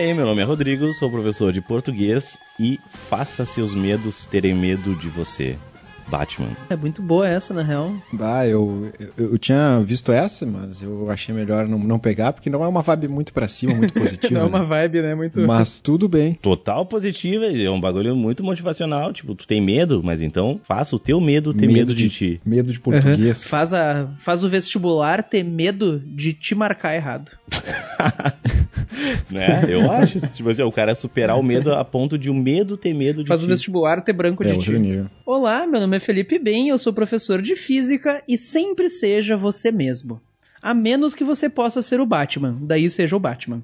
[0.00, 4.94] aí, meu nome é Rodrigo, sou professor de português e faça seus medos terem medo
[4.94, 5.58] de você.
[6.10, 6.48] Batman.
[6.68, 7.94] É muito boa essa, na real.
[8.12, 12.50] Bah, eu, eu, eu tinha visto essa, mas eu achei melhor não, não pegar, porque
[12.50, 14.34] não é uma vibe muito pra cima, muito positiva.
[14.34, 14.48] não é né?
[14.48, 15.14] uma vibe, né?
[15.14, 15.40] Muito.
[15.46, 16.34] Mas tudo bem.
[16.34, 19.12] Total positiva, é um bagulho muito motivacional.
[19.12, 22.40] Tipo, tu tem medo, mas então faça o teu medo ter medo, de, ti.
[22.44, 23.46] Medo de português.
[23.46, 27.30] Faz, a, faz o vestibular ter medo de te marcar errado.
[29.30, 29.62] né?
[29.68, 32.94] Eu acho, tipo assim, o cara superar o medo a ponto de o medo ter
[32.94, 33.46] medo de Faz ti.
[33.46, 35.04] o vestibular ter branco É de ti.
[35.24, 39.70] Olá, meu nome é Felipe Bem, eu sou professor de física e sempre seja você
[39.70, 40.20] mesmo.
[40.62, 43.62] A menos que você possa ser o Batman, daí seja o Batman.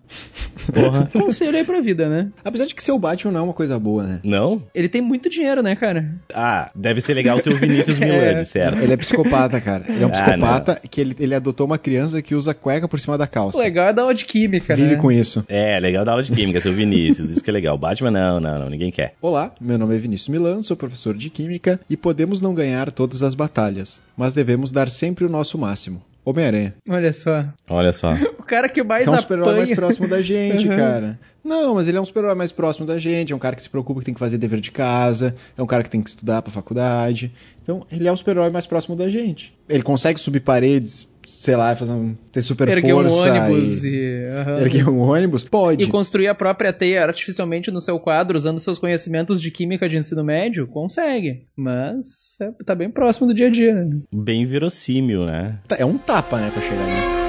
[0.73, 1.11] Porra.
[1.13, 2.31] Conselho aí pra vida, né?
[2.45, 4.21] Apesar de que ser o Batman não é uma coisa boa, né?
[4.25, 4.63] Não?
[4.75, 6.15] Ele tem muito dinheiro, né, cara?
[6.35, 8.79] Ah, deve ser legal ser o Vinícius Milani, certo?
[8.83, 9.85] Ele é psicopata, cara.
[9.89, 12.99] Ele é um Ah, psicopata que ele, ele adotou uma criança que usa cueca por
[12.99, 13.59] cima da calça.
[13.59, 14.97] O legal é da aula de química, Vive né?
[14.97, 15.45] com isso.
[15.49, 17.77] É, legal da aula de química, ser o Vinícius, isso que é legal.
[17.77, 19.15] Batman não, não, não, ninguém quer.
[19.21, 23.23] Olá, meu nome é Vinícius Milan, sou professor de Química e podemos não ganhar todas
[23.23, 26.03] as batalhas, mas devemos dar sempre o nosso máximo.
[26.27, 26.75] Homem-Aranha.
[26.89, 27.45] Olha só.
[27.71, 28.13] Olha só.
[28.39, 30.77] O cara que mais É um super-herói mais próximo da gente, Uhum.
[30.77, 31.19] cara.
[31.43, 33.69] Não, mas ele é um super-herói mais próximo da gente, é um cara que se
[33.71, 36.43] preocupa que tem que fazer dever de casa, é um cara que tem que estudar
[36.43, 37.33] pra faculdade.
[37.63, 39.53] Então, ele é o super-herói mais próximo da gente.
[39.69, 43.89] Ele consegue subir paredes, sei lá, fazer um, ter super Erguer um força ônibus e...
[43.89, 44.29] e...
[44.31, 44.61] aham.
[44.61, 45.45] Erguer um ônibus?
[45.45, 45.85] Pode.
[45.85, 49.97] E construir a própria teia artificialmente no seu quadro, usando seus conhecimentos de química de
[49.97, 50.67] ensino médio?
[50.67, 51.47] Consegue.
[51.57, 53.99] Mas é, tá bem próximo do dia a dia, né?
[54.13, 55.59] Bem verossímil, né?
[55.67, 57.26] Tá, É um tapa, né, pra chegar ali.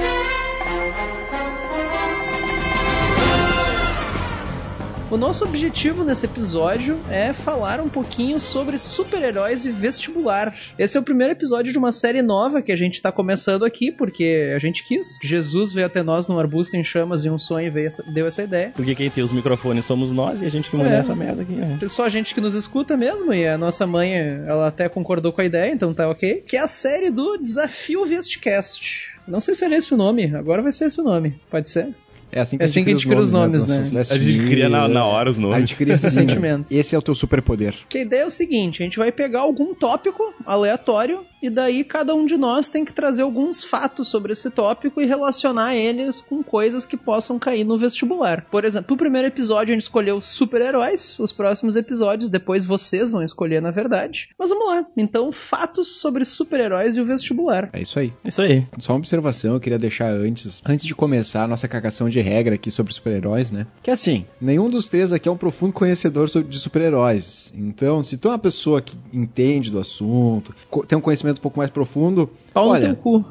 [5.10, 10.54] O nosso objetivo nesse episódio é falar um pouquinho sobre super-heróis e vestibular.
[10.78, 13.90] Esse é o primeiro episódio de uma série nova que a gente tá começando aqui,
[13.90, 15.16] porque a gente quis.
[15.22, 18.70] Jesus veio até nós num arbusto em chamas e um sonho veio deu essa ideia.
[18.76, 20.98] Porque quem tem os microfones somos nós e a gente que manda É.
[20.98, 21.78] essa merda aqui, né?
[21.88, 25.40] Só a gente que nos escuta mesmo, e a nossa mãe, ela até concordou com
[25.40, 26.44] a ideia, então tá ok.
[26.46, 29.16] Que é a série do Desafio Vestcast.
[29.26, 31.40] Não sei se era esse o nome, agora vai ser esse o nome.
[31.50, 31.94] Pode ser?
[32.30, 33.88] É assim que, É assim que a gente cria os nomes, né?
[33.92, 35.58] Nossos A gente cria na, na hora os A nomes.
[35.60, 36.72] gente cria assim, Sentimento.
[36.72, 37.74] Esse é o teu superpoder.
[37.88, 41.84] Que a ideia é o seguinte: a gente vai pegar algum tópico aleatório e daí
[41.84, 46.20] cada um de nós tem que trazer alguns fatos sobre esse tópico e relacionar eles
[46.20, 48.44] com coisas que possam cair no vestibular.
[48.50, 53.22] Por exemplo, no primeiro episódio a gente escolheu super-heróis, os próximos episódios depois vocês vão
[53.22, 54.30] escolher na verdade.
[54.38, 54.86] Mas vamos lá.
[54.96, 57.70] Então, fatos sobre super-heróis e o vestibular.
[57.72, 58.12] É isso aí.
[58.24, 58.66] Isso aí.
[58.78, 62.54] Só uma observação eu queria deixar antes, antes de começar a nossa cagação de regra
[62.54, 63.66] aqui sobre super-heróis, né?
[63.82, 67.52] Que assim, nenhum dos três aqui é um profundo conhecedor de super-heróis.
[67.56, 70.54] Então, se tu é uma pessoa que entende do assunto,
[70.86, 73.24] tem um conhecimento um pouco mais profundo, Pau no olha, teu cu.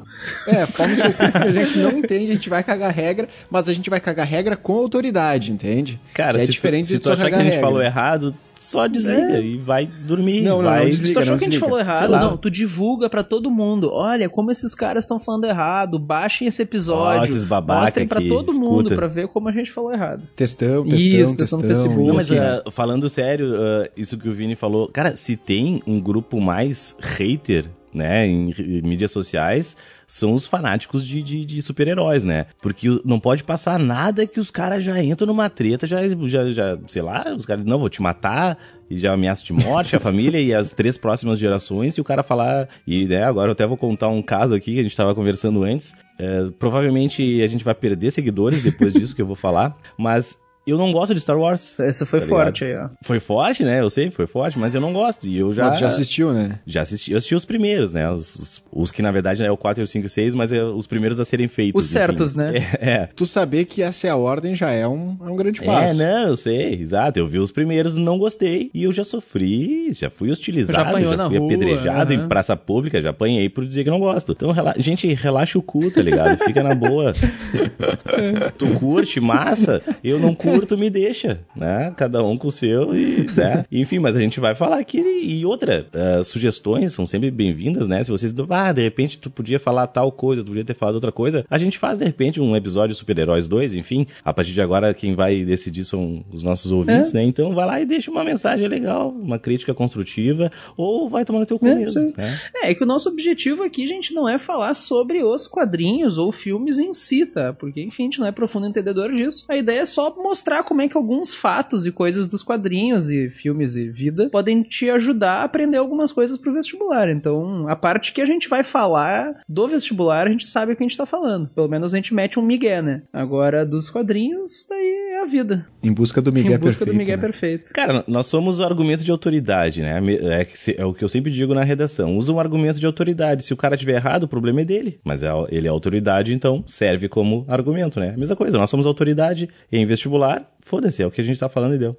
[0.46, 3.28] é, pau no seu cu, porque a gente não entende, a gente vai cagar regra,
[3.50, 6.00] mas a gente vai cagar regra com autoridade, entende?
[6.14, 7.60] Cara, Que é se, diferente tu, se de tu só achar que a gente regra.
[7.60, 10.42] falou errado, só desliga e vai dormir.
[10.42, 10.86] Não, não, vai...
[10.86, 11.66] não Se tu desliga, achou que a gente desliga.
[11.66, 13.88] falou errado, não, tu divulga pra todo mundo.
[13.92, 15.96] Olha como esses caras estão falando errado.
[15.96, 17.20] Baixem esse episódio.
[17.20, 18.94] Ó, esses babaca mostrem pra aqui, todo mundo escuta.
[18.96, 20.24] pra ver como a gente falou errado.
[20.34, 21.58] Testão, testão, Isso, testão testão.
[21.60, 22.06] no Facebook.
[22.08, 25.80] Não, mas assim, ah, falando sério, ah, isso que o Vini falou, cara, se tem
[25.86, 27.66] um grupo mais hater,
[27.98, 29.76] né, em, em mídias sociais,
[30.06, 32.46] são os fanáticos de, de, de super-heróis, né?
[32.62, 36.78] Porque não pode passar nada que os caras já entram numa treta, já, já, já,
[36.86, 38.56] sei lá, os caras, não, vou te matar,
[38.88, 42.22] e já ameaça de morte a família e as três próximas gerações, e o cara
[42.22, 45.14] falar, e né, agora eu até vou contar um caso aqui que a gente tava
[45.14, 49.76] conversando antes, é, provavelmente a gente vai perder seguidores depois disso que eu vou falar,
[49.98, 50.38] mas
[50.70, 51.78] eu não gosto de Star Wars.
[51.80, 52.88] Essa foi Tá forte aí, ó.
[53.02, 53.80] Foi forte, né?
[53.80, 55.26] Eu sei, foi forte, mas eu não gosto.
[55.26, 55.66] E eu já.
[55.66, 56.58] Mas já assistiu, né?
[56.66, 58.10] Já assisti, eu assisti os primeiros, né?
[58.10, 60.52] Os, os, os que na verdade é o 4, o 5 e o 6, mas
[60.52, 61.84] é os primeiros a serem feitos.
[61.84, 62.52] Os certos, enfim.
[62.52, 62.58] né?
[62.80, 63.08] É, é.
[63.14, 65.98] Tu saber que essa é a ordem já é um, é um grande É, passo.
[65.98, 67.18] não, eu sei, exato.
[67.18, 68.70] Eu vi os primeiros, não gostei.
[68.74, 73.00] E eu já sofri, já fui hostilizado, Já já, fui rua, apedrejado em praça pública,
[73.00, 74.32] já apanhei por dizer que não gosto.
[74.32, 74.74] Então, rela...
[74.78, 76.36] gente, relaxa o cu, tá ligado?
[76.44, 77.12] Fica na boa.
[78.58, 79.82] tu curte, massa.
[80.02, 81.92] Eu não curto, me deixa, né?
[81.96, 83.64] Cada um com o seu e, né?
[83.70, 85.00] Enfim, mas a gente vai falar aqui.
[85.00, 88.02] E outra, ah, sugestões são sempre bem-vindas, né?
[88.02, 91.12] Se vocês, ah, de repente tu podia falar tal coisa, tu podia ter falado outra
[91.12, 94.06] coisa, a gente faz de repente um episódio Super-Heróis 2, enfim.
[94.24, 97.22] A partir de agora, quem vai decidir são os nossos ouvintes, né?
[97.22, 101.46] Então vai lá e deixa uma mensagem legal, uma crítica construtiva, ou vai tomar no
[101.46, 102.38] teu cu É, mesmo, né?
[102.62, 106.32] É, é que o nosso objetivo aqui, gente, não é falar sobre os quadrinhos ou
[106.32, 107.52] filmes em si, tá?
[107.52, 109.44] Porque, enfim, a gente não é profundo entendedor disso.
[109.48, 113.30] A ideia é só mostrar como é que alguns fatos e coisas dos quadrinhos e
[113.30, 117.08] filmes e vida podem te ajudar a aprender algumas coisas pro vestibular.
[117.10, 120.82] Então, a parte que a gente vai falar do vestibular, a gente sabe o que
[120.82, 121.48] a gente tá falando.
[121.48, 123.02] Pelo menos a gente mete um migué, né?
[123.12, 125.66] Agora, dos quadrinhos, daí é a vida.
[125.82, 126.92] Em busca do Miguel em busca perfeito.
[126.92, 127.20] do Miguel né?
[127.22, 127.72] perfeito.
[127.72, 130.00] Cara, nós somos o argumento de autoridade, né?
[130.40, 132.16] É, que se- é o que eu sempre digo na redação.
[132.16, 133.44] Usa um argumento de autoridade.
[133.44, 134.98] Se o cara tiver errado, o problema é dele.
[135.04, 138.12] Mas é, ele é autoridade, então serve como argumento, né?
[138.14, 141.48] A mesma coisa, nós somos autoridade em vestibular, foda-se, é o que a gente tá
[141.48, 141.96] falando e deu.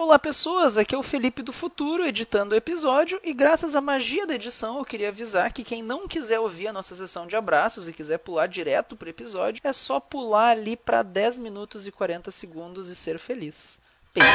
[0.00, 4.26] Olá pessoas, aqui é o Felipe do Futuro editando o episódio e graças à magia
[4.26, 7.88] da edição eu queria avisar que quem não quiser ouvir a nossa sessão de abraços
[7.88, 12.30] e quiser pular direto pro episódio, é só pular ali para 10 minutos e 40
[12.30, 13.80] segundos e ser feliz.
[14.14, 14.28] Beijo.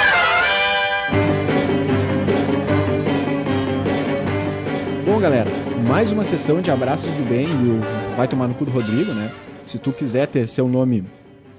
[5.06, 5.50] Bom, galera,
[5.88, 9.14] mais uma sessão de abraços do bem e o vai tomar no cu do Rodrigo,
[9.14, 9.32] né?
[9.66, 11.08] Se tu quiser ter seu nome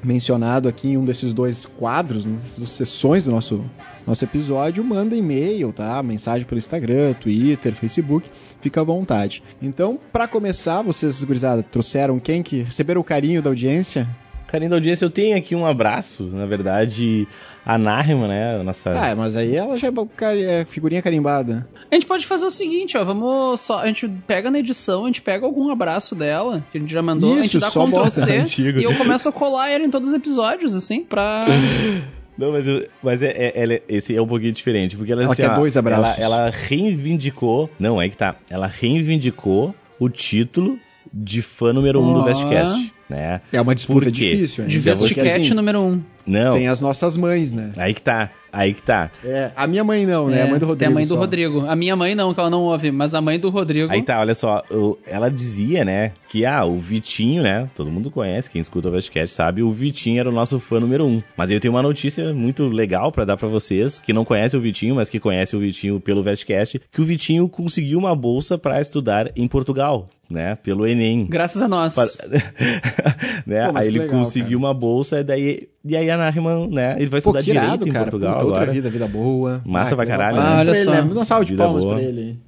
[0.02, 3.64] mencionado aqui em um desses dois quadros, nessas duas sessões do nosso,
[4.06, 6.02] nosso episódio, manda e-mail, tá?
[6.02, 8.30] Mensagem pelo Instagram, Twitter, Facebook,
[8.60, 9.42] fica à vontade.
[9.60, 14.08] Então, para começar, vocês, gurizada, trouxeram quem que receberam o carinho da audiência?
[14.50, 17.28] Carinho da audiência, eu tenho aqui um abraço, na verdade,
[17.64, 18.56] a Narima, né?
[18.56, 18.90] A nossa.
[18.90, 21.68] Ah, mas aí ela já é é figurinha carimbada.
[21.90, 25.06] A gente pode fazer o seguinte, ó, vamos só, a gente pega na edição, a
[25.06, 27.86] gente pega algum abraço dela, que a gente já mandou, a gente Isso, dá só
[27.86, 28.80] Ctrl C antigo.
[28.80, 31.46] e eu começo a colar ele em todos os episódios, assim, pra...
[32.36, 35.22] Não, mas, eu- mas é, é- ela é- esse é um pouquinho diferente, porque ela,
[35.22, 36.18] Ela assim, quer ó, dois abraços.
[36.18, 37.68] Ela, ela reivindicou.
[37.78, 38.34] Não, é que tá.
[38.48, 40.78] Ela reivindicou o título
[41.12, 42.22] de fã número um do Ó.
[42.22, 43.40] Vestcast, né?
[43.52, 44.70] É uma disputa difícil, hein?
[44.70, 45.82] De Porque, Vestcat assim, número 1.
[45.90, 46.02] Um.
[46.26, 47.72] Não, Tem as nossas mães, né?
[47.78, 49.10] aí que tá, aí que tá.
[49.24, 50.42] É, a minha mãe não, né?
[50.42, 50.78] a mãe do Rodrigo.
[50.78, 51.16] Tem a mãe do só.
[51.16, 51.60] Rodrigo.
[51.66, 53.90] A minha mãe não, que ela não ouve, mas a mãe do Rodrigo...
[53.90, 58.10] Aí tá, olha só, o- ela dizia, né, que ah, o Vitinho, né, todo mundo
[58.10, 61.22] conhece, quem escuta o Vestcast sabe, o Vitinho era o nosso fã número um.
[61.36, 64.60] Mas aí eu tenho uma notícia muito legal pra dar pra vocês, que não conhecem
[64.60, 68.58] o Vitinho, mas que conhecem o Vitinho pelo Vestcast, que o Vitinho conseguiu uma bolsa
[68.58, 71.26] pra estudar em Portugal, né, pelo Enem.
[71.26, 71.94] Graças a nós.
[71.94, 72.08] Para-
[73.46, 73.70] né?
[73.70, 76.94] Pô, aí ele legal, conseguiu uma bolsa, e daí e aí a Nahman, né?
[76.98, 78.04] Ele vai Pô, estudar que irado, direito em cara.
[78.04, 78.72] Portugal Puta, outra agora.
[78.72, 79.60] vida, vida boa.
[79.64, 80.32] Massa pra que legal.
[80.32, 80.42] caralho, né?
[80.42, 80.90] Parabéns Olha pra ele, só.
[80.90, 81.08] né?
[81.08, 81.94] Dá uma salva de Vida palmas boa.
[81.96, 82.38] pra ele.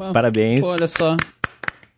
[0.00, 0.60] Ah, Parabéns.
[0.60, 1.16] pô, olha só.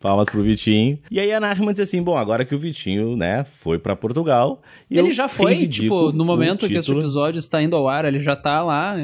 [0.01, 0.99] Palmas pro Vitinho.
[1.09, 4.61] E aí a Nahman disse assim: bom, agora que o Vitinho, né, foi pra Portugal.
[4.89, 8.19] E ele já foi, tipo, no momento que esse episódio está indo ao ar, ele
[8.19, 8.95] já tá lá.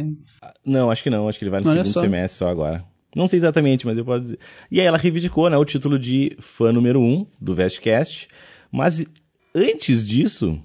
[0.63, 2.01] Não, acho que não, acho que ele vai no Olha segundo só.
[2.01, 2.83] semestre só agora.
[3.15, 4.39] Não sei exatamente, mas eu posso dizer.
[4.69, 8.27] E aí ela reivindicou, né, o título de fã número um do Vestcast.
[8.71, 9.05] Mas
[9.53, 10.59] antes disso,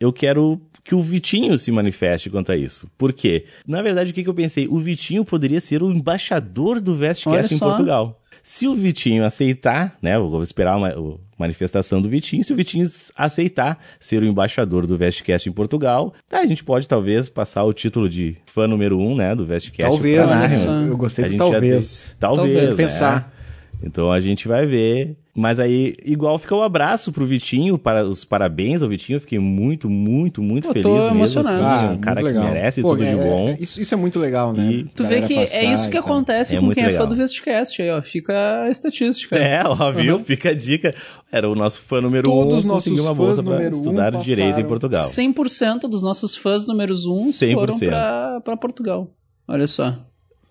[0.00, 2.90] eu quero que o Vitinho se manifeste quanto a isso.
[2.98, 3.46] Por quê?
[3.66, 4.68] Na verdade, o que, que eu pensei?
[4.68, 7.58] O Vitinho poderia ser o embaixador do Vestcast em.
[7.58, 8.20] Portugal.
[8.46, 12.56] Se o Vitinho aceitar, né, eu vou esperar uma a manifestação do Vitinho, se o
[12.56, 12.84] Vitinho
[13.16, 17.72] aceitar ser o embaixador do Vestcast em Portugal, tá, a gente pode talvez passar o
[17.72, 20.28] título de fã número um, né, do Vestcast Talvez,
[20.64, 20.86] né?
[20.88, 22.10] Eu gostei já talvez.
[22.10, 22.76] tem- Talvez, Talvez.
[22.78, 22.84] né?
[22.84, 23.34] Pensar.
[23.82, 25.16] Então a gente vai ver.
[25.36, 29.16] Mas aí, igual fica o abraço pro Vitinho, para os parabéns ao Vitinho.
[29.16, 31.10] Eu fiquei muito, muito, muito tô feliz mesmo.
[31.16, 31.56] emocionado.
[31.64, 32.54] assim, Ah, um cara muito que legal.
[32.54, 33.48] merece Pô, tudo é- de bom.
[33.48, 34.70] é- isso, isso é muito legal, né?
[34.72, 37.02] E- Tu vê que é isso que acontece É com quem é legal.
[37.02, 38.00] fã do Vestcast aí, ó.
[38.00, 39.34] Fica a estatística.
[39.36, 40.18] É, ó, viu?
[40.18, 40.24] Uhum.
[40.24, 40.94] Fica a dica.
[41.32, 43.74] Era o nosso fã número Todos um, os nossos conseguiu uma fãs bolsa pra número
[43.74, 44.68] um estudar direito em passaram.
[44.68, 45.04] Portugal.
[45.04, 47.88] 100% dos nossos fãs números 1 foram 100%.
[47.88, 49.10] pra, pra Portugal.
[49.48, 49.98] Olha só.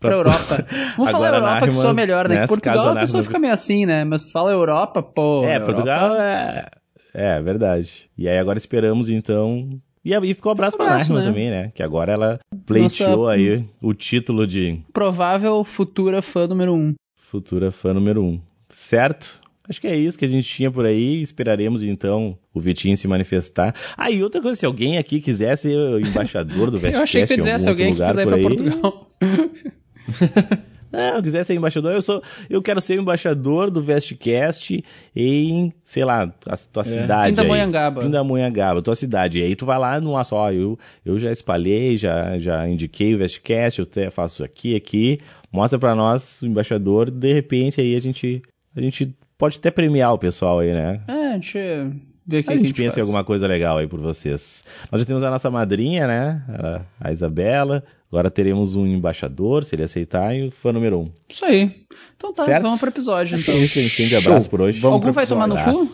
[0.07, 0.65] Pra, Pra- Europa.
[0.97, 2.35] Vamos falar Europa que Narman, soa melhor, né?
[2.35, 4.03] né, Que Portugal a pessoa Narman- fica meio assim, né?
[4.03, 5.43] Mas fala Europa, pô.
[5.43, 6.65] É, Europa- Portugal é.
[7.13, 8.09] É, verdade.
[8.17, 9.69] E aí agora esperamos, então.
[10.05, 11.31] E aí ficou um abraço, pra Abraço, Narman né?
[11.31, 11.71] também, né?
[11.73, 16.93] Que agora ela pleiteou Nossa- aí o título de Provável futura fã número 1.
[17.15, 18.39] futura fã número um.
[18.69, 19.41] Certo?
[19.69, 21.21] Acho que é isso que a gente tinha por aí.
[21.21, 23.73] Esperaremos então o Vitinho se manifestar.
[23.95, 27.25] Ah, e outra coisa, se alguém aqui quiser ser o embaixador do Vestcast Eu achei
[27.25, 29.07] que em ia dizer algum se alguém que quiser ir pra aí, Portugal.
[30.93, 34.83] Não, quiser ser embaixador, eu sou, eu quero ser o embaixador do Vestcast
[35.15, 37.31] em, sei lá, a tua cidade aí.
[37.31, 38.01] Pindamonhangaba.
[38.01, 39.39] Pindamonhangaba, tua cidade.
[39.39, 43.17] E aí tu vai lá, não só, eu, eu já espalhei, já, já indiquei o
[43.17, 45.19] Vestcast, eu até faço aqui, aqui,
[45.51, 48.43] mostra pra nós o embaixador, de repente aí a gente,
[48.75, 51.01] a gente pode até premiar o pessoal aí, né?
[51.07, 53.07] É, a gente o que a a gente gente pensa em faz.
[53.07, 54.63] alguma coisa legal aí por vocês.
[54.91, 56.43] Nós já temos a nossa madrinha, né?
[57.01, 57.83] A, a Isabela.
[58.13, 61.11] Agora teremos um embaixador, se ele aceitar, e o fã número um.
[61.27, 61.83] Isso aí.
[62.15, 62.61] Então tá, Certo?
[62.61, 63.55] vamos pro episódio então.
[63.55, 64.51] É isso, gente abraço Show.
[64.51, 64.79] por hoje.
[64.79, 65.87] Vamos Algum vai tomar no cu?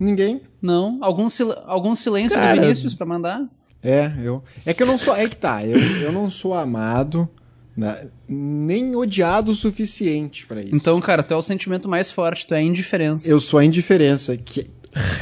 [0.00, 0.40] Ninguém.
[0.62, 0.96] Não?
[1.02, 3.46] Algum, sil algum silêncio Cara, do Vinícius pra mandar?
[3.82, 4.42] É, eu.
[4.64, 5.14] É que eu não sou.
[5.14, 5.62] É que tá.
[5.66, 7.28] Eu, eu não sou amado,
[7.76, 10.74] né, nem odiado o suficiente pra isso.
[10.74, 13.28] Então, cara, tu é o sentimento mais forte, tu é a indiferença.
[13.28, 14.34] Eu sou a indiferença.
[14.34, 14.66] Que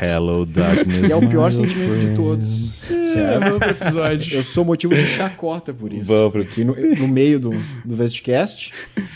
[0.01, 1.03] Hello, darkness.
[1.11, 2.17] E é o pior sentimento de friend.
[2.17, 2.91] todos.
[2.91, 3.41] É, Certo?
[3.41, 4.37] vamos pro episódio.
[4.37, 6.05] Eu sou motivo de chacota por isso.
[6.05, 7.51] Vamos pro- Aqui no, no meio do,
[7.85, 8.73] do Vestcast.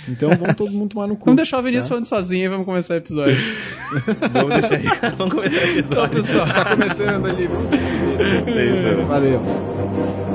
[0.09, 1.25] Então vamos todo mundo tomar no cu.
[1.27, 1.89] Vamos deixar o Vinícius tá?
[1.91, 3.37] falando sozinho e vamos começar o episódio.
[4.33, 5.13] Vamos deixar aí.
[5.17, 6.17] Vamos começar o Então, episódio.
[6.17, 6.47] pessoal.
[6.47, 8.57] Tá começando ali, vamos subir.
[8.59, 9.03] Eita.
[9.05, 10.26] Valeu.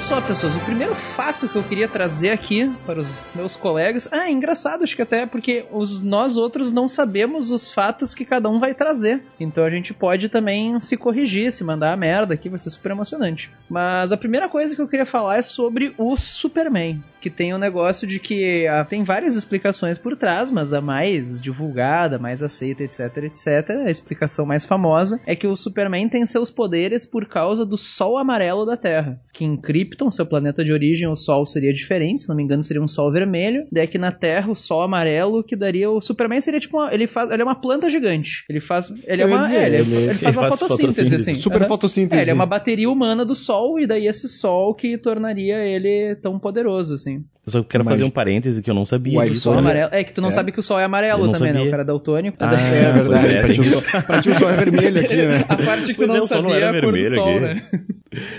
[0.00, 4.08] Olha só, pessoas, o primeiro fato que eu queria trazer aqui para os meus colegas.
[4.10, 8.24] Ah, é engraçado, acho que até porque os, nós outros não sabemos os fatos que
[8.24, 9.22] cada um vai trazer.
[9.38, 12.92] Então a gente pode também se corrigir, se mandar a merda aqui, vai ser super
[12.92, 13.50] emocionante.
[13.68, 17.02] Mas a primeira coisa que eu queria falar é sobre o Superman.
[17.20, 21.40] Que tem um negócio de que ah, tem várias explicações por trás, mas a mais
[21.40, 26.50] divulgada, mais aceita, etc, etc, a explicação mais famosa é que o Superman tem seus
[26.50, 29.20] poderes por causa do Sol amarelo da Terra.
[29.32, 32.62] Que em Krypton, seu planeta de origem, o Sol seria diferente, se não me engano,
[32.62, 33.66] seria um Sol vermelho.
[33.70, 35.90] Daí aqui na Terra, o Sol amarelo, que daria.
[35.90, 36.78] O Superman seria tipo.
[36.78, 38.44] Uma, ele, faz, ele é uma planta gigante.
[38.48, 38.90] Ele faz.
[39.04, 39.42] Ele é uma.
[39.42, 41.30] dizer, é, ele, ele- ele faz ele uma faz fotossíntese, fotossíntese.
[41.30, 41.40] assim.
[41.40, 41.68] Super Aham.
[41.68, 42.18] fotossíntese.
[42.20, 46.14] É, ele é uma bateria humana do Sol, e daí esse Sol que tornaria ele
[46.16, 47.09] tão poderoso, assim.
[47.46, 49.52] Eu só quero Mas- fazer um parêntese que eu não sabia do Sol.
[49.52, 49.90] Olha- amarelo.
[49.92, 50.32] É que tu não É.
[50.32, 51.58] sabe que o Sol é amarelo não também, né?
[51.58, 51.68] sabia.
[51.68, 52.36] O cara é daltônico.
[52.40, 54.56] Ah, daí- É verdade, Pois é, pra, ti o sol, pra ti o sol é
[54.56, 55.44] vermelho aqui, né?
[55.48, 56.98] A parte que tu não é, o sol não sabia era é a cor do
[57.00, 57.40] vermelho Sol, aqui.
[57.40, 57.62] né?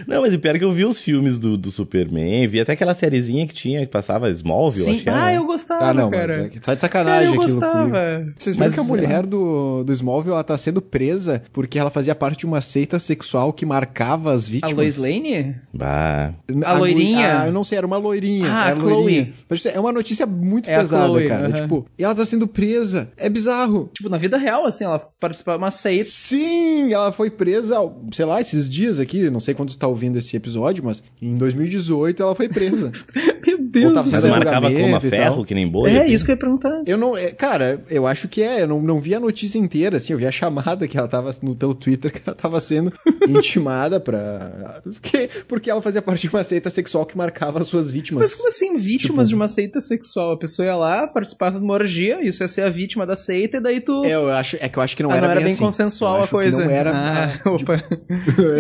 [0.08, 2.74] Não, mas o pior é que eu vi os filmes do, do Superman, vi até
[2.74, 4.92] aquela sériezinha que tinha, que passava Smallville, Sim.
[4.96, 5.38] acho que era, Ah, né?
[5.38, 6.34] eu gostava, Ah, não, mas cara.
[6.46, 7.90] é que só de Cara, sacanagem eu aquilo comigo.
[7.90, 8.34] gostava.
[8.38, 11.80] Vocês viram Mas, que a sei mulher do, do Smallville ela tá sendo presa porque
[11.80, 14.74] ela fazia parte de uma seita sexual que marcava as A vítimas.
[14.76, 15.56] Lois Lane?
[15.74, 16.34] Bah.
[16.66, 17.42] A loirinha?
[17.42, 18.48] Ah, eu não sei, era uma loirinha.
[18.52, 19.24] Ah, era a loirinha.
[19.26, 19.34] Chloe.
[19.50, 21.48] Mas, É uma notícia muito É a pesada, Chloe, cara.
[21.48, 21.54] aham.
[21.62, 23.10] Tipo, e ela tá sendo presa.
[23.18, 23.90] É bizarro.
[23.94, 26.04] Tipo, na vida real, assim, ela participava de uma seita.
[26.04, 27.78] Sim, ela foi presa,
[28.12, 31.36] sei lá, esses dias aqui, não sei quando tu tá ouvindo esse episódio, mas em
[31.38, 32.92] 2018 ela foi presa.
[33.46, 34.44] Meu Deus tá do fazendo Mas céu.
[34.52, 35.92] marcava como a ferro, que nem boi.
[35.92, 36.12] É assim.
[36.14, 36.84] isso que eu ia perguntar.
[36.86, 39.98] Eu não, é, cara, eu acho que é, eu não, não vi a notícia inteira,
[39.98, 42.92] assim, eu vi a chamada que ela tava no pelo Twitter que ela tava sendo
[43.28, 44.82] intimada pra.
[44.84, 48.22] Porque, porque ela fazia parte de uma seita sexual que marcava as suas vítimas.
[48.26, 50.34] Mas como assim, vítimas Tipo- de uma seita sexual?
[50.34, 53.58] A pessoa ia lá, participava de uma orgia, isso ia ser a vítima da seita,
[53.58, 54.04] e daí tu.
[54.06, 55.64] É, eu acho, é que eu acho que não ah, era não era bem, assim.
[55.64, 56.64] consensual Eu a coisa.
[56.66, 56.92] Não era.
[56.92, 57.84] Ah, ah, opa.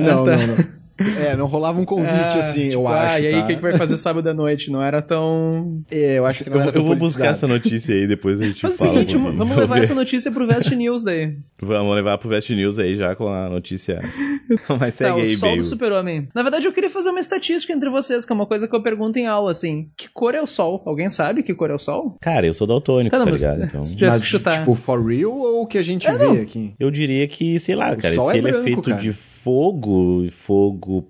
[0.01, 0.38] não, Ah, tá.
[0.38, 0.80] não, não.
[1.20, 3.24] É, não rolava um convite Ah, assim, tipo, eu ah, acho.
[3.24, 3.43] e aí, tá?
[3.43, 4.72] o que, que vai fazer sábado à noite?
[4.72, 5.81] Não era tão.
[5.91, 7.53] É, eu acho que não Eu, era eu tão vou buscar essa politizado.
[7.53, 9.00] notícia aí, depois a gente Faz o fala.
[9.00, 9.81] um vamos levar ver.
[9.81, 11.36] essa notícia pro Vest News daí.
[11.62, 14.00] Vamos levar pro Vest News aí já com a notícia.
[14.79, 15.63] Mas segue Tá, o aí, sol do Bale.
[15.63, 16.27] super-homem.
[16.34, 18.81] Na verdade, eu queria fazer uma estatística entre vocês, que é uma coisa que eu
[18.81, 19.89] pergunto em aula, assim.
[19.96, 20.81] Que cor é o sol?
[20.86, 22.17] Alguém sabe que cor é o sol?
[22.22, 23.63] Cara, eu sou daltônico, Tá, tá, não, mas- ligado?
[23.63, 24.60] Então, se tivesse Mas, que chutar.
[24.60, 26.34] tipo, for real ou o que a gente É, vê não.
[26.34, 26.74] aqui?
[26.79, 29.01] eu diria que, sei lá, O cara, sol se é ele é branco, feito cara.
[29.01, 31.07] de fogo, fogo,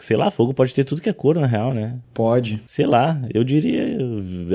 [0.00, 1.98] sei lá, fogo pode ter tudo que é cor, na real, né?
[2.14, 2.62] Pode.
[2.66, 3.98] Sei lá, eu diria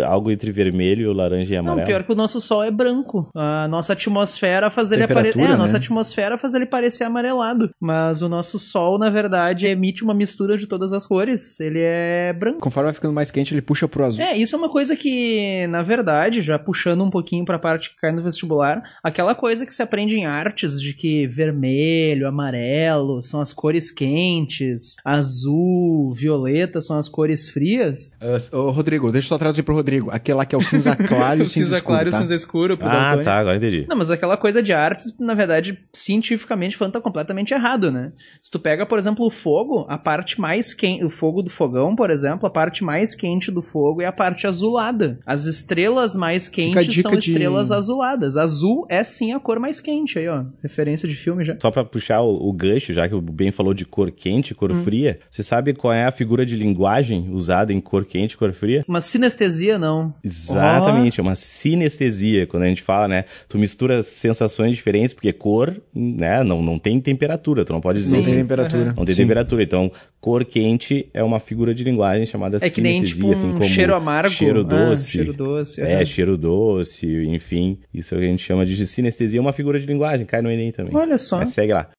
[0.05, 1.87] algo entre vermelho, laranja e Não, amarelo.
[1.87, 3.29] pior que o nosso sol é branco.
[3.35, 5.39] A nossa atmosfera faz ele aparecer.
[5.39, 5.79] É, a nossa né?
[5.79, 7.69] atmosfera faz ele parecer amarelado.
[7.79, 11.59] Mas o nosso sol, na verdade, emite uma mistura de todas as cores.
[11.59, 12.59] Ele é branco.
[12.59, 14.23] Conforme vai ficando mais quente, ele puxa pro azul.
[14.23, 17.97] É, isso é uma coisa que, na verdade, já puxando um pouquinho pra parte que
[17.97, 23.41] cai no vestibular, aquela coisa que se aprende em artes de que vermelho, amarelo são
[23.41, 28.11] as cores quentes, azul, violeta são as cores frias.
[28.19, 30.09] Ah, ô, Rodrigo, deixa eu só traduzir pro Rodrigo.
[30.11, 32.17] Aquele lá que é o cinza claro e o cinza, escuro, claro e o tá?
[32.21, 33.23] cinza escuro pro Ah, daltônico.
[33.25, 33.85] tá, agora entendi.
[33.87, 38.11] Não, mas aquela coisa de artes, na verdade, cientificamente falando, tá completamente errado, né?
[38.41, 41.95] Se tu pega, por exemplo, o fogo, a parte mais quente, o fogo do fogão,
[41.95, 45.19] por exemplo, a parte mais quente do fogo é a parte azulada.
[45.25, 48.35] As estrelas mais quentes são de- estrelas azuladas.
[48.37, 50.43] Azul é sim a cor mais quente aí, ó.
[50.61, 51.55] Referência de filme já.
[51.61, 54.71] Só pra puxar o, o gancho, já que o Ben falou de cor quente, cor
[54.71, 54.83] Hum.
[54.83, 58.85] fria, você sabe qual é a figura de linguagem usada em cor quente, cor fria?
[58.87, 60.13] Uma sinestesia, não.
[60.23, 62.47] Exatamente, é uma sinestesia.
[62.47, 63.25] Quando a gente fala, né?
[63.47, 66.43] Tu mistura sensações diferentes, porque cor, né?
[66.43, 68.29] Não, não tem temperatura, tu não pode dizer Não Sim.
[68.29, 68.93] tem assim, temperatura.
[68.95, 69.21] Não tem Sim.
[69.23, 69.63] temperatura.
[69.63, 73.31] Então, cor quente é uma figura de linguagem chamada É que nem sinestesia, tipo um
[73.33, 74.29] assim como cheiro amargo.
[74.33, 75.11] cheiro Ah, doce.
[75.11, 75.81] cheiro doce.
[75.81, 76.05] É, aham.
[76.05, 77.77] cheiro doce, enfim.
[77.93, 80.41] Isso é o que a gente chama de sinestesia, é uma figura de linguagem, cai
[80.41, 80.95] no Enem também.
[80.95, 81.37] Olha só.
[81.39, 81.89] Mas segue lá.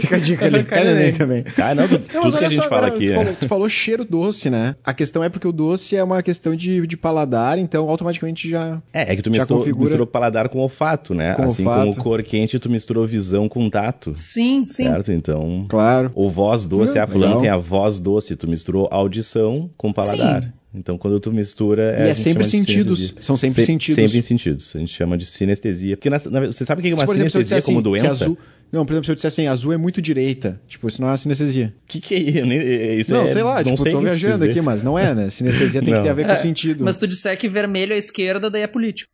[0.00, 0.64] Fica a dica ali.
[0.64, 1.42] Cai também.
[1.42, 3.18] Cai, não, tu- Não, tudo mas que a gente só, fala agora, aqui, tu, né?
[3.18, 4.76] falou, tu falou cheiro doce, né?
[4.84, 8.80] A questão é porque o doce é uma questão de, de paladar, então automaticamente já.
[8.92, 11.34] É, é que tu misturou, configura- misturou paladar com olfato, né?
[11.34, 11.88] Com assim olfato.
[11.88, 14.12] como cor quente, tu misturou visão com tato.
[14.16, 14.84] Sim, sim.
[14.84, 15.12] Certo?
[15.12, 15.66] Então.
[15.68, 16.10] Claro.
[16.14, 20.42] Ou voz doce, Hum, a fulana tem a voz doce, tu misturou audição com paladar.
[20.44, 20.52] Sim.
[20.72, 21.96] Então, quando tu mistura.
[21.98, 23.14] E é gente sempre de sentidos.
[23.18, 23.96] São sempre Se- sentidos.
[23.96, 24.72] Sempre em sentidos.
[24.76, 25.96] A gente chama de sinestesia.
[25.96, 27.78] Porque na- na- você sabe o que é uma por exemplo, se eu sinestesia como
[27.80, 28.24] assim, que doença?
[28.24, 28.38] azul...
[28.72, 30.60] Não, por exemplo, se eu disser assim, azul é muito direita.
[30.68, 31.74] Tipo, isso não é uma sinestesia.
[31.84, 32.46] O que, que é isso?
[32.46, 34.50] Nem- Isso não, é, sei lá, tipo, sei tô que viajando dizer.
[34.50, 35.28] aqui, mas não é, né?
[35.28, 36.04] Sinestesia tem que Não.
[36.04, 36.84] ter a ver com É, sentido.
[36.84, 39.10] Mas tu disser que vermelho é esquerda, daí é político.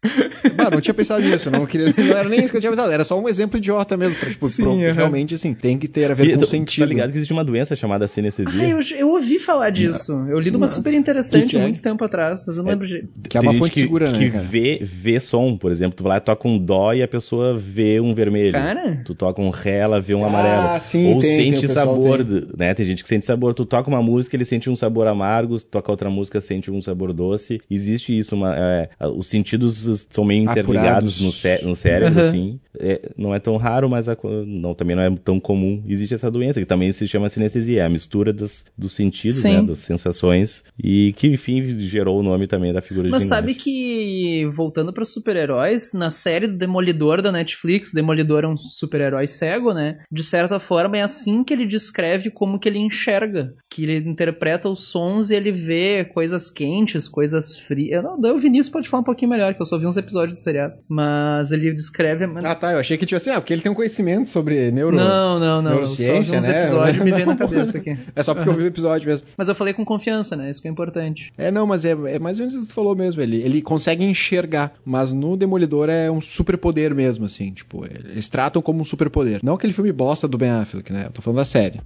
[0.55, 2.93] Bah, não tinha pensado nisso, não, queria, não era nem isso que eu tinha pensado,
[2.93, 4.15] era só um exemplo idiota mesmo.
[4.17, 4.93] pra, tipo, Sim, pro- aham.
[4.93, 6.83] realmente, assim, tem que ter a ver E com tu- tu sentido.
[6.85, 8.61] Tá ligado que existe uma doença chamada sinestesia?
[8.63, 10.13] Ah, eu, eu ouvi falar disso.
[10.29, 11.63] Eu li numa super interessante Que que é?
[11.63, 13.05] muito tempo atrás, mas eu não lembro de.
[13.29, 14.45] Que é Tem uma gente fonte que, segura, né, que cara?
[14.45, 15.97] vê, vê som, por exemplo.
[15.97, 18.53] Tu vai lá e toca um dó e a pessoa vê um vermelho.
[18.53, 19.01] Cara?
[19.05, 20.81] Tu toca um ré, ela vê um Ah, amarelo.
[20.81, 22.49] sim, Ou tem, tem, sente pessoal sabor, tem.
[22.57, 22.75] né?
[22.75, 23.55] Tem gente que sente sabor.
[23.55, 25.59] Tu toca uma música, ele sente um sabor amargo.
[25.59, 27.61] Tu toca outra música, sente um sabor doce.
[27.71, 28.35] Existe isso.
[28.35, 32.29] Uma, é, os sentidos são meio interligados no, cé no cérebro, Uhum.
[32.29, 32.61] assim.
[32.79, 35.83] É, não é tão raro, mas a não, também não é tão comum.
[35.89, 37.83] Existe essa doença, que também se chama sinestesia.
[37.83, 39.55] É a mistura das, dos sentidos, Sim.
[39.57, 39.63] né?
[39.63, 40.63] Das sensações.
[40.83, 43.65] E que, enfim, gerou o nome também da figura Mas de sabe linguagem.
[43.65, 49.73] que, voltando para super-heróis, na série do Demolidor da Netflix, Demolidor é um super-herói cego,
[49.73, 49.99] né?
[50.11, 53.55] De certa forma, é assim que ele descreve como que ele enxerga.
[53.71, 58.03] Que ele interpreta os sons e ele vê coisas quentes, coisas frias.
[58.03, 60.41] Não, o Vinícius pode falar um pouquinho melhor, que eu só vi uns episódios do
[60.41, 60.75] seriado.
[60.89, 62.25] Mas ele descreve...
[62.43, 64.97] Ah, tá, eu achei que tinha assim, ah, porque ele tem um conhecimento sobre neuro...
[64.97, 65.85] Não, não, não.
[65.85, 66.61] Só vi neurociência, uns né?
[66.63, 67.97] episódios e me veio na cabeça aqui.
[68.15, 69.27] É só porque eu vi o episódio mesmo.
[69.37, 70.51] Mas eu falei com confiança, né?
[70.51, 71.26] Isso que é importante.
[71.37, 73.21] É, não, mas é, é mais ou menos isso que tu falou mesmo.
[73.21, 77.53] Ele, ele consegue enxergar, mas no Demolidor é um superpoder mesmo, assim.
[77.53, 79.41] Tipo, eles tratam como um superpoder.
[79.43, 81.05] Não aquele filme bosta do Ben Affleck, né?
[81.07, 81.81] Eu tô falando da série.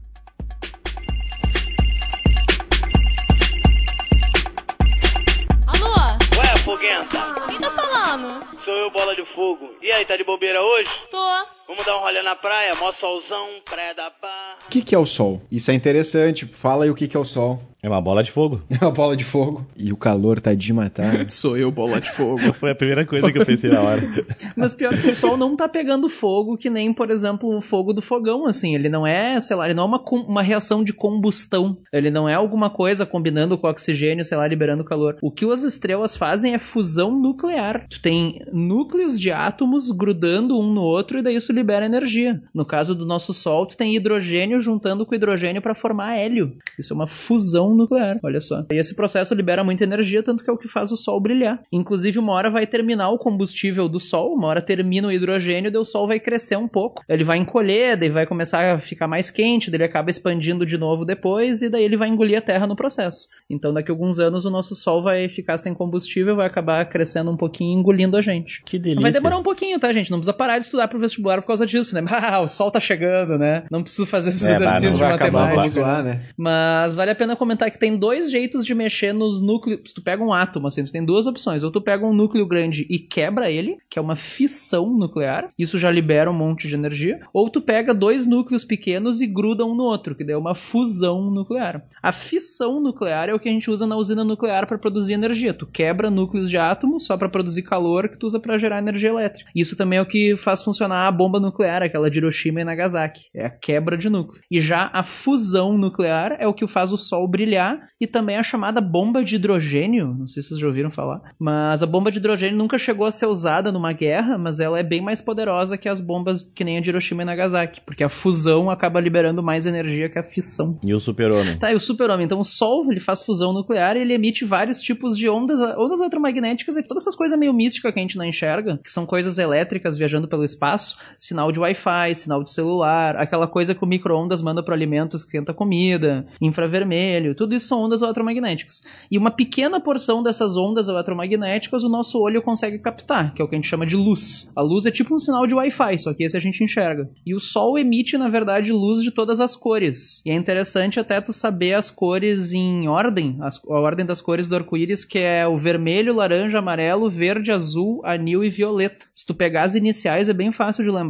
[5.67, 5.95] Alô?
[6.39, 8.45] Ué, foguenta, Quem tá falando?
[8.59, 9.71] sou eu, Bola de Fogo.
[9.83, 10.91] E aí, tá de bobeira hoje?
[11.11, 11.60] Tô.
[11.71, 14.59] Vamos dar um rolê na praia, mó solzão, praia da barra.
[14.67, 15.41] O que, que é o Sol?
[15.53, 16.45] Isso é interessante.
[16.45, 17.63] Fala aí o que, que é o Sol.
[17.83, 18.61] É uma bola de fogo.
[18.69, 19.67] É uma bola de fogo.
[19.75, 21.25] E o calor tá de matar.
[21.31, 22.39] Sou eu, bola de fogo.
[22.53, 24.03] Foi a primeira coisa que eu pensei na hora.
[24.55, 27.95] Mas pior que o sol não tá pegando fogo, que nem, por exemplo, o fogo
[27.95, 28.75] do fogão, assim.
[28.75, 31.79] Ele não é, sei lá, ele não é uma, uma reação de combustão.
[31.91, 35.17] Ele não é alguma coisa combinando com oxigênio, sei lá, liberando calor.
[35.23, 37.87] O que as estrelas fazem é fusão nuclear.
[37.89, 42.43] Tu tem núcleos de átomos grudando um no outro e daí isso libera energia.
[42.55, 46.57] No caso do nosso Sol, tu tem hidrogênio juntando com hidrogênio para formar hélio.
[46.79, 48.65] Isso é uma fusão nuclear, olha só.
[48.71, 51.63] E esse processo libera muita energia, tanto que é o que faz o Sol brilhar.
[51.71, 55.81] Inclusive, uma hora vai terminar o combustível do Sol, uma hora termina o hidrogênio, daí
[55.81, 57.05] o Sol vai crescer um pouco.
[57.09, 60.79] Ele vai encolher, daí vai começar a ficar mais quente, daí ele acaba expandindo de
[60.79, 63.29] novo depois, e daí ele vai engolir a Terra no processo.
[63.49, 67.31] Então, daqui a alguns anos, o nosso Sol vai ficar sem combustível, vai acabar crescendo
[67.31, 68.63] um pouquinho e engolindo a gente.
[68.65, 69.03] Que delícia.
[69.03, 70.11] Vai demorar um pouquinho, tá, gente?
[70.11, 72.03] Não precisa parar de estudar pro vestibular causa disso, né?
[72.31, 73.65] Ah, o sol tá chegando, né?
[73.71, 75.57] Não preciso fazer esses É, exercícios de matemática.
[75.57, 76.21] vamos zoar, né?
[76.37, 79.81] Mas vale a pena comentar que tem dois jeitos de mexer nos núcleos.
[79.87, 81.63] Se tu pega um átomo, assim, tu tem duas opções.
[81.63, 85.49] Ou tu pega um núcleo grande e quebra ele, que é uma fissão nuclear.
[85.59, 87.21] Isso já libera um monte de energia.
[87.33, 90.55] Ou tu pega dois núcleos pequenos e gruda um no outro, que daí é uma
[90.55, 91.83] fusão nuclear.
[92.03, 95.53] A fissão nuclear é o que a gente usa na usina nuclear para produzir energia.
[95.55, 99.11] Tu quebra núcleos de átomos só para produzir calor que tu usa para gerar energia
[99.11, 99.51] elétrica.
[99.55, 103.27] Isso também é o que faz funcionar a bomba nuclear, aquela de Hiroshima e Nagasaki.
[103.35, 104.43] É a quebra de núcleo.
[104.51, 108.43] E já a fusão nuclear é o que faz o Sol brilhar e também a
[108.43, 110.15] chamada bomba de hidrogênio.
[110.19, 111.21] Não sei se vocês já ouviram falar.
[111.39, 114.83] Mas a bomba de hidrogênio nunca chegou a ser usada numa guerra, mas ela é
[114.83, 117.83] bem mais poderosa que as bombas que nem a de Hiroshima e Nagasaki.
[117.83, 120.79] Porque a fusão acaba liberando mais energia que a fissão.
[120.83, 121.59] E o super-homem?
[121.59, 124.81] Tá, e o super-homem, então o Sol, ele faz fusão nuclear e ele emite vários
[124.81, 128.25] tipos de ondas, ondas eletromagnéticas e todas essas coisas meio místicas que a gente não
[128.25, 133.47] enxerga, que são coisas elétricas viajando pelo espaço, sinal de Wi-Fi, sinal de celular, aquela
[133.47, 138.01] coisa que o micro-ondas manda para alimentos que esquenta comida, infravermelho, tudo isso são ondas
[138.03, 138.83] eletromagnéticas.
[139.11, 143.49] E uma pequena porção dessas ondas eletromagnéticas o nosso olho consegue captar, que é o
[143.49, 144.51] que a gente chama de luz.
[144.57, 147.09] A luz é tipo um sinal de Wi-Fi, só que esse a gente enxerga.
[147.27, 150.23] E o Sol emite, na verdade, luz de todas as cores.
[150.25, 154.49] E é interessante até tu saber as cores em ordem, as- a ordem das cores
[154.49, 159.05] do arco-íris, que é o vermelho, laranja, amarelo, verde, azul, anil e violeta.
[159.15, 161.10] Se tu pegar as iniciais, é bem fácil de lembrar.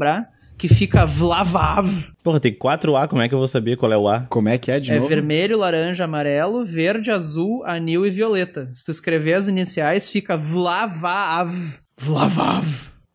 [0.59, 1.89] Que fica Vlavav.
[2.23, 4.21] Porra, tem 4A, como é que eu vou saber qual é o A?
[4.29, 5.09] Como é que é de É novo?
[5.09, 8.71] vermelho, laranja, amarelo, verde, azul, anil e violeta.
[8.75, 11.55] Se tu escrever as iniciais, fica Vlavav.
[11.99, 12.67] Vlavav.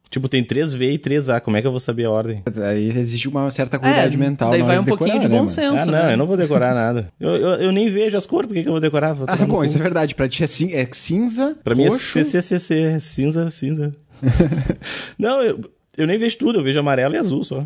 [0.10, 2.42] Tipo, tem 3V e 3A, como é que eu vou saber a ordem?
[2.64, 4.48] Aí existe uma certa qualidade mental.
[4.48, 5.50] É, daí na vai um de pouquinho decorar, de né, bom mano?
[5.50, 6.14] senso, ah, não, né?
[6.14, 7.12] eu não vou decorar nada.
[7.20, 9.14] Eu, eu, eu nem vejo as cores, por que, que eu vou decorar?
[9.14, 10.16] Vou Ah, bom, isso é verdade.
[10.16, 12.18] Pra ti é, cin- é cinza, Pra mim roxo...
[12.18, 13.94] é CCCC, é cinza, cinza.
[15.20, 15.60] não, eu,
[15.98, 17.66] eu nem vejo tudo, eu vejo amarelo e azul só.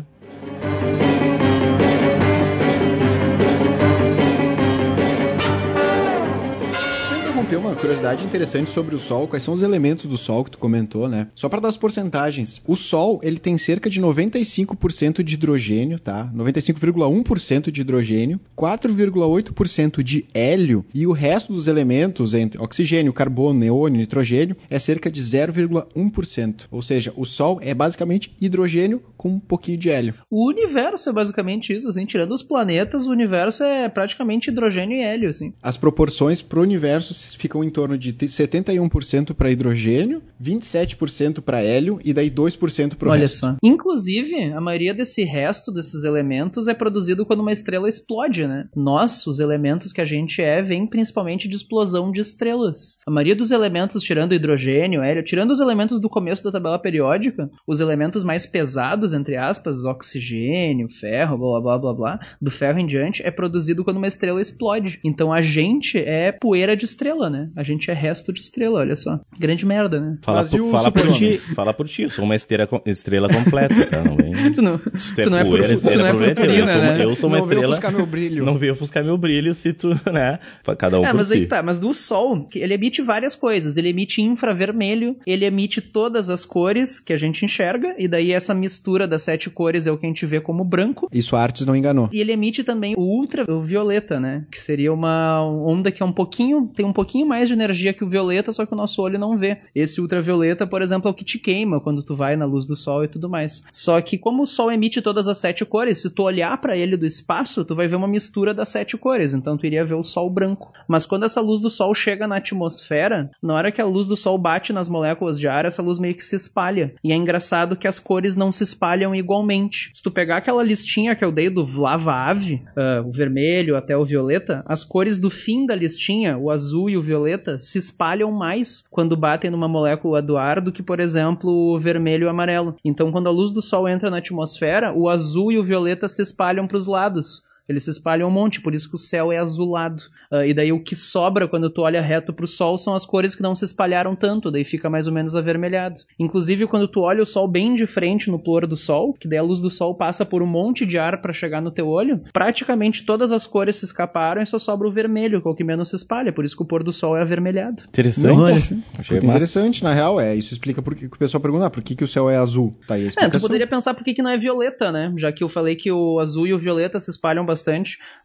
[7.50, 9.26] Interromper uma curiosidade interessante sobre o Sol.
[9.26, 11.26] Quais são os elementos do Sol que tu comentou, né?
[11.34, 12.62] Só para dar as porcentagens.
[12.64, 16.30] O Sol, ele tem cerca de 95% de hidrogênio, tá?
[16.32, 23.98] 95,1% de hidrogênio, 4,8% de hélio e o resto dos elementos, entre oxigênio, carbono, neônio,
[23.98, 26.66] nitrogênio, é cerca de 0,1%.
[26.70, 30.14] Ou seja, o Sol é basicamente hidrogênio com um pouquinho de hélio.
[30.30, 35.02] O universo é basicamente isso, assim, tirando os planetas, o universo é praticamente hidrogênio e
[35.02, 35.52] hélio, assim.
[35.60, 41.98] As proporções para o universo ficam em torno de 71% para hidrogênio, 27% para hélio
[42.04, 43.38] e daí 2% para o Olha resto.
[43.38, 43.56] só.
[43.62, 48.68] Inclusive, a maioria desse resto desses elementos é produzido quando uma estrela explode, né?
[48.76, 52.98] Nós, os elementos que a gente é, vem principalmente de explosão de estrelas.
[53.06, 57.50] A maioria dos elementos, tirando hidrogênio, hélio, tirando os elementos do começo da tabela periódica,
[57.66, 62.86] os elementos mais pesados, entre aspas, oxigênio, ferro, blá blá blá blá, do ferro em
[62.86, 65.00] diante, é produzido quando uma estrela explode.
[65.04, 67.48] Então a gente é poeira de estrela, né?
[67.56, 69.20] A gente é resto de estrela, olha só.
[69.38, 70.18] Grande merda, né?
[70.22, 72.02] Fala, Mas por, fala por ti, fala por ti.
[72.02, 74.02] Eu sou uma estrela, estrela completa, tá?
[74.04, 74.30] Não vem.
[74.54, 76.76] Tu não, Se tu não é, poeira, pur- tu estrela não é completa, eu sou,
[76.80, 77.04] uma- né?
[77.04, 77.72] eu sou uma Não veio estrela.
[77.72, 78.44] ofuscar meu brilho.
[78.44, 80.38] Não veio ofuscar meu brilho se tu, né?
[80.78, 81.34] Cada um É, por mas si.
[81.34, 83.76] aí que tá, mas do Sol, ele emite várias coisas.
[83.76, 88.52] Ele emite infravermelho, ele emite todas as cores que a gente enxerga, e daí essa
[88.54, 91.08] mistura das sete cores é o que a gente vê como branco.
[91.12, 92.08] Isso a Artes não enganou.
[92.12, 94.44] E ele emite também o ultravioleta, né?
[94.50, 98.04] Que seria uma onda que é um pouquinho, tem um pouquinho mais de energia que
[98.04, 99.58] o violeta, só que o nosso olho não vê.
[99.74, 102.76] Esse ultravioleta, por exemplo, é o que te queima quando tu vai na luz do
[102.76, 103.62] sol e tudo mais.
[103.70, 106.96] Só que como o sol emite todas as sete cores, se tu olhar pra ele
[106.96, 110.02] do espaço, tu vai ver uma mistura das sete cores, então tu iria ver o
[110.02, 110.72] sol branco.
[110.88, 114.16] Mas quando essa luz do sol chega na atmosfera, na hora que a luz do
[114.16, 116.94] sol bate nas moléculas de ar, essa luz meio que se espalha.
[117.02, 119.90] E é engraçado que as cores não se espalham igualmente.
[119.94, 123.96] Se tu pegar aquela listinha que eu dei do Lava Ave, ah, o vermelho até
[123.96, 128.30] o violeta, as cores do fim da listinha, o azul e o violeta, se espalham
[128.32, 132.30] mais quando batem numa molécula do ar do que, por exemplo, o vermelho e o
[132.30, 132.76] amarelo.
[132.84, 136.22] Então, quando a luz do sol entra na atmosfera, o azul e o violeta se
[136.22, 137.49] espalham para os lados.
[137.70, 140.02] Eles se espalham um monte, por isso que o céu é azulado.
[140.30, 143.34] Ah, e daí o que sobra quando tu olha reto pro sol são as cores
[143.34, 146.00] que não se espalharam tanto, daí fica mais ou menos avermelhado.
[146.18, 149.38] Inclusive, quando tu olha o sol bem de frente no pôr do sol, que daí
[149.38, 152.20] a luz do sol passa por um monte de ar para chegar no teu olho,
[152.32, 155.62] praticamente todas as cores se escaparam e só sobra o vermelho, que é o que
[155.64, 157.84] menos se espalha, por isso que o pôr do sol é avermelhado.
[157.88, 158.26] Interessante.
[158.26, 158.56] Não, olha,
[158.98, 160.34] Achei interessante, na real, é.
[160.34, 162.36] Isso explica por que que o pessoal pergunta, ah, por que, que o céu é
[162.36, 162.74] azul?
[162.86, 163.38] Tá aí a É, explicação.
[163.38, 165.12] tu poderia pensar por que, que não é violeta, né?
[165.16, 167.59] Já que eu falei que o azul e o violeta se espalham bastante,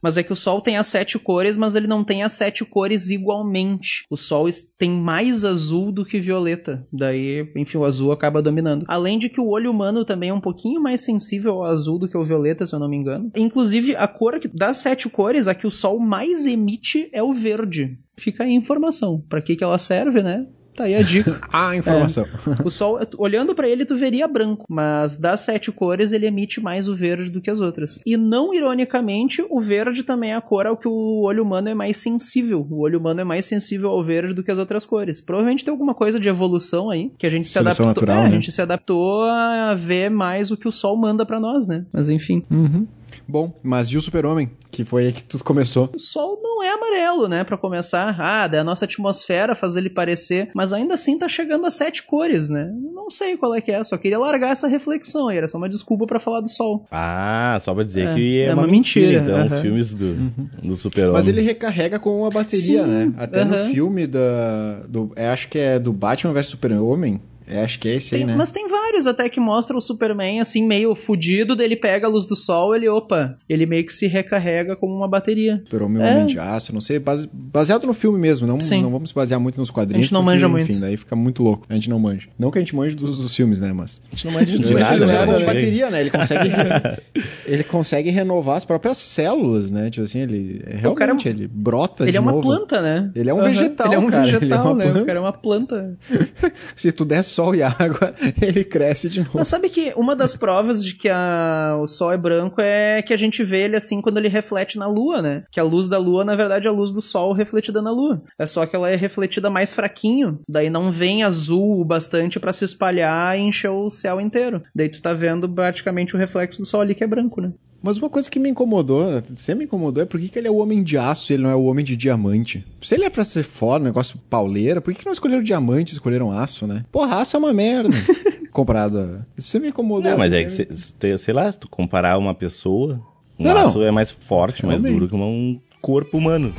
[0.02, 2.64] mas é que o Sol tem as sete cores, mas ele não tem as sete
[2.64, 4.06] cores igualmente.
[4.10, 6.86] O Sol tem mais azul do que violeta.
[6.92, 8.86] Daí, enfim, o azul acaba dominando.
[8.88, 12.08] Além de que o olho humano também é um pouquinho mais sensível ao azul do
[12.08, 13.32] que ao violeta, se eu não me engano.
[13.36, 17.98] Inclusive, a cor das sete cores, a que o Sol mais emite é o verde.
[18.18, 19.24] Fica aí a informação.
[19.28, 20.48] Pra que, que ela serve, né?
[20.76, 21.40] Tá aí a dica.
[21.52, 22.26] Ah, informação.
[22.66, 26.88] O sol, olhando pra ele, tu veria branco, mas das sete cores ele emite mais
[26.88, 28.02] o verde do que as outras.
[28.06, 31.74] E não ironicamente, o verde também é a cor ao que o olho humano é
[31.74, 32.68] mais sensível.
[32.70, 35.22] O olho humano é mais sensível ao verde do que as outras cores.
[35.22, 38.06] Provavelmente tem alguma coisa de evolução aí que a gente se Seleção adaptou.
[38.08, 38.34] natural, é, a né?
[38.34, 41.86] gente se adaptou a ver mais o que o sol manda pra nós, né?
[41.94, 42.44] Mas enfim.
[42.52, 42.86] Uhum.
[43.28, 44.52] Bom, mas e o super-homem?
[44.72, 45.90] Que foi aí que tudo começou.
[45.96, 47.44] O Sol não é amarelo, né?
[47.44, 48.16] Pra começar.
[48.20, 50.50] Ah, da nossa atmosfera faz ele parecer.
[50.54, 52.72] Mas ainda assim tá chegando a sete cores, né?
[52.94, 53.84] Não sei qual é que é.
[53.84, 55.38] Só queria largar essa reflexão aí.
[55.38, 56.86] Era só uma desculpa pra falar do Sol.
[56.92, 59.20] Ah, só pra dizer É, que é, é uma, uma mentira.
[59.20, 60.14] mentira, Então, os filmes do,
[60.62, 61.14] do super-homem.
[61.14, 63.14] Mas ele recarrega com uma bateria, Sim, né?
[63.18, 63.66] Até aham.
[63.68, 64.82] no filme da.
[64.88, 67.20] Do, é, acho que é do Batman vs Super-Homem.
[67.48, 68.36] É, acho que é esse Tem- aí, né?
[68.38, 72.10] Mas tem vários até que mostram o Superman assim, meio fudido, daí ele pega a
[72.10, 75.62] luz do sol, ele, opa, ele meio que se recarrega como uma bateria.
[75.66, 76.12] Super-Homem É.
[76.14, 78.82] Homem de Aço, não sei, base- baseado no filme mesmo, não, Sim.
[78.82, 80.00] não vamos se basear muito nos quadrinhos.
[80.00, 80.80] A gente não porque, manja enfim, muito.
[80.82, 81.66] daí fica muito louco.
[81.70, 82.28] A gente não manja.
[82.38, 84.02] Não que a gente manje dos, dos filmes, né, mas...
[84.12, 85.34] A gente não manja de Ele nada, funciona né?
[85.34, 86.02] como bateria, né?
[86.02, 89.90] Ele consegue, re- ele consegue renovar as próprias células, né?
[89.90, 92.44] Tipo assim, ele realmente cara é um- ele brota ele de é uma novo.
[92.48, 93.12] planta, né?
[93.16, 93.48] Ele é um Aham.
[93.50, 94.28] vegetal, Ele é um cara.
[94.28, 94.84] Ele é vegetal, uma né?
[94.86, 95.02] planta.
[95.02, 95.98] O cara é uma planta.
[96.76, 99.32] Se tu der sol e água, ele cresce de novo.
[99.36, 103.14] Mas sabe que uma das provas de que a- o Sol é branco é que
[103.14, 105.44] a gente vê ele assim quando ele reflete na Lua, né?
[105.52, 108.22] Que a luz da Lua, na verdade, é a luz do Sol refletida na Lua.
[108.40, 112.54] É só que ela é refletida mais fraquinho, daí não vem azul o bastante pra
[112.54, 114.62] se espalhar e encher o céu inteiro.
[114.76, 117.52] Daí tu tá vendo praticamente o reflexo do Sol ali que é branco, né?
[117.84, 120.48] Mas uma coisa que me incomodou, né, sempre me incomodou, é por que, que ele
[120.48, 122.66] é o homem de aço e ele não é o homem de diamante.
[122.82, 125.92] Se ele é pra ser foda, um negócio pauleira, por que, que não escolheram diamante
[125.92, 126.84] e escolheram aço, né?
[126.92, 127.90] Porra, aço é uma merda.
[128.52, 129.26] Comparado a...
[129.38, 130.10] Isso sempre me incomodou.
[130.10, 133.00] Não, mas é que, se- sei lá, se tu comparar uma pessoa,
[133.38, 133.62] um Não, não.
[133.62, 136.54] aço é mais forte, mais duro que um corpo humano.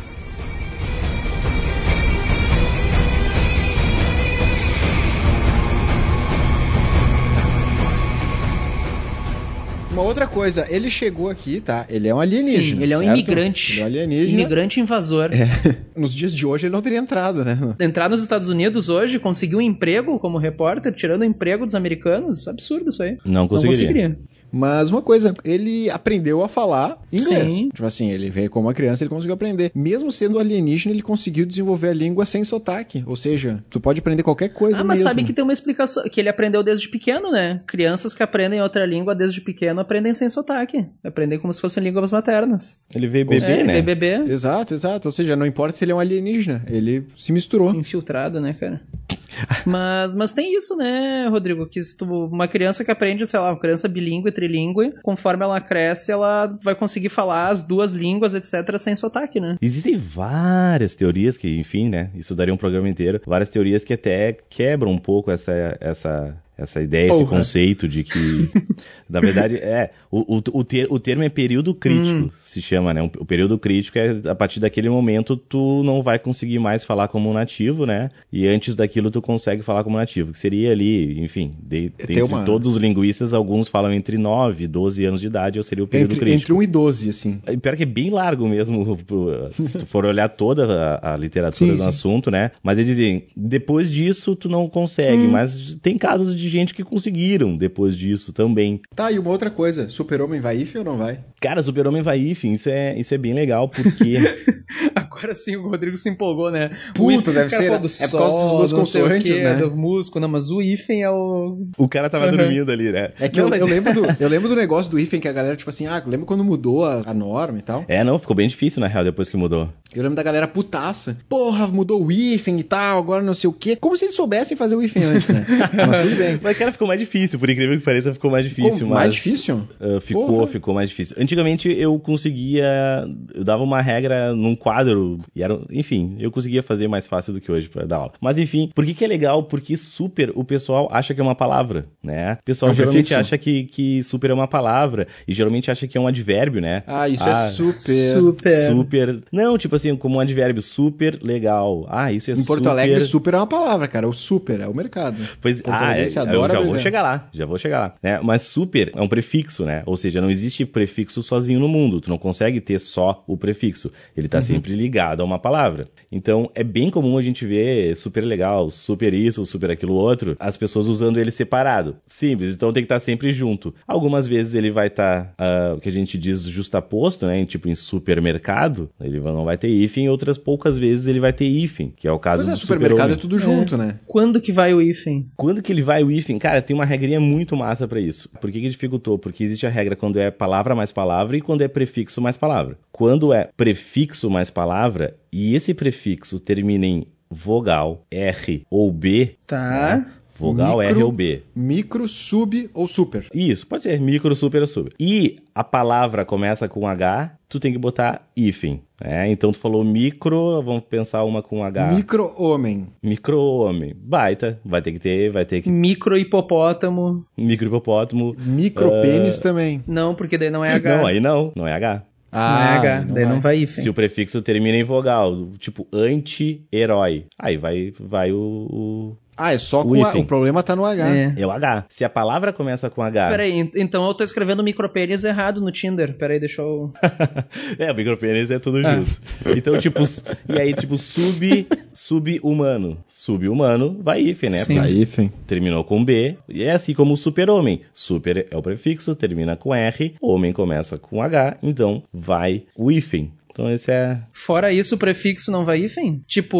[9.97, 11.87] Uma outra coisa, ele chegou aqui, tá?
[11.89, 12.77] Ele é um alienígena.
[12.77, 13.13] Sim, ele é um certo?
[13.15, 13.73] imigrante.
[13.73, 14.41] Ele é um alienígena.
[14.43, 15.31] Imigrante invasor.
[15.33, 15.49] É.
[15.99, 17.59] Nos dias de hoje ele não teria entrado, né?
[17.81, 22.47] Entrar nos Estados Unidos hoje, conseguir um emprego como repórter, tirando o emprego dos americanos,
[22.47, 23.17] absurdo isso aí.
[23.25, 23.87] Não conseguiria.
[23.89, 24.19] Não conseguiria.
[24.53, 27.53] Mas uma coisa, ele aprendeu a falar inglês.
[27.53, 27.69] Sim.
[27.69, 29.71] Tipo assim, ele veio como uma criança, ele conseguiu aprender.
[29.75, 33.03] Mesmo sendo alienígena, ele conseguiu desenvolver a língua sem sotaque.
[33.07, 35.09] Ou seja, tu pode aprender qualquer coisa Ah, mas mesmo.
[35.09, 37.61] sabe que tem uma explicação, que ele aprendeu desde pequeno, né?
[37.67, 40.87] Crianças que aprendem outra língua desde pequeno aprendem sem sotaque.
[41.05, 42.81] Aprendem como se fossem línguas maternas.
[42.95, 43.73] Ele veio bebê, é, né?
[43.73, 45.09] veio bebê, Exato, exato.
[45.09, 47.75] Ou seja, não importa se ele é um alienígena, ele se misturou.
[47.75, 48.81] infiltrado, né, cara?
[49.67, 51.67] Mas, mas tem isso, né, Rodrigo?
[51.67, 55.61] Que se tu, uma criança que aprende, sei lá, uma criança bilíngue, trilíngue, conforme ela
[55.61, 59.57] cresce, ela vai conseguir falar as duas línguas, etc., sem sotaque, né?
[59.61, 62.11] Existem várias teorias que, enfim, né?
[62.15, 63.21] Isso daria um programa inteiro.
[63.27, 67.37] Várias teorias que até quebram um pouco essa, essa, essa ideia, esse Porra.
[67.39, 68.51] conceito de que,
[69.09, 72.31] na verdade, é o, o, o, ter- o termo é período crítico, Hum.
[72.41, 73.03] se chama, né?
[73.03, 77.29] O período crítico é a partir daquele momento tu não vai conseguir mais falar como
[77.31, 78.09] um nativo, né?
[78.33, 82.23] E antes daquilo tu consegue falar como nativo, que seria ali, enfim, de, É, dentre
[82.23, 85.85] uma- todos os linguistas, alguns falam entre 9 e 12 anos de idade, ou seria
[85.85, 86.53] o período Entre, crítico.
[86.53, 87.41] entre 1 e 12, assim.
[87.47, 88.97] E Pior que é bem largo mesmo,
[89.61, 91.89] se tu for olhar toda a, a literatura Sim, do sim.
[91.89, 92.51] assunto, né?
[92.63, 97.57] Mas eles dizem, depois disso tu não consegue, mas tem casos de gente que conseguiram
[97.57, 98.81] depois disso também.
[98.95, 101.21] Tá, e uma outra coisa, Super-Homem vai IF ou não vai?
[101.41, 104.17] Cara, Super-Homem vai enfim, isso é, isso é bem legal, porque...
[104.95, 106.71] Agora sim o Rodrigo se empolgou, né?
[106.95, 109.55] Puta, O deve ser, é por causa dos- o consoantes, né?
[109.57, 111.59] Do músculo, não, mas o hífen é o.
[111.79, 112.37] o cara tava Uhum.
[112.37, 113.13] dormindo ali, né?
[113.21, 115.29] É que Não, eu, mas- eu lembro do, eu lembro do negócio do IFEM que
[115.29, 117.85] a galera, tipo assim, ah, lembra quando mudou a, a norma e tal?
[117.89, 119.69] É, não, ficou bem difícil na real depois que mudou.
[119.95, 121.17] Eu lembro da galera putaça.
[121.29, 123.77] Porra, mudou o IFEM e tal, agora não sei o quê.
[123.77, 125.47] Como se eles soubessem fazer o IFEM antes, né?
[125.73, 126.36] Mas tudo bem.
[126.43, 128.73] Mas, cara, ficou mais difícil, por incrível que pareça, ficou mais difícil.
[128.73, 128.99] Ficou mas...
[128.99, 129.69] mais difícil?
[129.81, 130.47] Uh, ficou, Porra.
[130.47, 131.17] ficou mais difícil.
[131.19, 133.07] Antigamente eu conseguia.
[133.35, 135.21] Eu dava uma regra num quadro.
[135.35, 138.13] E era, enfim, eu conseguia fazer mais fácil do que hoje pra dar aula.
[138.21, 139.43] Mas enfim, por que, que é legal?
[139.43, 142.39] Porque super o pessoal acha que é uma palavra, né?
[142.41, 143.21] O pessoal É geralmente prefixo.
[143.21, 145.07] acha que, que super é uma palavra.
[145.27, 146.83] E geralmente acha que é um advérbio, né?
[146.87, 148.15] Ah, isso Ah, é super.
[148.15, 148.67] Super.
[148.67, 149.19] Super.
[149.33, 151.87] Não, tipo assim, como um advérbio, super legal.
[151.89, 152.47] Ah, isso é Em super.
[152.47, 154.09] Porto Alegre, super é uma palavra, cara.
[154.09, 155.17] O super é o mercado.
[155.41, 157.95] Pois, Porto ah, é, eu já vou chegar lá, já vou chegar lá.
[158.03, 158.21] né?
[158.23, 159.83] Mas super é um prefixo, né?
[159.87, 162.01] Ou seja, não existe prefixo sozinho no mundo.
[162.01, 163.91] Tu não consegue ter só o prefixo.
[164.17, 164.31] Ele Uhum.
[164.31, 165.89] tá sempre ligado a uma palavra.
[166.11, 170.57] Então, é bem comum a gente ver super legal, super isso, super aquilo outro, as
[170.57, 171.97] pessoas usando ele separado.
[172.07, 173.75] Simples, então tem que estar sempre junto.
[173.87, 177.45] Algumas vezes ele vai estar, ah, o que a gente diz justaposto, né?
[177.45, 181.93] Tipo em supermercado, ele não vai ter hífen, outras poucas vezes ele vai ter hífen,
[181.97, 183.99] que é o caso Mas é, do supermercado super é tudo junto, né?
[184.07, 185.27] Quando que vai o hífen?
[185.37, 186.39] quando que ele vai o hífen?
[186.39, 188.29] Cara, tem uma regrinha muito massa pra isso.
[188.41, 189.19] Por que, que dificultou?
[189.19, 192.79] Porque existe a regra quando é palavra mais palavra e quando é prefixo mais palavra.
[192.93, 200.07] Quando é prefixo mais palavra e esse prefixo termina em vogal, R ou B, Tá.
[200.39, 201.43] Vogal, Micro- R ou B.
[201.55, 203.27] Micro, sub ou super.
[203.35, 204.91] Isso, pode ser micro, super ou sub.
[205.01, 208.81] E a palavra começa com H, tu tem que botar hífen.
[209.01, 209.31] né?
[209.31, 211.93] Então tu falou micro, vamos pensar uma com H.
[211.93, 212.87] Micro-homem.
[213.03, 213.95] Micro-homem.
[213.97, 214.59] Baita.
[214.65, 215.71] Vai ter que ter, vai ter que.
[215.71, 217.25] Micro hipopótamo.
[217.37, 218.35] Micro-hipopótamo.
[218.39, 219.83] Micropênis também.
[219.87, 220.97] Não, porque daí não é H.
[220.99, 222.03] Não, aí não, não é H.
[222.33, 223.01] não é H.
[223.13, 223.33] daí vai.
[223.35, 223.83] não vai hífen.
[223.85, 229.59] Se o prefixo termina em vogal, tipo anti-herói, aí vai, vai o, o, Ah, é
[229.59, 230.23] só O com a, hífen.
[230.23, 231.09] o problema tá no H.
[231.15, 231.33] É.
[231.37, 231.85] é o H.
[231.89, 233.29] Se a palavra começa com H.
[233.29, 236.15] Peraí, en- então eu tô escrevendo micropênis errado no Tinder.
[236.15, 236.93] Peraí, deixa eu.
[237.79, 238.95] é, o micropênis é tudo Ah.
[238.97, 239.11] junto.
[239.57, 240.01] Então, tipo,
[240.49, 242.99] e aí, tipo, sub, sub-humano.
[243.09, 244.59] Sub-humano vai hífen, né?
[244.65, 244.79] Sim.
[244.79, 245.33] Vai, hífen.
[245.47, 246.37] Terminou com B.
[246.49, 247.83] E é assim como o super-homem.
[247.93, 250.15] Super é o prefixo, termina com R.
[250.21, 251.59] Homem começa com H.
[251.63, 253.31] Então, vai o hífen.
[253.57, 256.23] Então, esse é, Fora isso, o prefixo não vai hífen?
[256.29, 256.59] Tipo,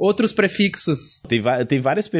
[0.00, 1.20] outros prefixos.
[1.28, 2.10] Tem, tem vários,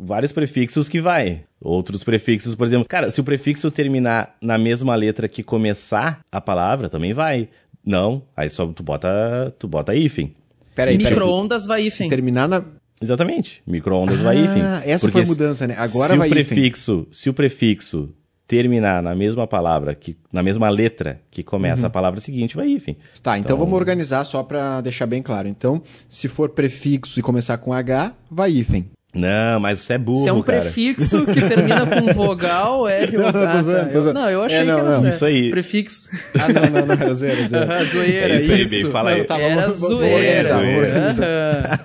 [0.00, 1.44] vários prefixos que vai.
[1.60, 6.40] Outros prefixos, por exemplo, cara, se o prefixo terminar na mesma letra que começar a
[6.40, 7.50] palavra, também vai.
[7.84, 10.34] Não, aí só tu bota, tu bota hífen.
[10.74, 11.12] Peraí, peraí.
[11.12, 12.08] Micro-ondas vai Se hífen.
[12.08, 12.64] terminar na.
[12.98, 13.62] Exatamente.
[13.66, 14.62] Micro-ondas vai hífen.
[14.62, 15.74] Ah, essa Porque foi a mudança, né?
[15.76, 16.44] Agora se vai o hífen.
[16.46, 18.08] prefixo, Se o prefixo
[18.54, 21.86] terminar na mesma palavra, que, na mesma letra que começa Uhum.
[21.88, 22.96] a palavra seguinte, vai hífen.
[23.22, 25.48] Tá, então, Então- vamos organizar só pra deixar bem claro.
[25.48, 28.88] Então, se for prefixo e começar com H, vai hífen.
[29.14, 30.60] Não, mas isso é burro, Se é um cara.
[30.62, 33.92] prefixo que termina com vogal, R ou Não, tô ah, zoando, tá.
[33.92, 34.20] tô zoando.
[34.20, 35.08] Não, eu achei É, não, que era não.
[35.08, 35.50] Isso aí.
[35.50, 36.10] Prefixo.
[36.38, 37.84] Ah, não, não, não, era zoeira, zoeira.
[37.84, 38.82] Zoeira, É isso aí, isso.
[38.82, 39.26] bem, fala aí.
[39.28, 40.54] Não, Era zoeira.
[40.54, 41.78] Aham.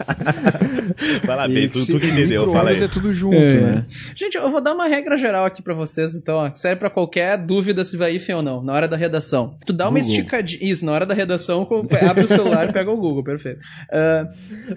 [1.25, 2.83] Vai lá, bem, tu, tu que entendeu, fala aí.
[2.83, 3.53] é tudo junto, É.
[3.61, 3.85] né?
[4.15, 6.89] Gente, eu vou dar uma regra geral aqui pra vocês, então, ó, que serve pra
[6.89, 9.55] qualquer dúvida se vai IFEM ou não, na hora da redação.
[9.65, 10.09] Tu dá uma Google.
[10.15, 10.59] esticadinha.
[10.71, 11.67] Isso, na hora da redação,
[12.09, 13.59] abre o celular e pega o Google, perfeito.
[13.91, 14.27] Ah,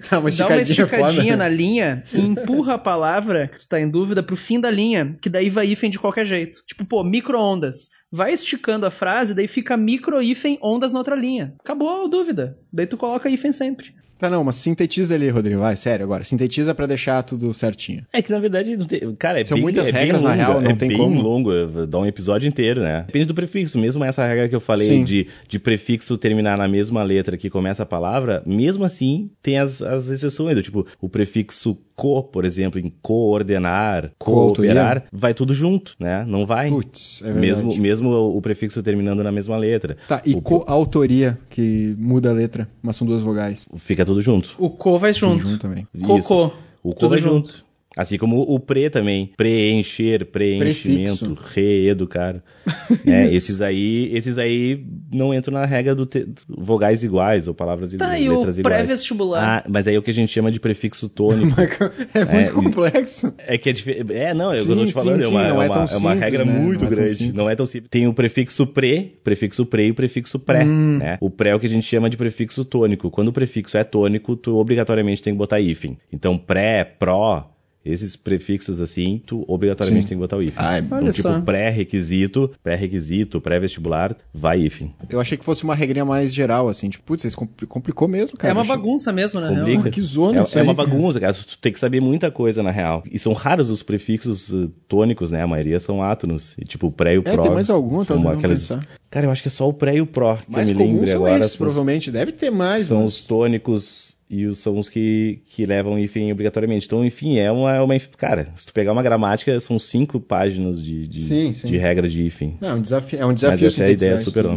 [0.09, 3.89] Tá, uma dá uma esticadinha, na linha e empurra a palavra que tu tá em
[3.89, 6.63] dúvida pro fim da linha, que daí vai hífen de qualquer jeito.
[6.65, 7.89] Tipo, pô, micro-ondas.
[8.11, 11.55] Vai esticando a frase, daí fica micro-hífen ondas na outra linha.
[11.59, 12.57] Acabou a dúvida.
[12.71, 13.93] Daí tu coloca hífen sempre.
[14.23, 15.59] Tá, não, mas sintetiza ali, Rodrigo.
[15.59, 16.23] Vai, sério agora.
[16.23, 18.05] Sintetiza pra deixar tudo certinho.
[18.13, 20.29] É que na verdade, não tem- cara, é São bem, muitas é bem regras, na
[20.29, 21.21] longo, real, não é tem bem como.
[21.21, 21.51] longo,
[21.87, 23.03] dá um episódio inteiro, né?
[23.05, 25.03] Depende do prefixo, mesmo essa regra que eu falei Sim.
[25.03, 29.81] de, de prefixo terminar na mesma letra que começa a palavra, mesmo assim tem as,
[29.81, 35.95] as exceções, do tipo, o prefixo co, por exemplo, em coordenar, cooperar, vai tudo junto,
[35.99, 36.23] né?
[36.27, 36.69] Não vai.
[36.69, 37.45] Putz, é verdade.
[37.45, 39.97] mesmo, mesmo o prefixo terminando na mesma letra.
[40.07, 43.67] Tá, e O- coautoria, que muda a letra, mas são duas vogais.
[43.75, 44.55] Fica tudo junto.
[44.57, 45.47] O co vai Tudo junto.
[45.47, 45.87] junto também.
[46.05, 46.51] Cocô.
[46.83, 47.51] O co Tudo vai junto.
[47.51, 47.65] junto.
[47.95, 49.31] Assim como o pre também.
[49.37, 52.41] Preencher, preenchimento, reeducar.
[53.05, 53.35] É, Isso.
[53.35, 58.17] esses aí, esses aí não entram na regra do te- vogais iguais ou palavras Tá,
[58.17, 58.77] iguais, o letras iguais.
[58.77, 59.63] pré-vestibular?
[59.65, 61.53] Ah, mas aí é o que a gente chama de prefixo tônico.
[62.13, 63.33] É muito É, complexo.
[63.37, 64.13] É que é diferente.
[64.13, 65.19] É, não, é o que Sim, eu tô te sim, falando.
[65.19, 66.59] é sim, uma, não é é uma, tão é uma simples, regra né?
[66.59, 67.11] muito Não é grande.
[67.11, 67.33] simples.
[67.33, 67.89] não é tão simples.
[67.89, 70.63] Tem o prefixo pre, prefixo pre e o prefixo pré.
[70.63, 70.97] Hum.
[70.99, 71.17] Né?
[71.19, 73.11] O pré é o que a gente chama de prefixo tônico.
[73.11, 75.97] Quando o prefixo é tônico, tu obrigatoriamente tem que botar hífen.
[76.11, 77.49] Então, pré, pró,
[77.85, 80.09] esses prefixos assim, tu obrigatoriamente Sim.
[80.09, 80.55] tem que botar o hífen.
[80.57, 84.93] Ah, é- então, olha tipo, pré-requisito, pré-requisito, pré-vestibular, vai hífen.
[85.09, 86.89] Eu achei que fosse uma regrinha mais geral, assim.
[86.89, 88.51] Tipo, putz, isso compli- complicou mesmo, cara.
[88.51, 89.59] é uma Achei- bagunça mesmo, na real.
[89.59, 89.79] Complica.
[89.79, 91.33] Porra, que zona é, isso é aí, uma bagunça, cara.
[91.33, 93.03] Tu tem que saber muita coisa, na real.
[93.11, 95.41] E são raros os prefixos eh, tônicos, né?
[95.43, 96.55] A maioria são átonos.
[96.57, 97.43] E, tipo, pré e o É, pró.
[97.43, 98.71] tem mais algum, tá são aquelas...
[99.09, 100.81] Cara, eu acho que é só o pré e o pró que Mais eu me
[100.81, 101.39] comuns lembro são agora.
[101.39, 102.09] esses, são, os, provavelmente.
[102.11, 102.87] Deve ter mais.
[102.87, 106.85] são mas- os tônicos e os, são os que, que levam hífen obrigatoriamente.
[106.85, 107.99] Então, enfim, é uma, é uma...
[108.17, 111.67] Cara, se tu pegar uma gramática, são cinco páginas de, de, Sim, sim.
[111.67, 112.57] de regra de hífen.
[112.59, 114.47] Não, é um desafio, é um desafio essa é a ideia, isso super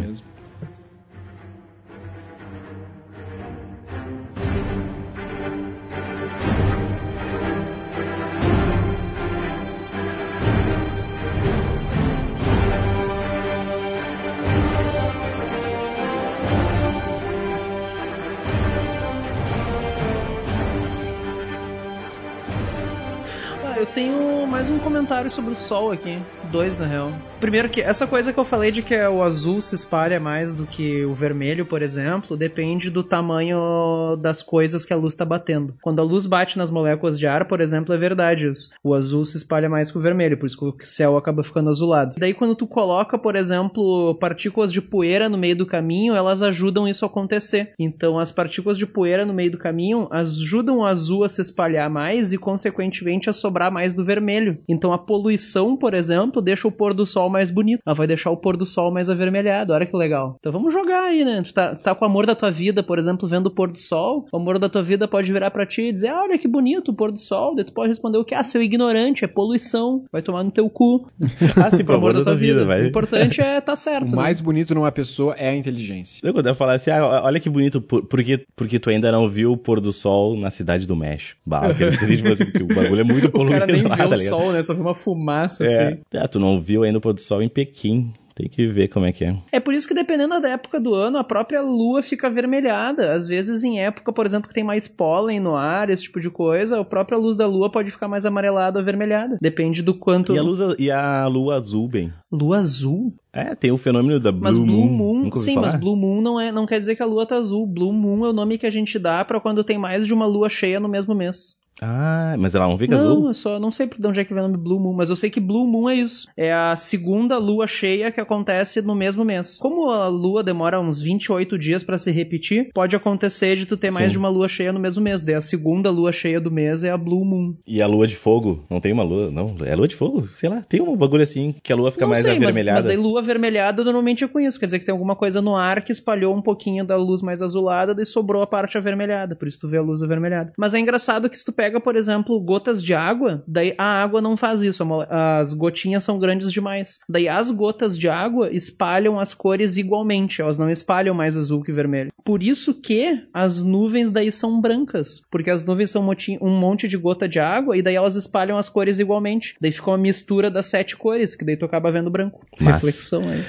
[24.67, 26.19] mais um comentário sobre o Sol aqui.
[26.51, 27.13] Dois, na real.
[27.39, 30.67] Primeiro que essa coisa que eu falei de que o azul se espalha mais do
[30.67, 35.75] que o vermelho, por exemplo, depende do tamanho das coisas que a luz está batendo.
[35.83, 38.71] Quando a luz bate nas moléculas de ar, por exemplo, é verdade isso.
[38.83, 41.71] O azul se espalha mais que o vermelho, por isso que o céu acaba ficando
[41.71, 42.17] azulado.
[42.19, 46.89] Daí quando tu coloca, por exemplo, partículas de poeira no meio do caminho, elas ajudam
[46.89, 47.75] isso a acontecer.
[47.79, 51.89] Então as partículas de poeira no meio do caminho ajudam o azul a se espalhar
[51.89, 54.56] mais e consequentemente a sobrar mais do vermelho.
[54.69, 57.81] Então a poluição, por exemplo, deixa o pôr do sol mais bonito.
[57.87, 59.73] Ela vai deixar o pôr do sol mais avermelhado.
[59.73, 60.37] Olha que legal.
[60.39, 61.43] Então vamos jogar aí, né?
[61.43, 63.71] Tu tá, tu tá com o amor da tua vida, por exemplo, vendo o pôr
[63.71, 64.27] do sol.
[64.33, 66.91] O amor da tua vida pode virar pra ti e dizer: ah, olha que bonito
[66.91, 67.55] o pôr do sol.
[67.55, 68.35] Daí tu pode responder o que?
[68.35, 70.05] Ah, seu ignorante, é poluição.
[70.13, 71.07] Vai tomar no teu cu.
[71.57, 72.65] Ah, sim, Pro amor da tua vida.
[72.65, 72.83] vai.
[72.83, 74.09] O importante é tá certo.
[74.09, 74.17] O né?
[74.17, 76.21] mais bonito numa pessoa é a inteligência.
[76.27, 79.29] Eu quando eu falar assim, ah, olha que bonito, por, porque, porque tu ainda não
[79.29, 81.41] viu o pôr do sol na cidade do México.
[81.47, 84.09] Bah, aqueles que assim, o bagulho é muito O poluído cara nem lá, vê tá
[84.09, 84.29] o ligado?
[84.29, 84.63] sol, né?
[84.63, 85.67] Só vê uma fumaça É.
[85.89, 86.01] assim.
[86.15, 88.13] Ah, tu não viu ainda o pôr do sol em Pequim.
[88.35, 89.35] Tem que ver como é que é.
[89.51, 93.15] É por isso que dependendo da época do ano, a própria lua fica avermelhada.
[93.15, 96.29] Às vezes em época, por exemplo, que tem mais pólen no ar, esse tipo de
[96.29, 99.39] coisa, a própria luz da lua pode ficar mais amarelada ou avermelhada.
[99.41, 100.35] Depende do quanto...
[100.35, 102.13] E a, luz, e a lua azul, bem.
[102.31, 103.15] Lua azul?
[103.33, 105.25] É, tem o fenômeno da Blue Mas Blue Moon.
[105.25, 105.69] Moon, sim, falar?
[105.69, 107.67] mas Blue Moon não, é, não quer dizer que a lua tá azul.
[107.67, 110.27] Blue Moon é o nome que a gente dá pra quando tem mais de uma
[110.27, 111.55] lua cheia no mesmo mês.
[111.81, 113.27] Ah, mas ela não fica não, azul?
[113.29, 115.17] eu só não sei de onde é que vem o nome Blue Moon, mas eu
[115.17, 116.29] sei que Blue Moon é isso.
[116.37, 119.59] É a segunda lua cheia que acontece no mesmo mês.
[119.59, 123.91] Como a lua demora uns 28 dias pra se repetir, pode acontecer de tu ter
[123.91, 124.13] mais Sim.
[124.13, 125.23] de uma lua cheia no mesmo mês.
[125.23, 127.55] Daí a segunda lua cheia do mês é a Blue Moon.
[127.67, 128.65] E a lua de fogo?
[128.71, 129.57] Não tem uma lua, não?
[129.65, 130.27] É lua de fogo?
[130.29, 132.81] Sei lá, tem um bagulho assim que a lua fica não mais sei, mas, avermelhada.
[132.81, 134.59] mas daí lua avermelhada normalmente é com isso.
[134.59, 137.43] Quer dizer que tem alguma coisa no ar que espalhou um pouquinho da luz mais
[137.43, 139.37] azulada, daí sobrou a parte avermelhada.
[139.37, 140.53] Por isso tu vê a luz avermelhada.
[140.57, 144.01] Mas é engraçado que se tu pega pega, por exemplo, gotas de água, daí a
[144.01, 147.01] água não faz isso, as gotinhas são grandes demais.
[147.09, 151.73] Daí as gotas de água espalham as cores igualmente, elas não espalham mais azul que
[151.73, 152.13] vermelho.
[152.25, 156.09] Por isso que as nuvens daí são brancas, porque as nuvens são
[156.41, 159.57] um monte de gota de água e daí elas espalham as cores igualmente.
[159.61, 162.47] Daí fica uma mistura das sete cores, que daí tu acaba vendo branco.
[162.61, 162.75] Massa.
[162.75, 163.43] Reflexão aí.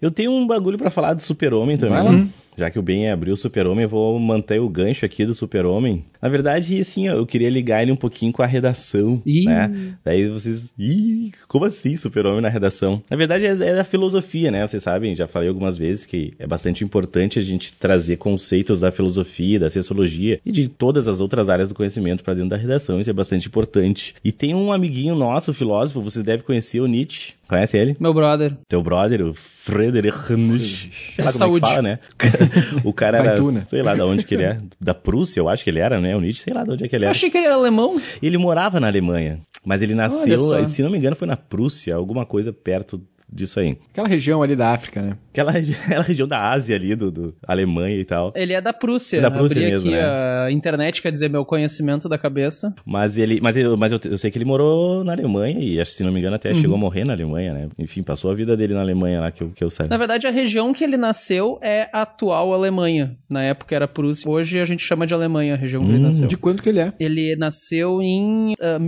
[0.00, 1.94] Eu tenho um bagulho pra falar do Super-Homem também.
[1.94, 2.26] Vai lá.
[2.56, 6.04] Já que o Ben abriu o Super-Homem, eu vou manter o gancho aqui do Super-Homem.
[6.20, 9.44] Na verdade, assim, eu queria ligar ele um pouquinho com a redação, Ih.
[9.44, 9.96] né?
[10.04, 10.74] Daí vocês...
[10.78, 13.02] Ih, como assim Super-Homem na redação?
[13.08, 14.66] Na verdade, é, é da filosofia, né?
[14.66, 18.90] Vocês sabem, já falei algumas vezes que é bastante importante a gente trazer conceitos da
[18.90, 23.00] filosofia, da sociologia e de todas as outras áreas do conhecimento pra dentro da redação.
[23.00, 24.14] Isso é bastante importante.
[24.24, 27.32] E tem um amiguinho nosso, filósofo, vocês devem conhecer o Nietzsche.
[27.48, 27.96] Conhece ele?
[27.98, 28.56] Meu brother.
[28.68, 30.90] Teu brother, o Friedrich Nietzsche.
[31.18, 31.64] É Saúde.
[31.64, 31.98] que fala, né?
[32.84, 33.64] o cara era, né?
[33.68, 34.58] sei lá de onde que ele é.
[34.80, 36.16] Da Prússia, eu acho que ele era, né?
[36.16, 37.10] O Nietzsche, sei lá de onde é que ele Eu era.
[37.12, 38.00] achei que ele era alemão.
[38.22, 42.24] Ele morava na Alemanha, mas ele nasceu, se não me engano, foi na Prússia, alguma
[42.24, 43.00] coisa perto
[43.32, 43.76] disso aí.
[43.92, 45.16] Aquela região ali da África, né?
[45.32, 48.32] Aquela, regi- aquela região da Ásia ali, do, do Alemanha e tal.
[48.34, 49.18] Ele é da Prússia.
[49.18, 50.04] É da Prússia Abri mesmo, aqui né?
[50.46, 52.74] a internet, quer dizer, meu conhecimento da cabeça.
[52.84, 55.90] Mas ele, mas, eu, mas eu, eu sei que ele morou na Alemanha e acho
[55.92, 57.68] que, se não me engano, até chegou a morrer na Alemanha, né?
[57.78, 59.90] Enfim, passou a vida dele na Alemanha lá, que eu, que eu saiba.
[59.94, 63.16] Na verdade, a região que ele nasceu é a atual Alemanha.
[63.28, 64.28] Na época era Prússia.
[64.30, 66.26] Hoje a gente chama de Alemanha a região que ele Hum, nasceu.
[66.28, 66.92] De quanto que ele é?
[66.98, 68.78] Ele nasceu em ah,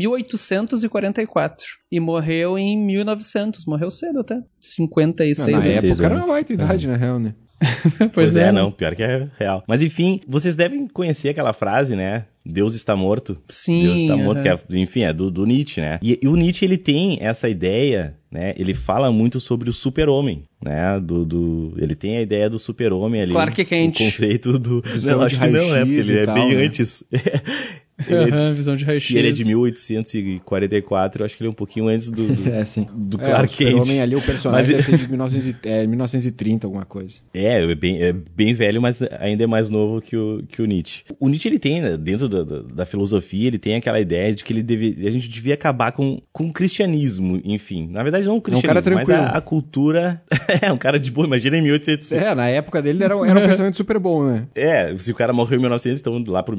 [0.70, 3.64] 1844 e morreu em 1900.
[3.66, 4.31] Morreu cedo até.
[4.60, 5.62] 56 na anos.
[5.62, 7.34] seis época era uma baita idade, na real, né?
[8.12, 8.52] Pois é, né?
[8.52, 9.64] não, pior que é real.
[9.66, 12.26] Mas enfim, vocês devem conhecer aquela frase, né?
[12.44, 13.38] Deus está morto.
[13.48, 13.84] Sim.
[13.84, 16.00] Deus está morto, que é, enfim, é do, do Nietzsche, né?
[16.02, 18.52] E, e o Nietzsche, ele tem essa ideia, né?
[18.56, 20.98] Ele fala muito sobre o super-homem, né?
[20.98, 23.32] Do, do, ele tem a ideia do super-homem ali.
[23.32, 23.94] Clark Kent.
[24.00, 24.82] O conceito do...
[24.82, 25.84] Visão não, acho que não, né?
[25.84, 26.64] Porque ele é tal, bem né?
[26.64, 27.04] antes.
[28.06, 29.06] Ele é de- visão de raio-x.
[29.06, 32.50] se ele é de 1844, eu acho que ele é um pouquinho antes do, do,
[32.52, 32.86] É, sim.
[32.94, 33.68] do É, Clark o Kent.
[33.70, 37.18] Super-Homem ali, o personagem Mas- deve ser de 1900 é, 1930, alguma coisa.
[37.34, 40.64] É, é bem, é bem velho, mas ainda é mais novo que o, que o
[40.66, 41.04] Nietzsche.
[41.20, 44.44] O Nietzsche, ele tem, né, dentro da, da, da filosofia, ele tem aquela ideia de
[44.44, 47.88] que ele deve, a gente devia acabar com, com o cristianismo, enfim.
[47.90, 49.28] Na verdade, não o cara cristianismo, mas tranquilo.
[49.34, 50.22] a, a cultura...
[50.60, 52.12] é, um cara de boa, imagina em 1800...
[52.12, 54.46] É, na época dele era, era um pensamento super bom, né?
[54.54, 56.56] É, se o cara morreu em 1900, então lá pro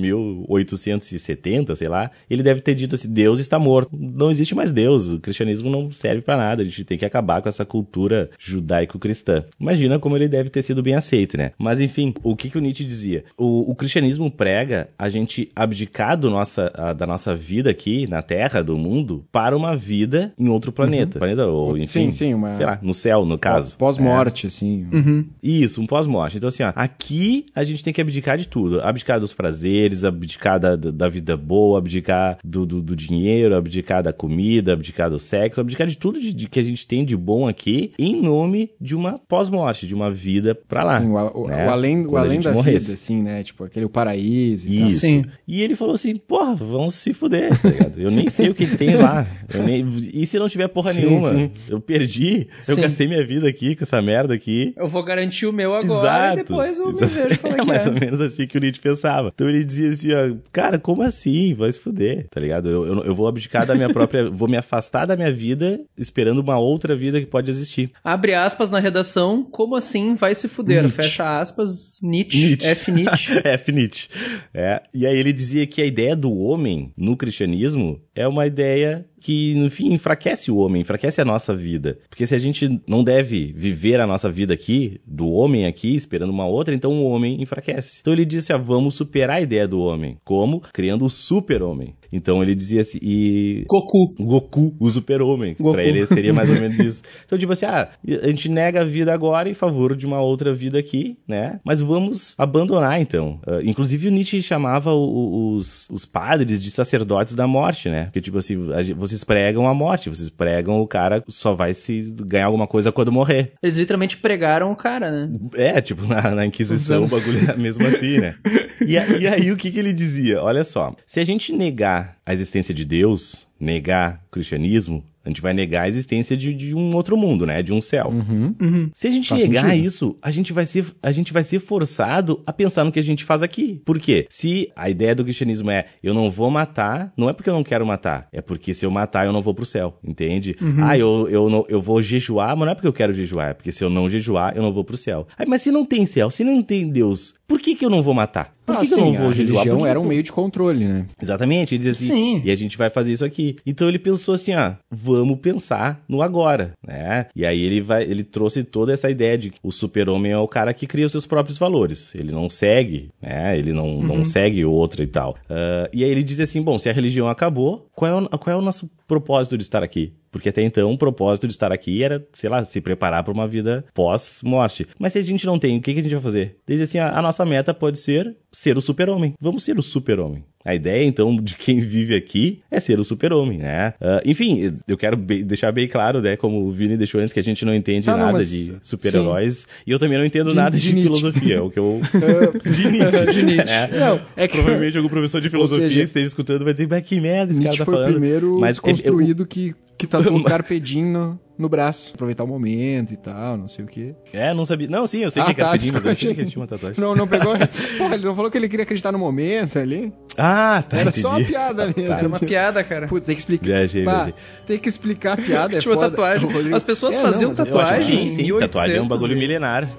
[1.23, 3.89] 1870, sei lá, ele deve ter dito assim, Deus está morto.
[3.97, 7.41] Não existe mais Deus, o cristianismo não serve pra nada, a gente tem que acabar
[7.41, 9.43] com essa cultura judaico-cristã.
[9.59, 11.51] Imagina como ele deve ter sido bem aceito, né?
[11.57, 13.23] Mas enfim, o que, que o Nietzsche dizia?
[13.37, 18.21] O, o cristianismo prega a gente abdicar do nossa, a- da nossa vida aqui na
[18.21, 21.19] Terra, do mundo, para uma vida em outro planeta.
[21.19, 23.77] Planeta, ou enfim, Sim, sim, uma- sei lá, no céu, no caso.
[23.77, 24.85] Pós-morte, assim.
[24.91, 25.25] Uhum.
[25.41, 26.37] Isso, um pós-morte.
[26.37, 28.81] Então, assim, ó, aqui a gente tem que abdicar de tudo.
[28.81, 34.01] Abdicar dos prazeres, abdicar da, da da vida boa, abdicar do, do, do dinheiro, abdicar
[34.03, 37.15] da comida, abdicar do sexo, abdicar de tudo de, de que a gente tem de
[37.15, 40.99] bom aqui, em nome de uma pós-morte, de uma vida pra lá.
[40.99, 41.67] Sim, o, o- né?
[41.67, 42.85] o além, o Quando além da morresse.
[42.87, 43.43] vida, assim, né?
[43.43, 44.87] Tipo, aquele paraíso e tal.
[44.87, 44.99] Isso.
[44.99, 45.25] Sim.
[45.47, 47.99] E ele falou assim, porra, vamos se fuder, tá ligado?
[48.01, 49.25] Eu nem sei o que, que tem lá.
[49.53, 51.29] Eu nem- E se não tiver porra Sim, nenhuma?
[51.29, 51.51] sim.
[51.69, 52.81] Eu perdi, eu Sim.
[52.81, 54.73] gastei minha vida aqui com essa merda aqui.
[54.75, 57.89] Eu vou garantir o meu agora e depois eu me vejo é, é mais é.
[57.89, 59.31] ou menos assim que o Nietzsche pensava.
[59.33, 61.53] Então ele dizia assim, ó, cara, como assim?
[61.53, 62.69] Vai se fuder, tá ligado?
[62.69, 66.39] Eu, eu, eu vou abdicar da minha própria, vou me afastar da minha vida esperando
[66.39, 67.91] uma outra vida que pode existir.
[68.03, 70.83] Abre aspas na redação, como assim vai se fuder?
[70.83, 71.01] Nietzsche.
[71.01, 72.67] Fecha aspas, Nietzsche, Nietzsche.
[72.67, 73.33] F Nietzsche.
[73.43, 73.71] F.
[73.71, 74.09] Nietzsche.
[74.53, 74.81] É.
[74.93, 79.55] E aí ele dizia que a ideia do homem no cristianismo é uma ideia que,
[79.55, 81.97] no fim, enfraquece o homem, enfraquece a nossa vida.
[82.09, 86.29] Porque se a gente não deve viver a nossa vida aqui, do homem aqui, esperando
[86.29, 87.99] uma outra, então o homem enfraquece.
[88.01, 90.17] Então ele disse, ah, vamos superar a ideia do homem.
[90.23, 90.61] Como?
[90.73, 91.95] Criando o super-homem.
[92.11, 94.13] Então ele dizia assim, e Goku.
[94.19, 95.55] Goku, o super-homem.
[95.55, 97.01] Pra ele seria mais ou menos isso.
[97.25, 97.89] Então, tipo assim, ah,
[98.21, 101.59] a gente nega a vida agora em favor de uma outra vida aqui, né?
[101.63, 103.39] Mas vamos abandonar, então.
[103.47, 108.05] Ah, inclusive, o Nietzsche chamava o- o- os, os padres de sacerdotes da morte, né?
[108.05, 111.73] Porque, tipo assim, a gente- vocês pregam a morte, vocês pregam o cara só vai
[111.73, 113.53] se ganhar alguma coisa quando morrer.
[113.61, 115.39] Eles literalmente pregaram o cara, né?
[115.55, 118.35] É, tipo, na, na Inquisição o bagulho era mesmo assim, né?
[118.85, 120.41] E, a- e aí o que, que ele dizia?
[120.41, 125.41] Olha só, se a gente negar a existência de Deus, negar o cristianismo, A gente
[125.41, 127.61] vai negar a existência de, de um outro mundo, né?
[127.63, 128.09] De um céu.
[128.09, 128.55] Uhum.
[128.61, 128.89] Uhum.
[128.93, 129.85] Se a gente Faz negar sentido.
[129.85, 133.03] isso, a gente, vai ser, a gente vai ser forçado a pensar no que a
[133.03, 133.81] gente faz aqui.
[133.85, 134.25] Por quê?
[134.29, 137.63] Se a ideia do cristianismo é eu não vou matar, não é porque eu não
[137.63, 140.55] quero matar, é porque se eu matar eu não vou pro céu, entende?
[140.61, 140.83] Uhum.
[140.83, 143.53] Ah, eu, eu, não, eu vou jejuar, mas não é porque eu quero jejuar, é
[143.53, 145.27] porque se eu não jejuar eu não vou pro céu.
[145.37, 148.01] Aí, mas se não tem céu, se não tem Deus, por que, que eu não
[148.01, 148.53] vou matar?
[148.65, 149.63] Por que, Ah, que eu não sim, vou a jejuar?
[149.65, 151.05] religião era um meio de controle, né?
[151.21, 152.41] Exatamente, ele diz assim, Sim.
[152.45, 153.57] e a gente vai fazer isso aqui.
[153.65, 154.73] Então ele pensou assim, ó,
[155.17, 157.27] vamos pensar no agora, né?
[157.35, 160.47] E aí ele vai, ele trouxe toda essa ideia de que o super-homem é o
[160.47, 162.13] cara que cria os seus próprios valores.
[162.15, 163.57] Ele não segue, né?
[163.57, 165.35] Ele não, não segue outra e tal.
[165.49, 168.55] Ah, e aí ele diz assim, bom, se a religião acabou, qual é, o, qual
[168.55, 170.13] é o nosso propósito de estar aqui?
[170.33, 173.47] Porque até então o propósito de estar aqui era, sei lá, se preparar para uma
[173.47, 174.85] vida pós-morte.
[174.99, 176.57] Mas se a gente não tem, o que, a gente vai fazer?
[176.67, 179.33] Diz assim, a, a nossa meta pode ser ser o super-homem.
[179.39, 180.43] Vamos ser o super-homem.
[180.65, 183.93] A ideia, então, de quem vive aqui é ser o super-homem, né?
[183.99, 187.39] Ah, enfim, eu quero be- deixar bem claro, né, como o Vini deixou antes, que
[187.39, 189.67] a gente não entende Ah, não, nada de super-heróis.
[189.85, 191.99] E eu também não entendo De- nada de de, filosofia, é o que eu...
[192.63, 193.25] de Nietzsche.
[193.33, 193.63] De Nietzsche.
[193.73, 193.87] É.
[193.99, 197.19] Não, é que Provavelmente algum professor de filosofia seja, esteja escutando vai dizer, mas que
[197.19, 198.09] merda esse Nietzsche cara tá foi falando.
[198.15, 199.73] o primeiro Mas construído que,
[200.07, 202.11] que tatuou um carpe diem no, no braço.
[202.13, 204.13] Aproveitar o momento e tal, não sei o quê.
[204.31, 204.87] É, não sabia.
[204.87, 206.43] Não, sim, eu sei Ah, que é tá, carpe diem, mas eu achei que ele
[206.43, 206.51] gente.
[206.53, 207.01] tinha uma tatuagem.
[207.01, 207.53] Não, não pegou.
[207.97, 210.11] Porra, ele não falou que ele queria acreditar no momento ali.
[210.37, 211.21] Ah, tá, Era entendi.
[211.21, 212.11] só uma piada mesmo.
[212.13, 213.07] Era uma piada, cara.
[213.07, 213.65] Putz, tem que explicar.
[213.65, 214.33] Viajei, Bah, viajei.
[214.65, 215.75] tem que explicar a piada.
[215.77, 216.09] é Tinha uma foda.
[216.11, 216.73] tatuagem.
[216.73, 217.97] As pessoas É, faziam não, tatuagem.
[218.05, 218.43] sim, sim.
[218.43, 219.89] 1800 Tatuagem é um bagulho e- milenar.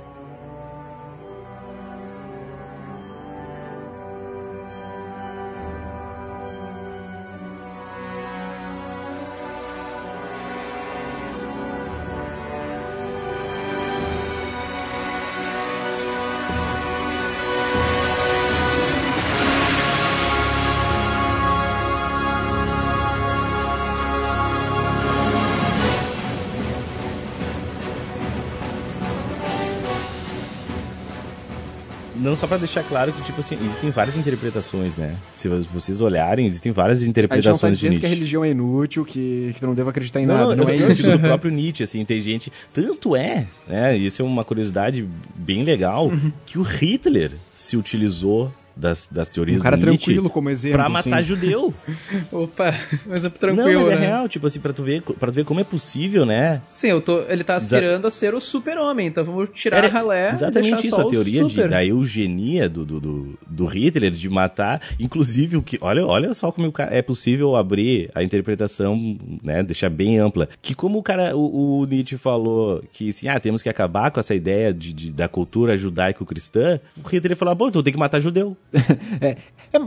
[32.45, 35.17] Só pra deixar claro que, tipo assim, existem várias interpretações, né?
[35.35, 38.15] Se vocês olharem, existem várias A gente não tá interpretações de dizendo que a Nietzsche.
[38.21, 40.57] religião é inútil, que, que tu não deva acreditar em Não, nada.
[40.57, 41.11] não, Não, é isso.
[41.11, 42.53] do próprio Nietzsche, assim, tem gente.
[42.73, 43.97] Tanto é, né?
[43.97, 46.31] Isso é uma curiosidade bem legal, Uhum.
[46.45, 50.79] que o Hitler se utilizou das, das teorias Um cara do Nietzsche tranquilo como exemplo.
[50.79, 51.29] pra matar assim.
[51.29, 51.73] judeu.
[52.33, 52.75] Opa,
[53.07, 54.07] mas é não, tranquilo, mas é né?
[54.07, 56.63] real, tipo assim, pra tu ver, pra tu ver como é possível, né?
[56.69, 59.91] Sim, eu tô, ele tá aspirando a ser o super-homem, então vamos tirar Era a
[59.91, 64.29] ralé exatamente isso, só a teoria de, da eugenia do, do, do, do Hitler, de
[64.29, 65.79] matar, inclusive o que.
[65.81, 69.63] Olha, olha só como o cara- é possível abrir a interpretação, né?
[69.63, 70.49] Deixar bem ampla.
[70.61, 74.21] Que como o cara, o, o Nietzsche falou que assim, ah, temos que acabar com
[74.21, 78.21] essa ideia de, de- da cultura judaico-cristã, o Hitler falou, bom, então tem que matar
[78.21, 78.57] judeu.
[79.21, 79.37] É,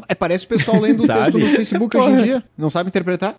[0.09, 2.43] é, parece o pessoal lendo o texto no Facebook hoje em dia.
[2.57, 3.35] Não sabe interpretar.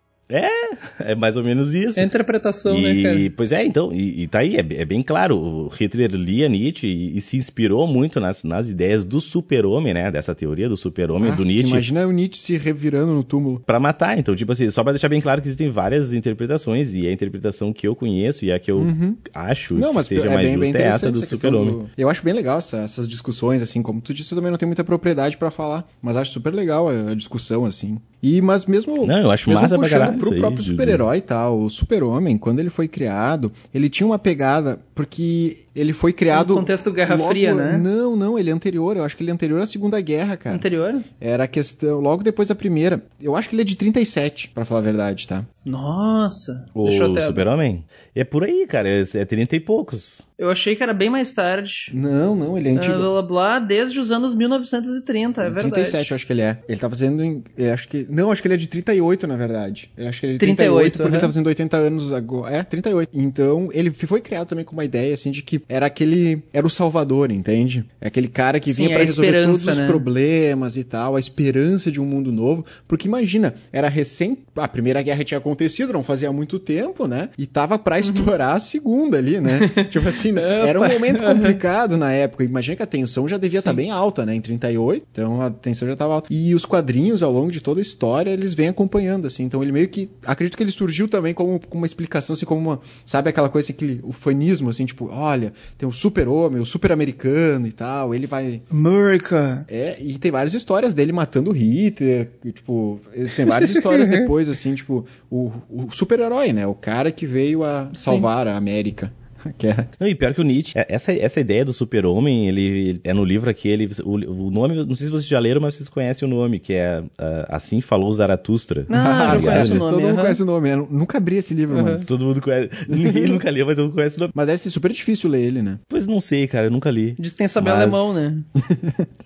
[1.00, 1.98] É mais ou menos isso.
[1.98, 3.14] É interpretação, né, cara?
[3.18, 6.48] E, pois é, então, e, e tá aí, é, é bem claro, o Hitler lia
[6.48, 10.76] Nietzsche e, e se inspirou muito nas, nas ideias do super-homem, né, dessa teoria do
[10.76, 13.60] super-homem, Ah, do Nietzsche, Imagina o Nietzsche se revirando no túmulo.
[13.64, 14.18] pra matar.
[14.18, 17.72] Então, tipo assim, só pra deixar bem claro que existem várias interpretações, e a interpretação
[17.72, 18.86] que eu conheço e a que eu
[19.34, 19.80] acho Uhum.
[19.80, 21.72] Não, que mas seja é mais bem, bem justa é essa do super-homem.
[21.78, 24.58] do- Eu acho bem legal essa- essas discussões, assim, como tu disse, eu também não
[24.58, 27.98] tenho muita propriedade pra falar, mas acho super legal a, a discussão, assim.
[28.22, 31.22] E, mas mesmo, Não, eu acho mesmo massa pra caralho pro aí, próprio super-herói e
[31.22, 36.50] tal, o super-homem, quando ele foi criado, ele tinha uma pegada, porque ele foi criado...
[36.54, 37.78] No contexto Guerra logo- Fria, né?
[37.78, 40.56] Não, não, ele é anterior, eu acho que ele é anterior à Segunda Guerra, cara.
[40.56, 41.02] Anterior?
[41.20, 43.02] Era a questão, logo depois da primeira.
[43.20, 45.44] Eu acho que ele é de 37, pra falar a verdade, tá?
[45.64, 46.64] Nossa.
[46.74, 47.22] O Deixa eu até...
[47.22, 47.84] super-homem?
[48.14, 50.22] É por aí, cara, é, é 30 e poucos.
[50.38, 51.90] Eu achei que era bem mais tarde.
[51.92, 52.96] Não, não, ele é antigo.
[52.96, 55.70] blá, blá, blá, desde os anos 1930, é verdade.
[55.72, 56.58] 37, eu acho que ele é.
[56.68, 57.42] Ele tá fazendo em.
[57.56, 58.06] Eu acho que.
[58.08, 59.90] Não, acho que ele é de 38, na verdade.
[59.96, 61.20] Eu acho que ele é de 38, 38, porque ele aham.
[61.20, 62.54] tá fazendo 80 anos agora.
[62.56, 63.10] É, 38.
[63.14, 66.42] Então, ele foi criado também com uma ideia, assim, de que era aquele.
[66.52, 67.84] Era o salvador, entende?
[68.00, 69.86] É aquele cara que Sim, vinha a pra resolver todos os né?
[69.86, 72.64] problemas e tal, a esperança de um mundo novo.
[72.86, 74.38] Porque imagina, era recém.
[74.56, 77.28] A primeira guerra tinha acontecido, não fazia muito tempo, né?
[77.36, 79.60] E tava pra estourar a segunda ali, né?
[79.90, 82.44] tipo assim, era um momento complicado na época.
[82.44, 83.76] Imagina que a tensão já devia estar Sim.
[83.76, 84.34] bem alta, né?
[84.34, 85.06] Em 38.
[85.12, 86.32] Então a tensão já estava alta.
[86.32, 89.44] E os quadrinhos, ao longo de toda a história, eles vêm acompanhando, assim.
[89.44, 90.08] Então ele meio que.
[90.24, 92.80] Acredito que ele surgiu também como, como uma explicação, assim, como uma.
[93.04, 97.72] Sabe aquela coisa, assim, aquele ufanismo, assim, tipo, olha, tem o super-homem, o super-americano e
[97.72, 98.14] tal.
[98.14, 98.62] Ele vai.
[98.70, 99.64] America.
[99.68, 104.08] É, e tem várias histórias dele matando o Hitler, e, tipo, eles têm várias histórias
[104.08, 106.66] depois, assim, tipo, o, o super-herói, né?
[106.66, 109.12] O cara que veio a salvar a América.
[109.58, 112.60] Que é- Não, e pior que o Nietzsche, é- essa, essa ideia do super-homem, ele,
[112.62, 114.12] ele- é no livro aquele, o,
[114.46, 117.02] o nome, não sei se vocês já leram, mas vocês conhecem o nome, que é
[117.18, 118.86] ah, Assim Falou Zaratustra.
[118.90, 119.78] Ah, já Tá conheço o ligado?
[119.78, 119.90] nome.
[119.90, 120.22] Todo mundo aham.
[120.22, 120.86] conhece o nome, né?
[120.90, 121.92] Nunca abri esse livro, Aham.
[121.92, 122.06] mas...
[122.06, 124.32] Todo mundo conhece, ninguém nunca leu, mas todo mundo conhece o nome.
[124.34, 125.78] Mas deve ser super difícil ler ele, né?
[125.88, 127.14] Pois não sei, cara, eu nunca li.
[127.18, 128.38] Diz que tem saber Mas- alemão, né?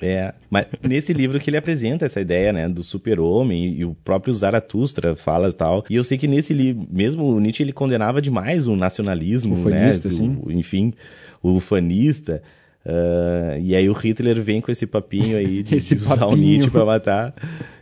[0.00, 4.32] É, mas nesse livro que ele apresenta essa ideia, né, do super-homem e o próprio
[4.32, 5.84] Zaratustra fala e tal.
[5.88, 10.01] E eu sei que nesse livro, mesmo o Nietzsche, ele condenava demais o nacionalismo, Ufanista,
[10.01, 10.01] né,
[10.44, 10.92] o- enfim,
[11.42, 12.42] o ufanista.
[12.84, 16.30] ah, e aí o Hitler vem com esse papinho aí de, Esse de usar o
[16.30, 16.36] papinho.
[16.36, 17.34] Nietzsche pra matar.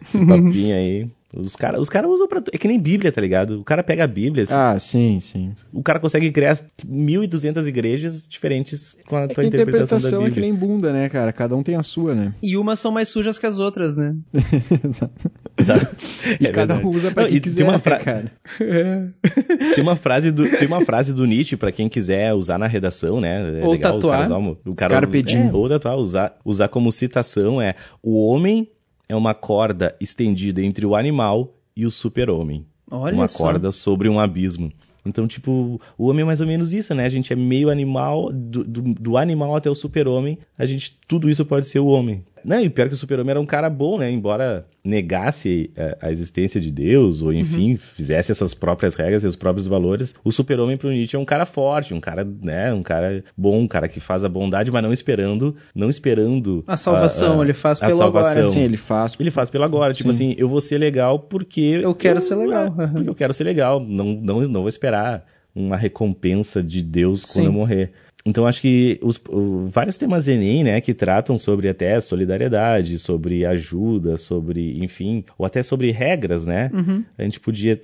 [0.02, 1.08] Esse papinho aí.
[1.32, 2.42] Os caras os cara usam pra.
[2.52, 3.60] É que nem Bíblia, tá ligado?
[3.60, 5.52] O cara pega a Bíblia, assim, Ah, sim, sim.
[5.72, 10.24] o cara consegue criar 1.200 igrejas diferentes com a É tua a interpretação, da interpretação
[10.24, 10.28] Bíblia.
[10.28, 11.32] é que nem bunda, né, cara?
[11.32, 12.34] Cada um tem a sua, né?
[12.42, 14.14] E umas são mais sujas que as outras, né?
[15.60, 15.86] Sabe?
[16.40, 16.86] E É cada verdade.
[16.86, 18.32] um usa pra Não, quem quiser, tem uma né, fra- cara?
[19.74, 23.20] Tem uma frase do, tem uma frase do Nietzsche pra quem quiser usar na redação,
[23.20, 23.60] né?
[23.60, 24.20] É Ou legal, tatuar.
[24.20, 28.68] O cara, usar, o cara é, ou tatuar, usar, usar como citação é: o homem
[29.10, 32.64] é uma corda estendida entre o animal e o super-homem.
[32.88, 33.44] Olha uma só.
[33.44, 34.72] corda sobre um abismo.
[35.04, 37.06] Então, tipo, o homem é mais ou menos isso, né?
[37.06, 41.28] A gente é meio animal, do, do, do animal até o super-homem, a gente, tudo
[41.28, 42.24] isso pode ser o homem.
[42.44, 44.10] Não, e pior que o super-homem era um cara bom, né?
[44.10, 49.66] Embora negasse eh, a, existência de Deus, ou enfim, fizesse essas próprias regras, seus próprios
[49.66, 52.72] valores, o super-homem pro Nietzsche é um cara forte, um cara, né?
[52.72, 56.64] Um cara bom, um cara que faz a bondade, mas não esperando, não esperando...
[56.66, 58.52] A salvação, ele faz a pelo agora, salvação.
[58.52, 59.16] Sim, ele faz.
[59.18, 60.30] Ele faz pelo agora, tipo Sim.
[60.30, 61.80] assim, eu vou ser legal porque.
[61.82, 62.74] Eu quero ser legal.
[62.78, 63.80] é, porque eu quero ser legal.
[63.80, 65.24] Não, não, não vou esperar
[65.54, 67.40] uma recompensa de Deus Sim.
[67.40, 67.92] quando eu morrer.
[68.24, 73.46] Então acho que os, o- vários temas Enem, né, que tratam sobre até solidariedade, sobre
[73.46, 76.70] ajuda, sobre, enfim, ou até sobre regras, né?
[76.72, 77.04] Uhum.
[77.16, 77.78] A gente podia,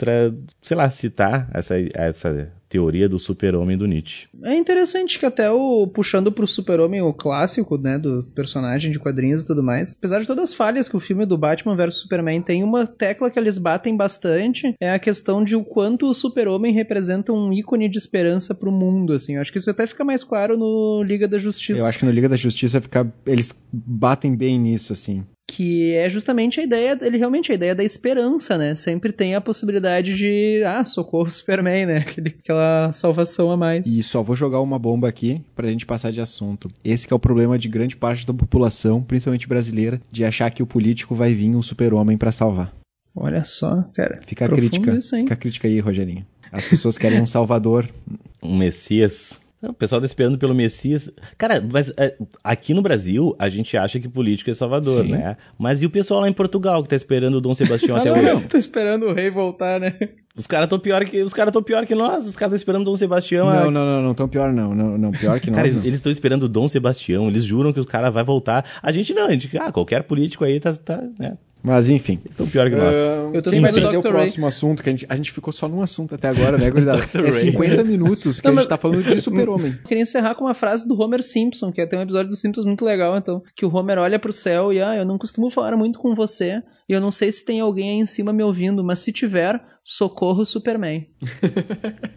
[0.61, 4.29] sei lá, citar essa, essa teoria do super-homem do Nietzsche.
[4.43, 9.43] É interessante que até o puxando pro Super-Homem, o clássico, né, do personagem de quadrinhos
[9.43, 9.95] e tudo mais.
[9.97, 13.31] Apesar de todas as falhas que o filme do Batman vs Superman tem, uma tecla
[13.31, 17.89] que eles batem bastante é a questão de o quanto o Super-Homem representa um ícone
[17.89, 19.35] de esperança pro mundo, assim.
[19.35, 21.81] Eu acho que isso até fica mais claro no Liga da Justiça.
[21.81, 23.13] Eu acho que no Liga da Justiça fica.
[23.25, 25.25] Eles batem bem nisso, assim.
[25.47, 28.75] Que é justamente a ideia, ele realmente é a ideia da esperança, né?
[28.75, 32.05] Sempre tem a possibilidade de, ah, socorro Superman, né?
[32.41, 33.87] Aquela salvação a mais.
[33.87, 36.71] E só vou jogar uma bomba aqui pra gente passar de assunto.
[36.85, 40.63] Esse que é o problema de grande parte da população, principalmente brasileira, de achar que
[40.63, 42.73] o político vai vir um super-homem pra salvar.
[43.15, 44.21] Olha só, cara.
[44.27, 44.97] Fica a crítica.
[44.97, 45.23] Isso, hein?
[45.23, 46.27] Fica a crítica aí, Rogerinho.
[46.53, 47.89] As pessoas querem um salvador.
[48.43, 49.41] um Messias.
[49.63, 51.11] O pessoal tá esperando pelo Messias.
[51.39, 55.13] Cara, mas é, aqui no Brasil, a gente acha que político é salvador, Sim.
[55.13, 55.37] né?
[55.59, 58.11] Mas e o pessoal lá em Portugal que tá esperando o Dom Sebastião Ah, até
[58.11, 58.33] não, hoje?
[58.35, 58.41] não.
[58.43, 59.95] Tô esperando o rei voltar, né?
[60.37, 62.27] Os caras tão pior que os caras tão pior que nós.
[62.27, 63.47] Os caras estão esperando o Dom Sebastião.
[63.47, 64.75] Não, a- não, não, não, tão pior não.
[64.75, 65.57] Não, não pior que nós.
[65.57, 67.27] Cara, eles estão esperando o Dom Sebastião.
[67.27, 68.65] Eles juram que os caras vai voltar.
[68.83, 71.39] A gente não, a gente, ah, qualquer político aí tá, tá né?
[71.67, 72.21] Mas enfim.
[72.25, 72.95] Eles estão pior que nós.
[72.97, 74.07] Ah, Eu tô quem vai trazer o Dr.
[74.09, 74.13] Ray.
[74.23, 74.83] próximo assunto?
[74.85, 77.03] Que a gente, a gente ficou só num assunto até agora, né, gurizada?
[77.13, 77.33] É Ray.
[77.33, 79.73] 50 minutos que Não, a mas- gente tá falando de super-homem.
[79.83, 82.65] Eu queria encerrar com uma frase do Homer Simpson, que tem um episódio dos Simpsons
[82.65, 85.77] muito legal, então, que o Homer olha pro céu e, ah, eu não costumo falar
[85.77, 88.85] muito com você, e eu não sei se tem alguém aí em cima me ouvindo,
[88.85, 91.07] mas se tiver, socorro Superman.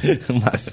[0.44, 0.70] Mas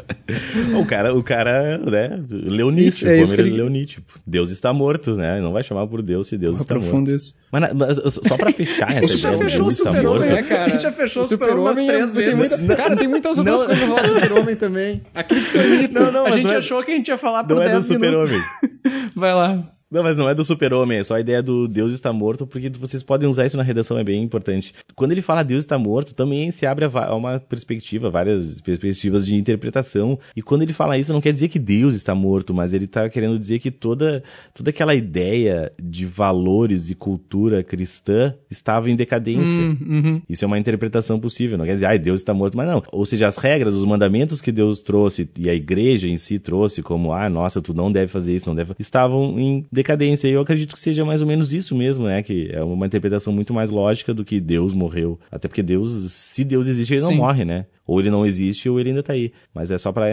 [0.79, 4.01] o cara, o cara, né, leu Nietzsche, Isso, é ele- leu Nietzsche.
[4.25, 5.39] Deus está morto, né?
[5.41, 7.15] Não vai chamar por Deus se Deus está profundo morto.
[7.15, 7.33] isso.
[7.51, 10.33] Mas, mas só pra fechar essa gente já ideia, fechou Deus o está Super-Homem, morto.
[10.33, 10.65] né, cara?
[10.65, 12.59] A gente já fechou o Super-Homem umas três tem vezes.
[12.63, 13.67] muita- cara, tem muitas outras Não.
[13.67, 15.01] coisas no do Super-Homem também.
[15.13, 15.99] A Kryptonita.
[15.99, 17.65] Não, não, a gente não é- achou que a gente ia falar por Não é
[17.67, 18.29] do 10 minutos.
[18.31, 19.11] super-homem.
[19.15, 19.63] Vai lá.
[19.89, 22.69] Não, mas não é do super-homem, é só a ideia do Deus está morto, porque
[22.69, 24.73] vocês podem usar isso na redação, é bem importante.
[24.95, 29.35] Quando ele fala Deus está morto, também se abre a uma perspectiva, várias perspectivas de
[29.35, 30.19] interpretação.
[30.35, 33.09] E quando ele fala isso, não quer dizer que Deus está morto, mas ele está
[33.09, 34.23] querendo dizer que toda,
[34.53, 39.61] toda aquela ideia de valores e cultura cristã estava em decadência.
[39.61, 40.21] Hum, uhum.
[40.27, 42.83] Isso é uma interpretação possível, não quer dizer, ai, Deus está morto, mas não.
[42.91, 46.83] Ou seja, as regras, os mandamentos que Deus trouxe e a igreja em si trouxe,
[46.83, 50.27] como, ah, nossa, tu não deve fazer isso, não deve, estavam em decadência.
[50.27, 52.21] E eu acredito que seja mais ou menos isso mesmo, né?
[52.21, 55.17] Que é uma interpretação muito mais lógica do que Deus morreu.
[55.31, 57.15] Até porque Deus, se Deus existe, ele não Sim.
[57.17, 57.65] morre, né?
[57.85, 59.31] Ou ele não existe ou ele ainda tá aí.
[59.53, 60.07] Mas é só para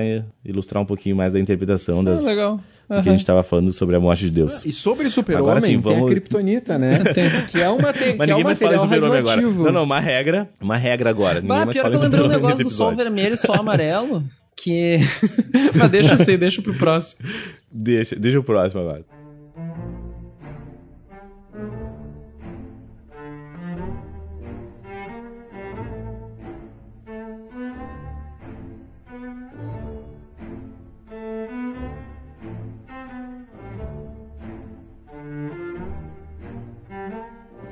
[0.45, 2.57] ilustrar um pouquinho mais da interpretação das, Ah, legal.
[2.89, 4.65] do que a gente estava falando sobre a morte de Deus.
[4.65, 7.01] E sobre Agora super-homem, sim, tem vamos- a Kryptonita, né?
[7.51, 8.15] Que é, uma te...
[8.17, 9.41] Mas que é um ninguém mais fala material de super-homem agora.
[9.41, 11.41] Não, não, uma regra, uma regra agora.
[11.41, 13.35] Ninguém Bah, mais pior fala que em eu lembrei um super-homem negócio do sol vermelho
[13.35, 14.23] e sol amarelo,
[14.57, 14.99] que...
[15.75, 17.27] Mas deixa assim, deixa pro próximo.
[17.73, 19.05] Deixa, deixa o próximo agora.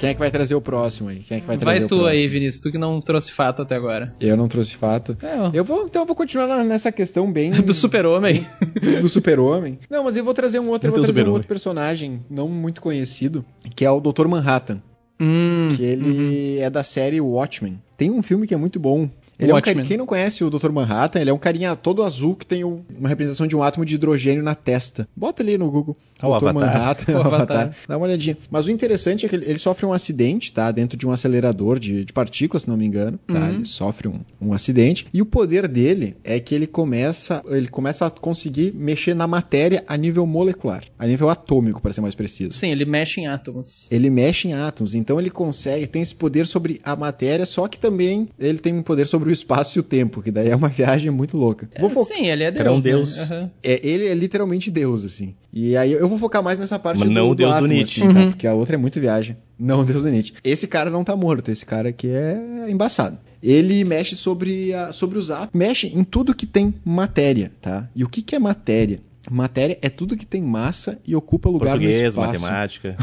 [0.02, 1.20] Quem é que vai trazer o próximo aí?
[1.20, 2.26] Quem é que vai trazer Vai tu aí?
[2.26, 4.12] Vinícius, tu que não trouxe fato até agora.
[4.20, 5.16] Eu não trouxe fato.
[5.22, 5.56] É.
[5.56, 8.44] Eu vou, então eu vou continuar nessa questão bem Do super-homem.
[9.00, 9.78] do super-homem.
[9.88, 12.82] Não, mas eu vou trazer um outro, eu vou trazer um outro personagem não muito
[12.82, 13.44] conhecido,
[13.76, 14.26] que é o Dr.
[14.26, 14.82] Manhattan,
[15.20, 17.80] Hum, que ele é da série Watchmen.
[17.96, 19.08] Tem um filme que é muito bom.
[19.38, 20.70] Ele é um Quem não conhece o Dr.
[20.70, 23.84] Manhattan, ele é um carinha todo azul que tem um- uma representação de um átomo
[23.84, 25.08] de hidrogênio na testa.
[25.16, 25.96] Bota ali no Google.
[26.20, 26.48] Ah, o Dr.
[26.48, 26.54] Avatar.
[26.54, 27.40] Manhattan, O o Avatar.
[27.40, 27.76] Avatar.
[27.88, 28.36] Dá uma olhadinha.
[28.50, 30.70] Mas o interessante é que ele, ele sofre um acidente, tá?
[30.70, 33.18] Dentro de um acelerador de, de partículas, se não me engano.
[33.26, 33.34] Tá?
[33.40, 33.48] Uhum.
[33.54, 35.06] Ele sofre um, um acidente.
[35.12, 39.82] E o poder dele é que ele começa, ele começa a conseguir mexer na matéria
[39.88, 40.84] a nível molecular.
[40.98, 42.52] A nível atômico, para ser mais preciso.
[42.52, 43.90] Sim, ele mexe em átomos.
[43.90, 47.78] Ele mexe em átomos, então ele consegue, tem esse poder sobre a matéria, só que
[47.78, 50.68] também ele tem um poder sobre o espaço e o tempo, que daí é uma
[50.70, 51.68] viagem muito louca.
[51.78, 52.66] Vou fo- Sim, ele é Deus.
[52.66, 52.80] É um né?
[52.82, 53.18] deus.
[53.20, 53.50] Aham.
[53.62, 55.34] é, ele é literalmente Deus, assim.
[55.52, 57.72] E aí eu vou focar mais nessa parte Mas do, não o Deus do átomo,
[57.72, 58.02] Nietzsche.
[58.02, 58.20] assim, tá?
[58.20, 58.28] Uhum.
[58.30, 59.36] Porque a outra é muito viagem.
[59.58, 60.32] Não o Deus do Nietzsche.
[60.42, 63.18] Esse cara não tá morto, esse cara aqui é embaçado.
[63.42, 67.88] Ele mexe sobre, a- sobre os átomos, mexe em tudo que tem matéria, tá?
[67.94, 69.00] E o que, que é matéria?
[69.30, 72.40] Matéria é tudo que tem massa e ocupa lugar no Português, espaço.
[72.40, 72.96] matemática.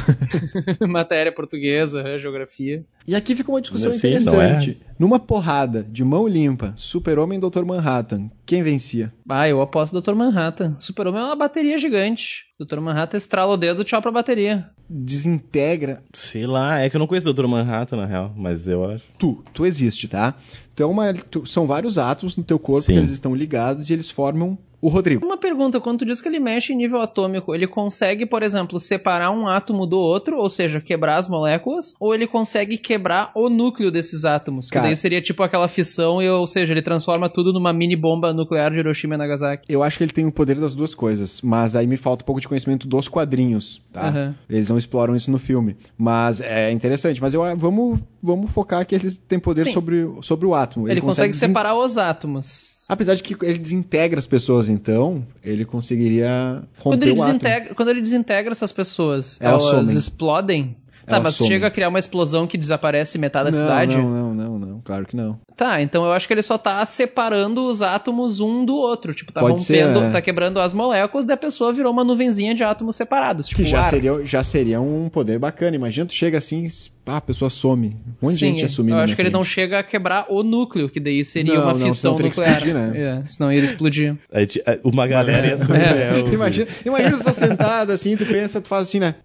[0.88, 2.86] Matéria portuguesa, é, geografia.
[3.08, 4.80] E aqui fica uma discussão Sim, interessante.
[5.00, 7.64] não Numa porrada de mão limpa, Super-Homem e Dr.
[7.66, 9.14] Manhattan, quem vencia?
[9.28, 10.14] Ah, eu aposto Dr.
[10.14, 10.76] Manhattan.
[10.78, 12.46] Super-Homem é uma bateria gigante.
[12.60, 12.80] Dr.
[12.82, 14.70] Manhattan estrala o dedo, tchau pra bateria.
[14.90, 17.48] Desintegra Sei lá, é que eu não conheço Dr.
[17.48, 19.06] Manhattan, na real, mas eu acho.
[19.18, 19.44] tu.
[19.54, 20.36] Tu existe, tá?
[20.80, 22.94] Tu é uma, tu- são vários átomos no teu corpo Sim.
[22.94, 25.26] que eles estão ligados e eles formam o Rodrigo.
[25.26, 28.80] Uma pergunta, quando tu diz que ele mexe em nível atômico, ele consegue, por exemplo,
[28.80, 33.50] separar um átomo do outro, ou seja, quebrar as moléculas, ou ele consegue quebrar o
[33.50, 34.70] núcleo desses átomos?
[34.70, 34.84] Cara.
[34.84, 38.32] Que daí seria tipo aquela fissão, e, ou seja, ele transforma tudo numa mini bomba
[38.32, 39.66] nuclear de Hiroshima e Nagasaki.
[39.68, 42.26] Eu acho que ele tem o poder das duas coisas, mas aí me falta um
[42.26, 44.08] pouco de conhecimento dos quadrinhos, tá?
[44.08, 44.36] Aham.
[44.50, 47.22] Eles não exploram isso no filme, mas é interessante.
[47.22, 49.72] Mas eu vamos, vamos focar que ele tem poder Sim.
[49.74, 50.88] sobre, sobre o átomo.
[50.90, 52.80] Ele, consegue, desen- separar os átomos.
[52.88, 57.40] Apesar de que ele desintegra as pessoas, então, ele conseguiria Quando romper ele, o átomo.
[57.40, 60.76] desintegra, quando ele desintegra essas pessoas, Elas elas, explodem?
[61.10, 61.52] Tá, mas somem.
[61.54, 63.98] chega a criar uma explosão que desaparece metade da não, cidade?
[63.98, 65.40] Não, não, não, não, claro que não.
[65.56, 69.14] Tá, então eu acho que ele só tá separando os átomos um do outro.
[69.14, 70.10] Tipo, tá Pode rompendo, ser, é.
[70.12, 73.48] tá quebrando as moléculas, daí a pessoa virou uma nuvenzinha de átomos separados.
[73.48, 73.84] Tipo, Que já ar.
[73.90, 75.76] seria, já seria um poder bacana.
[75.76, 76.66] Imagina tu chega assim,
[77.04, 77.98] pá, a pessoa some.
[78.22, 78.96] Um monte de gente assumindo.
[78.98, 81.74] eu acho que ele não chega a quebrar o núcleo, que daí seria Não, uma
[81.74, 82.52] não, fissão nuclear.
[82.58, 83.20] explodir, né?
[83.22, 84.16] É, senão ia explodir.
[84.34, 85.76] Gente- a- Uma galera ia subir.
[85.82, 85.94] É.
[86.14, 89.16] né, o- Imagina, imagina tu tá sentado assim, tu pensa, tu faz assim, né?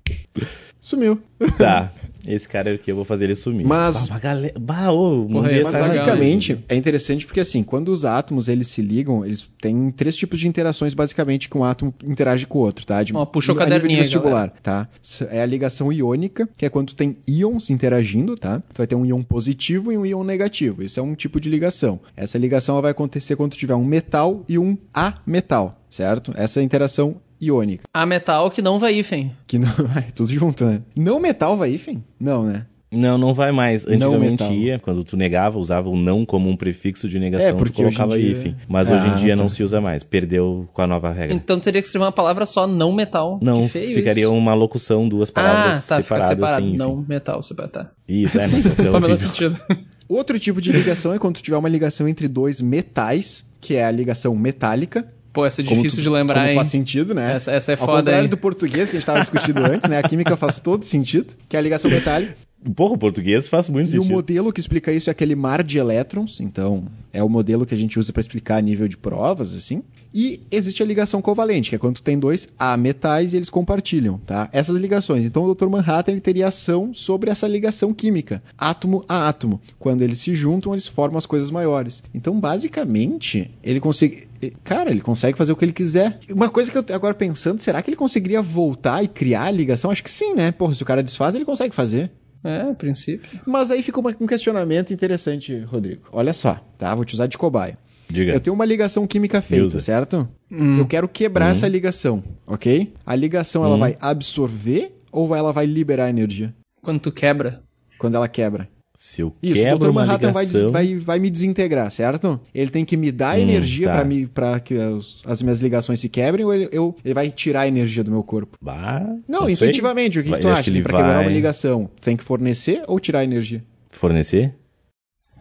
[0.84, 1.18] Sumiu.
[1.56, 1.90] Tá.
[2.26, 3.66] Esse cara aqui eu vou fazer ele sumir.
[3.66, 4.52] Mas- Bah, galera.
[4.58, 8.04] Bah, ô, o mundo ia esse Mas é basicamente é interessante porque assim, quando os
[8.04, 12.46] átomos eles se ligam, eles têm três tipos de interações basicamente que um átomo interage
[12.46, 13.02] com o outro, tá?
[13.02, 14.88] De, Ó, puxa o a nível de caderninho aí, vestibular, tá?
[15.30, 18.60] É a ligação iônica, que é quando tu tem íons interagindo, tá?
[18.72, 20.82] Tu vai ter um íon positivo e um íon negativo.
[20.82, 21.98] Isso é um tipo de ligação.
[22.14, 26.32] Essa ligação ela vai acontecer quando tu tiver um metal e um ametal, certo?
[26.36, 27.84] Essa é a interação iônica.
[27.92, 29.32] A metal que não vai hífen.
[29.46, 30.82] Que não é tudo junto, né?
[30.96, 32.04] Não metal vai hífen?
[32.20, 32.66] Não, né?
[32.96, 33.84] Não, não vai mais.
[33.88, 37.56] Antigamente ia, quando tu negava, usava o não como um prefixo de negação, É, tu
[37.58, 38.56] porque em colocava dia- hífen.
[38.68, 39.42] Mas Ah, hoje em dia tá.
[39.42, 40.04] não se usa mais.
[40.04, 41.34] Perdeu com a nova regra.
[41.34, 43.40] Então teria que escrever uma palavra só, não metal.
[43.42, 44.32] Não, que feio ficaria isso.
[44.32, 46.28] uma locução, duas Ah, palavras tá, fica separadas.
[46.28, 46.66] separado.
[46.66, 47.72] assim, não metal, separado.
[47.72, 47.90] Tá.
[48.08, 49.60] Isso, é, Sim, mas é faz o menor sentido.
[50.08, 53.84] Outro tipo de ligação é quando tu tiver uma ligação entre dois metais, que é
[53.84, 55.08] a ligação metálica.
[55.34, 56.54] Pô, essa é difícil tu- de lembrar, como hein?
[56.54, 57.34] faz sentido, né?
[57.34, 58.30] Essa, essa é Ao foda, contrário hein?
[58.30, 59.98] do português que a gente estava discutindo antes, né?
[59.98, 62.34] A química faz todo sentido, que é a ligação metálica.
[62.74, 64.14] Porra, o português faz muito E o sentido.
[64.14, 67.78] modelo que explica isso é aquele mar de elétrons, então é o modelo que a
[67.78, 69.82] gente usa para explicar nível de provas, assim.
[70.12, 74.48] E existe a ligação covalente, que é quando tem dois ametais e eles compartilham, tá?
[74.52, 75.24] Essas ligações.
[75.24, 75.68] Então o Dr.
[75.68, 79.60] Manhattan ele teria ação sobre essa ligação química, átomo a átomo.
[79.78, 82.02] Quando eles se juntam, eles formam as coisas maiores.
[82.14, 84.28] Então, basicamente, ele consegue,
[84.62, 86.18] cara, ele consegue fazer o que ele quiser.
[86.30, 89.90] Uma coisa que eu agora pensando, será que ele conseguiria voltar e criar a ligação?
[89.90, 90.52] Acho que sim, né?
[90.52, 92.10] Porra, se o cara desfaz, ele consegue fazer.
[92.44, 93.40] É, a princípio.
[93.46, 96.02] Mas aí fica uma- um questionamento interessante, Rodrigo.
[96.12, 96.94] Olha só, tá?
[96.94, 97.78] Vou te usar de cobaia.
[98.08, 98.32] Diga.
[98.34, 99.80] Eu tenho uma ligação química feita, usa.
[99.80, 100.28] certo?
[100.50, 100.78] Hum.
[100.78, 101.50] Eu quero quebrar Uhum.
[101.52, 102.92] essa ligação, ok?
[103.06, 103.80] A ligação ela Uhum.
[103.80, 107.62] vai absorver ou ela vai liberar energia Quando tu quebra.
[107.98, 108.68] quando ela quebra?
[108.96, 109.90] Se eu Isso, o quebro Dr.
[109.90, 110.70] uma Manhattan vai, ligação...
[110.70, 112.40] vai, vai me desintegrar, certo?
[112.54, 114.06] Ele tem que me dar Hum, energia tá.
[114.32, 117.68] para que as, as minhas ligações se quebrem ou ele, eu- ele vai tirar a
[117.68, 118.56] energia do meu corpo?
[118.62, 120.70] Bah, Não, intuitivamente, o que, que Vai- tu eu acho acha?
[120.70, 123.64] que Pra quebrar vai uma ligação, tu tem que fornecer ou tirar a energia?
[123.90, 124.54] Fornecer?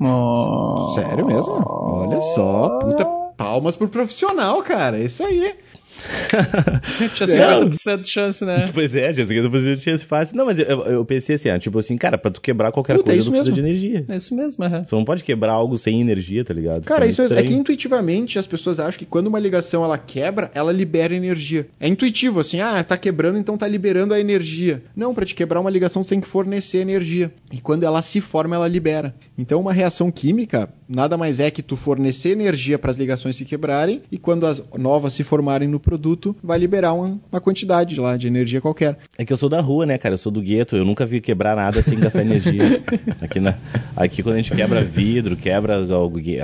[0.02, 0.92] Oh.
[0.96, 1.54] Sério mesmo?
[1.66, 3.06] Olha só, puta
[3.38, 5.00] palmas pro profissional, cara.
[5.00, 5.56] Isso aí.
[7.14, 7.60] Tinha É.
[7.60, 8.66] 50% de chance, né?
[8.74, 10.36] Pois é, tinha 50% de chance fácil.
[10.36, 13.12] Não, mas eu, eu pensei assim, ah, tipo assim, cara, pra tu quebrar qualquer Puta,
[13.12, 14.06] é coisa, isso tu precisa de energia.
[14.10, 14.84] É isso mesmo, aham.
[14.84, 16.84] Você não pode quebrar algo sem energia, tá ligado?
[16.86, 17.60] Cara, Fica isso é, muito é que estranho.
[17.62, 21.68] intuitivamente as pessoas acham que quando uma ligação ela quebra, ela libera energia.
[21.80, 24.84] É intuitivo, assim, ah, tá quebrando, então tá liberando a energia.
[24.96, 27.32] Não, pra te quebrar uma ligação, tu tem que fornecer energia.
[27.52, 29.16] E quando ela se forma, ela libera.
[29.38, 33.46] Então, uma reação química nada mais é que tu fornecer energia para as ligações se
[33.46, 38.18] quebrarem e quando as novas se formarem no produto, vai liberar uma, uma quantidade lá
[38.18, 38.98] de energia qualquer.
[39.18, 40.14] É que eu sou da rua, né, cara?
[40.14, 40.76] Eu sou do gueto.
[40.76, 42.82] Eu nunca vi quebrar nada sem gastar energia.
[43.22, 43.58] Aqui, na,
[43.96, 45.78] aqui quando a gente quebra vidro, quebra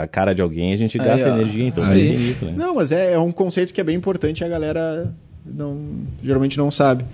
[0.01, 1.35] a cara de alguém, a gente Aí, gasta ó.
[1.35, 1.65] energia.
[1.67, 2.07] Então aí.
[2.07, 2.53] ser isso, né?
[2.55, 5.13] Não, mas é, é um conceito que é bem importante a galera
[5.53, 5.79] não,
[6.23, 7.05] geralmente não sabe.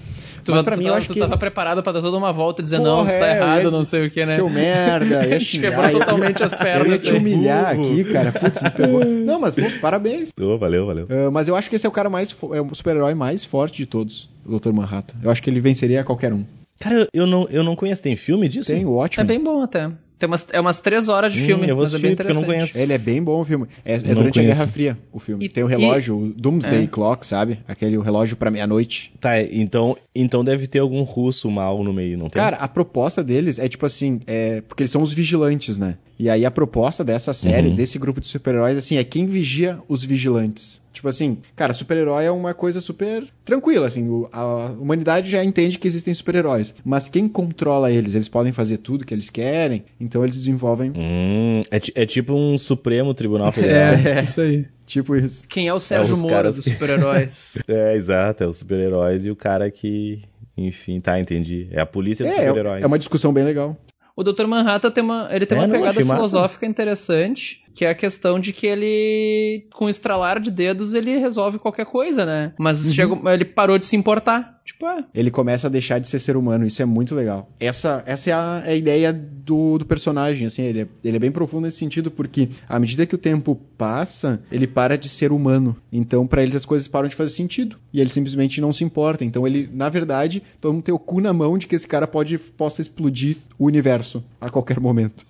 [0.44, 1.20] Tu, mas tu, pra mim, eu tu acho que...
[1.20, 3.58] tava preparado pra dar toda uma volta e dizer, não, Porra, isso tá é, errado,
[3.62, 4.36] eu ia- não sei o que, né?
[4.36, 7.04] Seu merda, ia xingar, quebrou ia- totalmente as Eu ia pernas.
[7.04, 8.32] te humilhar aqui, cara.
[8.32, 9.04] Putz, me pegou.
[9.26, 10.30] Não, mas pô, parabéns.
[10.40, 11.08] Ô, valeu, valeu.
[11.10, 12.36] Ah, mas eu acho que esse é o cara mais.
[12.54, 14.72] É o super-herói mais forte de todos, o Dr.
[14.72, 15.16] Manhattan.
[15.24, 16.44] Eu acho que ele venceria qualquer um.
[16.80, 18.04] Cara, eu- não, eu não conheço.
[18.04, 18.68] Tem filme disso?
[18.72, 19.26] Tem o É ótimo.
[19.26, 19.90] bem bom até.
[20.18, 22.16] Tem umas, é umas três horas de Hum, filme, eu vou mas é assistir bem
[22.16, 22.72] porque eu não interessante.
[22.72, 22.78] conheço.
[22.78, 23.68] Ele é bem bom o filme.
[23.84, 24.58] É, é durante a conheço.
[24.60, 25.46] Guerra Fria, o filme.
[25.46, 26.88] E- Tem o relógio, o Doomsday É.
[26.88, 27.60] Clock, sabe?
[27.68, 29.12] Aquele o relógio pra meia-noite.
[29.20, 32.42] Tá, então, então deve ter algum russo mal no meio, não tem?
[32.42, 35.98] Cara, a proposta deles é tipo assim, é porque eles são os vigilantes, né?
[36.18, 37.76] E aí a proposta dessa série, Uhum.
[37.76, 40.82] desse grupo de super-heróis, assim, é quem vigia os vigilantes.
[40.94, 45.86] Tipo assim, cara, super-herói é uma coisa super tranquila, assim, a humanidade já entende que
[45.88, 48.16] existem super-heróis, mas quem controla eles?
[48.16, 52.58] Eles podem fazer tudo que eles querem, então eles desenvolvem Hum, é, é tipo um
[52.58, 53.94] Supremo Tribunal Federal.
[53.96, 54.66] É, isso aí.
[54.86, 55.44] tipo isso.
[55.50, 57.58] Quem é o Sérgio os Moro caras dos que- super-heróis?
[57.68, 60.22] É, exato, é os super-heróis e o cara que.
[60.58, 61.68] Enfim, tá, entendi.
[61.72, 62.82] É a polícia dos É, super-heróis.
[62.82, 63.76] é uma discussão bem legal.
[64.16, 64.48] O Dr.
[64.48, 68.54] Manhattan tem uma, ele tem É, uma pegada filosófica interessante, que é a questão de
[68.54, 72.54] que ele, com estralar de dedos, ele resolve qualquer coisa, né?
[72.58, 72.94] Mas Uhum.
[72.94, 74.56] chega, ele parou de se importar.
[74.66, 77.52] Tipo, é, Ele começa a deixar de ser ser humano, isso é muito legal.
[77.60, 81.20] Essa, essa é a, é a ideia do, do personagem, assim, ele é, ele é
[81.20, 85.32] bem profundo nesse sentido, porque à medida que o tempo passa, ele para de ser
[85.32, 85.76] humano.
[85.94, 87.78] Então, pra eles as coisas param de fazer sentido.
[87.94, 89.24] E ele simplesmente não se importa.
[89.24, 92.38] Então, ele, na verdade, mundo tem o cu na mão de que esse cara pode,
[92.40, 95.26] possa explodir o universo a qualquer momento.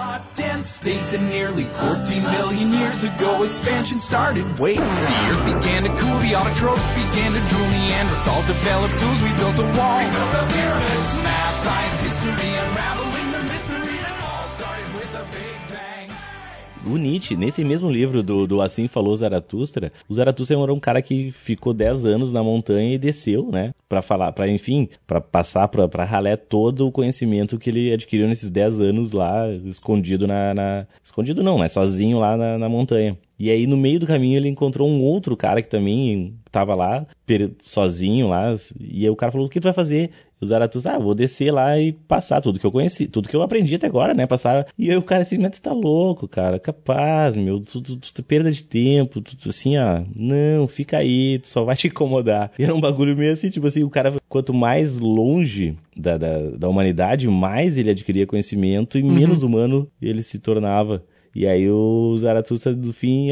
[0.00, 4.46] Hot, dense state that nearly 14 million years ago expansion started.
[4.58, 9.32] Wait, the earth began to cool, the autotrophs began to drool, Neanderthals developed tools, we
[9.36, 10.00] built a wall.
[10.00, 13.29] We built the pyramids, math, science, history, unraveling
[16.86, 21.02] O Nietzsche, nesse mesmo livro do, do Assim Falou Zaratustra, o Zaratustra era um cara
[21.02, 23.74] que ficou 10 anos na montanha e desceu, né?
[23.88, 28.48] Pra falar, para enfim, pra passar pra ralé todo o conhecimento que ele adquiriu nesses
[28.48, 30.54] 10 anos lá, escondido na.
[30.54, 31.68] na- escondido não, né?
[31.68, 33.18] Sozinho lá na, na montanha.
[33.38, 37.06] E aí, no meio do caminho, ele encontrou um outro cara que também tava lá,
[37.58, 38.54] sozinho lá.
[38.78, 40.10] E aí o cara falou: O que tu vai fazer?
[40.40, 43.42] O Zaratustra, ah, vou descer lá e passar tudo que eu conheci, tudo que eu
[43.42, 44.26] aprendi até agora, né?
[44.26, 44.66] Passar.
[44.78, 48.14] E aí o cara assim, mas tu tá louco, cara, capaz, meu, tu, tu, tu,
[48.14, 52.50] tu perda de tempo, tu, assim, ó, não, fica aí, tu só vai te incomodar.
[52.58, 56.38] E era um bagulho meio assim, tipo assim, o cara, quanto mais longe da, da,
[56.56, 61.04] da humanidade, mais ele adquiria conhecimento e menos humano ele se tornava.
[61.34, 63.28] E aí o Zaratustra, do fim,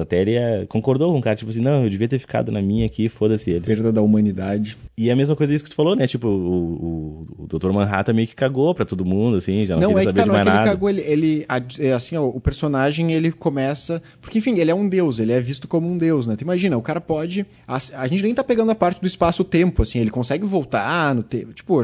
[0.00, 2.60] até ele eh, concordou com o cara, tipo assim, não, eu devia ter ficado na
[2.60, 3.66] minha aqui, foda-se eles.
[3.66, 4.76] Perda da humanidade.
[4.98, 6.06] E a mesma coisa isso que tu falou, né?
[6.06, 7.70] Tipo, o, o, o Dr.
[7.72, 10.16] Manhattan meio que cagou pra todo mundo, assim, já não, Não, queria é que saber
[10.18, 12.40] tá, de não é mais que ele cagou, ele, ele a- é assim, ó, o
[12.40, 16.26] personagem ele começa, porque enfim, ele é um deus, ele é visto como um deus,
[16.26, 16.36] né?
[16.36, 19.80] Tu imagina, o cara pode, a, a gente nem tá pegando a parte do espaço-tempo,
[19.82, 21.80] assim, ele consegue voltar no tempo, tipo,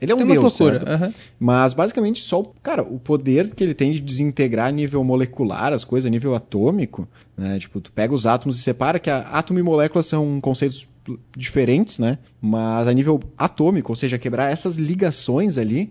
[0.00, 0.88] ele é um tem deus, certo?
[0.88, 1.12] aham.
[1.38, 5.72] Mas basicamente só, o- cara, o poder que ele tem de desintegrar a nível molecular
[5.72, 7.58] as coisas, a nível atômico, né?
[7.58, 10.88] Tipo, tu pega os átomos e separa que a, átomo e molécula são conceitos
[11.36, 12.18] diferentes, né?
[12.40, 15.90] Mas a nível atômico, ou seja, quebrar essas ligações ali,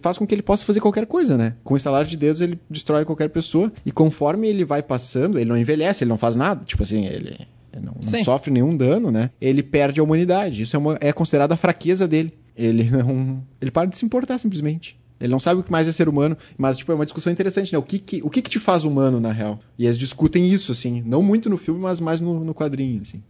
[0.00, 1.54] faz com que ele possa fazer qualquer coisa, né?
[1.62, 5.48] Com o estalar de dedos ele destrói qualquer pessoa e conforme ele vai passando, ele
[5.48, 7.46] não envelhece, ele não faz nada, tipo assim, ele
[7.80, 9.30] não, não sofre nenhum dano, né?
[9.40, 10.62] Ele perde a humanidade.
[10.62, 12.34] Isso é, uma, é considerado a fraqueza dele.
[12.56, 14.98] Ele não, ele para de se importar simplesmente.
[15.22, 17.72] Ele não sabe o que mais é ser humano, mas tipo é uma discussão interessante,
[17.72, 17.78] né?
[17.78, 19.60] O que que, o que, que te faz humano na real?
[19.78, 23.22] E eles discutem isso assim, não muito no filme, mas mais no, no quadrinho, assim.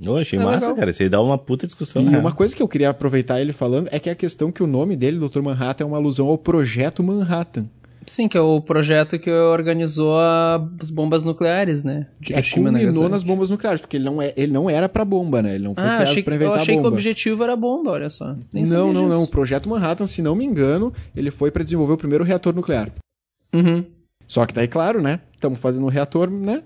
[0.00, 0.76] Eu achei É massa, legal.
[0.76, 0.90] cara.
[0.90, 2.18] Isso aí dá uma puta discussão, E né?
[2.18, 4.94] uma coisa que eu queria aproveitar ele falando é que a questão que o nome
[4.94, 5.40] dele, Dr.
[5.42, 7.66] Manhattan, é uma alusão ao projeto Manhattan.
[8.08, 12.06] Sim, que é o projeto que organizou a- as bombas nucleares, né?
[12.18, 15.04] De é, e culminou nas bombas nucleares, porque ele não, é, ele não era pra
[15.04, 15.54] bomba, né?
[15.54, 16.94] Ele não foi Ah, criado achei, pra eu inventar achei que o bomba.
[16.96, 18.34] objetivo era bomba, olha só.
[18.52, 19.16] Nem não, não, não.
[19.18, 19.30] O disso.
[19.30, 22.90] projeto Manhattan, se não me engano, ele foi pra desenvolver o primeiro reator nuclear.
[23.54, 23.84] Uhum.
[24.26, 25.20] Só que daí, claro, né?
[25.34, 26.62] Estamos fazendo um reator, né?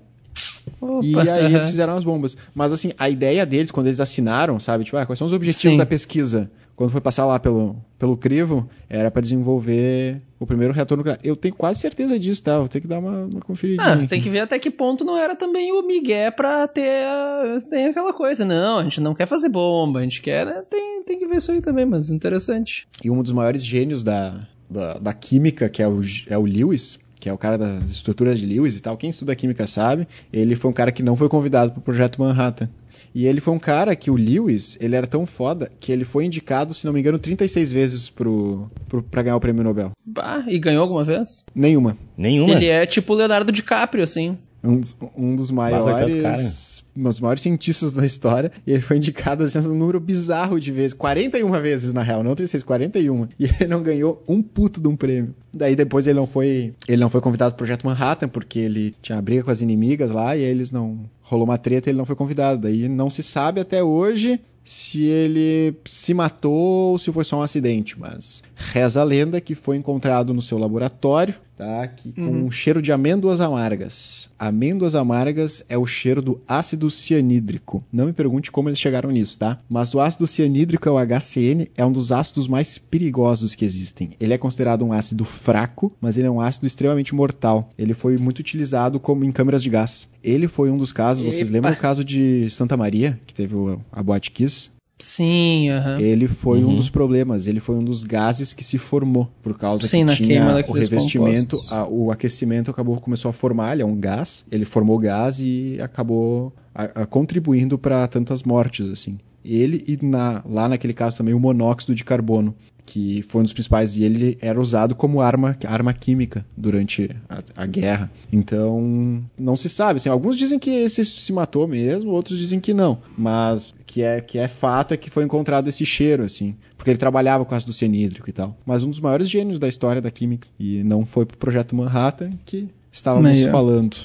[1.02, 1.54] E Opa, aí aham.
[1.56, 2.36] eles fizeram as bombas.
[2.54, 4.84] Mas assim, a ideia deles, quando eles assinaram, sabe?
[4.84, 5.78] Tipo, ah, quais são os objetivos Sim.
[5.78, 6.50] da pesquisa?
[6.74, 11.18] Quando foi passar lá pelo, pelo crivo, era pra desenvolver o primeiro reator nuclear.
[11.22, 12.58] Eu tenho quase certeza disso, tá?
[12.58, 13.92] Vou ter que dar uma, uma conferidinha.
[14.04, 17.60] Ah, tem que ver até que ponto não era também o Miguel pra ter a-
[17.68, 18.44] tem aquela coisa.
[18.44, 20.46] Não, a gente não quer fazer bomba, a gente quer.
[20.46, 20.62] né?
[20.68, 22.86] Tem, tem que ver isso aí também, mas interessante.
[23.04, 26.98] E um dos maiores gênios da, da, da química, que é o, é o Lewis,
[27.22, 30.56] que é o cara das estruturas de Lewis e tal, quem estuda química sabe, ele
[30.56, 32.68] foi um cara que não foi convidado pro projeto Manhattan.
[33.14, 36.24] E ele foi um cara que o Lewis, ele era tão foda que ele foi
[36.24, 39.92] indicado, se não me engano, 36 vezes pro, pro, pra ganhar o prêmio Nobel.
[40.04, 41.44] Bah, e ganhou alguma vez?
[41.54, 41.96] Nenhuma.
[42.18, 42.54] Nenhuma.
[42.54, 44.36] Ele é tipo o Leonardo DiCaprio, assim.
[44.62, 46.84] Um dos, um dos maiores.
[46.96, 48.52] Um dos maiores cientistas da história.
[48.66, 50.92] E ele foi indicado assim, um número bizarro de vezes.
[50.92, 53.28] 41 vezes, na real, não 36, 41.
[53.38, 55.34] E ele não ganhou um puto de um prêmio.
[55.52, 56.74] Daí depois ele não foi.
[56.86, 60.36] Ele não foi convidado pro projeto Manhattan, porque ele tinha briga com as inimigas lá
[60.36, 61.00] e aí eles não.
[61.22, 62.60] Rolou uma treta e ele não foi convidado.
[62.60, 67.42] Daí não se sabe até hoje se ele se matou ou se foi só um
[67.42, 71.86] acidente, mas reza a lenda que foi encontrado no seu laboratório, tá?
[71.86, 74.28] Que, com um cheiro de amêndoas amargas.
[74.38, 77.84] Amêndoas amargas é o cheiro do ácido cianídrico.
[77.92, 79.60] Não me pergunte como eles chegaram nisso, tá?
[79.70, 84.10] Mas o ácido cianídrico é o HCN, é um dos ácidos mais perigosos que existem.
[84.18, 87.70] Ele é considerado um ácido fraco, mas ele é um ácido extremamente mortal.
[87.78, 90.08] Ele foi muito utilizado como em câmeras de gás.
[90.22, 91.52] Ele foi um dos casos, vocês Epa.
[91.52, 94.70] lembram o caso de Santa Maria, que teve o- a Boate Kiss?
[95.02, 95.68] Sim.
[96.00, 96.76] Ele foi um Uhum.
[96.76, 100.24] dos problemas, ele foi um dos gases que se formou por causa Sim, na que
[100.24, 104.64] tinha o revestimento, a- o aquecimento acabou começou a formar, ele é um gás, ele
[104.64, 109.18] formou gás e acabou a- a contribuindo para tantas mortes assim.
[109.44, 112.54] Ele e na- lá naquele caso também o monóxido de carbono,
[112.84, 117.62] que foi um dos principais e ele era usado como arma, arma química durante a,
[117.62, 118.10] a guerra.
[118.32, 119.98] Então, não se sabe.
[119.98, 122.98] Assim, alguns dizem que ele se, se matou mesmo, outros dizem que não.
[123.16, 126.54] Mas que é, que é fato é que foi encontrado esse cheiro, assim.
[126.76, 128.56] Porque ele trabalhava com ácido cianídrico e tal.
[128.66, 130.48] Mas um dos maiores gênios da história da química.
[130.58, 133.50] E não foi pro projeto Manhattan que estávamos ó.
[133.50, 133.96] falando.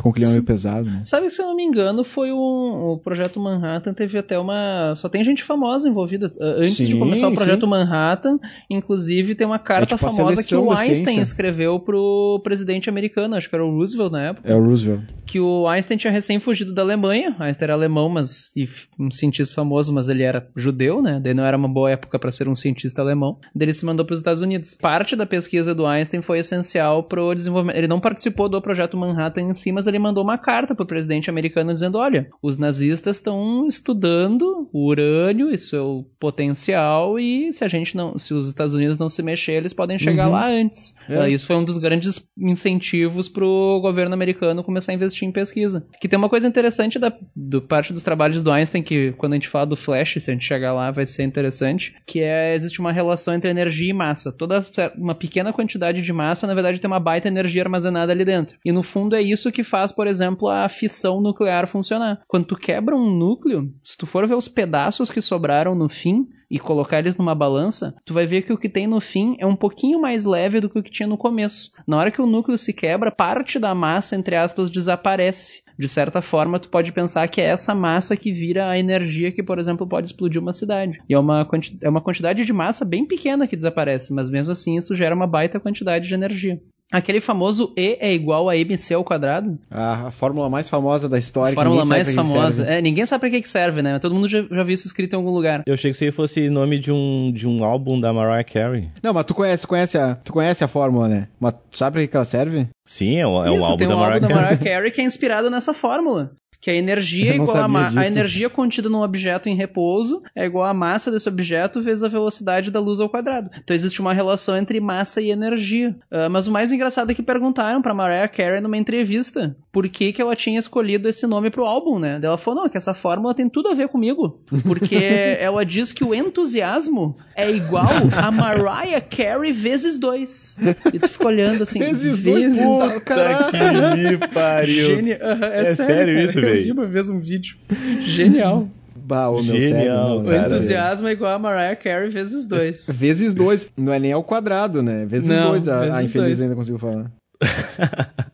[0.00, 1.02] Ficou um clima meio pesado, né?
[1.04, 4.94] Sabe se eu não me engano, foi um, o projeto Manhattan teve até uma.
[4.96, 6.32] Só tem gente famosa envolvida.
[6.36, 7.66] Uh, Antes de Sim, começar o projeto sim.
[7.66, 8.38] Manhattan,
[8.68, 11.22] inclusive tem uma carta É tipo famosa que o Einstein ciência.
[11.22, 14.48] escreveu pro presidente americano, acho que era o Roosevelt na época.
[14.50, 15.02] É o Roosevelt.
[15.26, 17.36] que o Einstein tinha recém fugido da Alemanha.
[17.38, 18.66] Einstein era alemão, mas e
[18.98, 21.20] um cientista famoso, mas ele era judeu, né?
[21.22, 23.36] Daí não era uma boa época para ser um cientista alemão.
[23.54, 24.78] Daí ele se mandou para os Estados Unidos.
[24.80, 27.76] Parte da pesquisa do Einstein foi essencial pro desenvolvimento.
[27.76, 31.28] Ele não participou do projeto Manhattan em si, mas ele mandou uma carta pro presidente
[31.30, 37.68] americano dizendo: "Olha, os nazistas estão estudando o urânio e seu potencial e se a
[37.68, 40.32] gente não, se os Estados Unidos não se mexer, eles podem chegar Uhum.
[40.32, 40.94] lá antes".
[41.08, 41.18] É.
[41.20, 45.86] Ah, Isso foi um dos grandes incentivos pro governo americano começar a investir em pesquisa.
[46.00, 49.36] Que tem uma coisa interessante da do parte dos trabalhos do Einstein, que quando a
[49.36, 52.80] gente fala do Flash, se a gente chegar lá, vai ser interessante, que é existe
[52.80, 54.32] uma relação entre energia e massa.
[54.32, 54.60] Toda
[54.96, 58.56] uma pequena quantidade de massa, na verdade, tem uma baita energia armazenada ali dentro.
[58.64, 62.20] E no fundo é isso que faz, por exemplo, a fissão nuclear funcionar.
[62.26, 66.28] Quando tu quebra um núcleo, se tu for ver os pedaços que sobraram no fim,
[66.50, 69.46] e colocar eles numa balança, tu vai ver que o que tem no fim é
[69.46, 71.70] um pouquinho mais leve do que o que tinha no começo.
[71.86, 75.62] Na hora que o núcleo se quebra, parte da massa, entre aspas, desaparece.
[75.78, 79.42] De certa forma, tu pode pensar que é essa massa que vira a energia que,
[79.42, 81.00] por exemplo, pode explodir uma cidade.
[81.08, 81.48] E é uma,
[81.82, 85.26] é uma quantidade de massa bem pequena que desaparece, mas mesmo assim isso gera uma
[85.26, 86.60] baita quantidade de energia.
[86.92, 91.18] Aquele famoso E é igual a MC ao quadrado, A, a fórmula mais famosa da
[91.18, 91.50] história.
[91.52, 92.64] a que fórmula ninguém mais famosa.
[92.64, 92.78] serve.
[92.78, 93.98] É, ninguém sabe pra que que serve, né?
[93.98, 95.62] Todo mundo já, já viu isso escrito em algum lugar.
[95.66, 98.88] Eu achei que isso aí fosse nome de um, de um álbum da Mariah Carey.
[99.02, 101.28] Não, mas tu conhece, conhece a, tu conhece a fórmula, né?
[101.38, 102.68] Mas tu sabe pra que que ela serve?
[102.84, 104.34] Sim, é o, é o Isso, álbum tem da um Mariah álbum da.
[104.42, 106.32] Mariah Carey que é inspirado nessa fórmula.
[106.60, 110.66] Que a energia é igual a, a energia contida num objeto em repouso é igual
[110.66, 113.50] a massa desse objeto vezes a velocidade da luz ao quadrado.
[113.62, 115.96] Então existe uma relação entre massa e energia.
[116.10, 120.12] Ah, mas o mais engraçado é que perguntaram pra Mariah Carey numa entrevista por que,
[120.12, 122.20] que ela tinha escolhido esse nome pro álbum, né?
[122.22, 124.40] Ela falou, não, é que essa fórmula tem tudo a ver comigo.
[124.64, 124.96] Porque
[125.40, 127.86] ela diz que o entusiasmo é igual
[128.16, 130.58] a Mariah Carey vezes dois.
[130.92, 134.86] E tu fica olhando assim, Vezes dois, puta, que pariu.
[134.86, 135.18] Genial.
[135.20, 136.22] É, É sério cara.
[136.24, 136.49] isso, velho?
[136.54, 137.56] Vi uma vez um vídeo.
[138.02, 138.68] Genial.
[138.96, 140.46] Bah, o meu Genial, cérebro, não, O cara.
[140.46, 142.86] entusiasmo é igual a Mariah Carey vezes dois.
[142.96, 143.66] Vezes dois.
[143.76, 145.04] Não é nem ao quadrado, né?
[145.06, 145.66] Vezes Não, dois.
[145.68, 146.42] A, a vezes infeliz dois.
[146.42, 147.10] ainda consigo falar.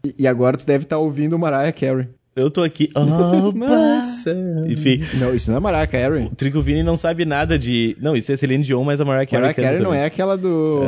[0.05, 2.09] e, e agora tu deve estar ouvindo o Mariah Carey.
[2.35, 2.91] Eu tô aqui.
[3.55, 4.37] Nossa.
[4.69, 6.25] Enfim, Não, isso não é Mariah Carey.
[6.27, 7.97] o Trico Vini não sabe nada de.
[8.01, 9.41] Não, isso é Celine Dion, mas a Mariah Carey.
[9.47, 10.01] Mariah Carey não também.
[10.03, 10.83] é aquela do...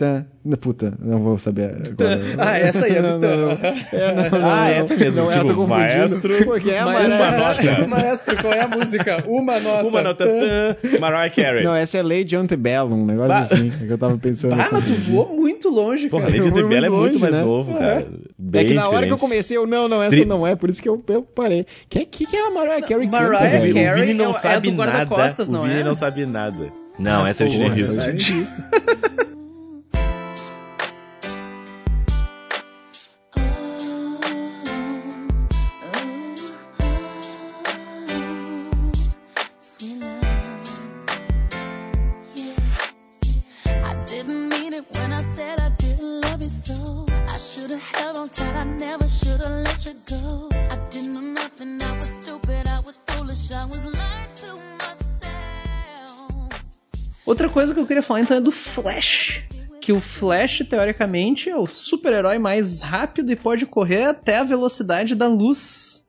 [0.00, 0.24] Tá.
[0.62, 2.20] Puta, não vou saber agora.
[2.38, 3.50] Ah, essa aí é não, do não, não.
[3.52, 4.66] É, não, não, Ah, não.
[4.68, 5.98] essa mesmo, Não, é, eu tô tipo, confundindo.
[5.98, 7.84] maestro- é a Maestro, nota.
[7.86, 9.24] Maestro, qual é a música?
[9.28, 9.86] Uma nota.
[9.86, 10.24] Uma nota.
[10.26, 11.62] tã, Mariah Carey.
[11.64, 13.40] Não, essa é Lady Antebellum, um negócio Bah.
[13.40, 14.54] assim, é que eu tava pensando.
[14.58, 16.34] Ah, mas tu voou muito longe, Porra, cara.
[16.34, 17.42] Lady eu fui Antebellum é muito mais né?
[17.42, 18.00] novo, cara.
[18.00, 18.06] É
[18.38, 20.70] Bem que na hora que eu comecei, eu não, não, essa Tri- não é, por
[20.70, 21.66] isso que eu, eu parei.
[21.90, 23.74] Que, que, que é a Mariah Carey canta, Mariah velho?
[23.74, 24.92] Carey O Vini é não o- é sabe do nada.
[24.92, 25.84] guarda-costas, O não Vini é?
[25.84, 26.66] não sabe nada.
[26.98, 28.62] Não, essa é o Porra, Gene essa é o Houston.
[57.40, 59.44] Outra coisa que eu queria falar então é do Flash.
[59.80, 65.14] Que o Flash, teoricamente, é o super-herói mais rápido e pode correr até a velocidade
[65.14, 65.99] da luz.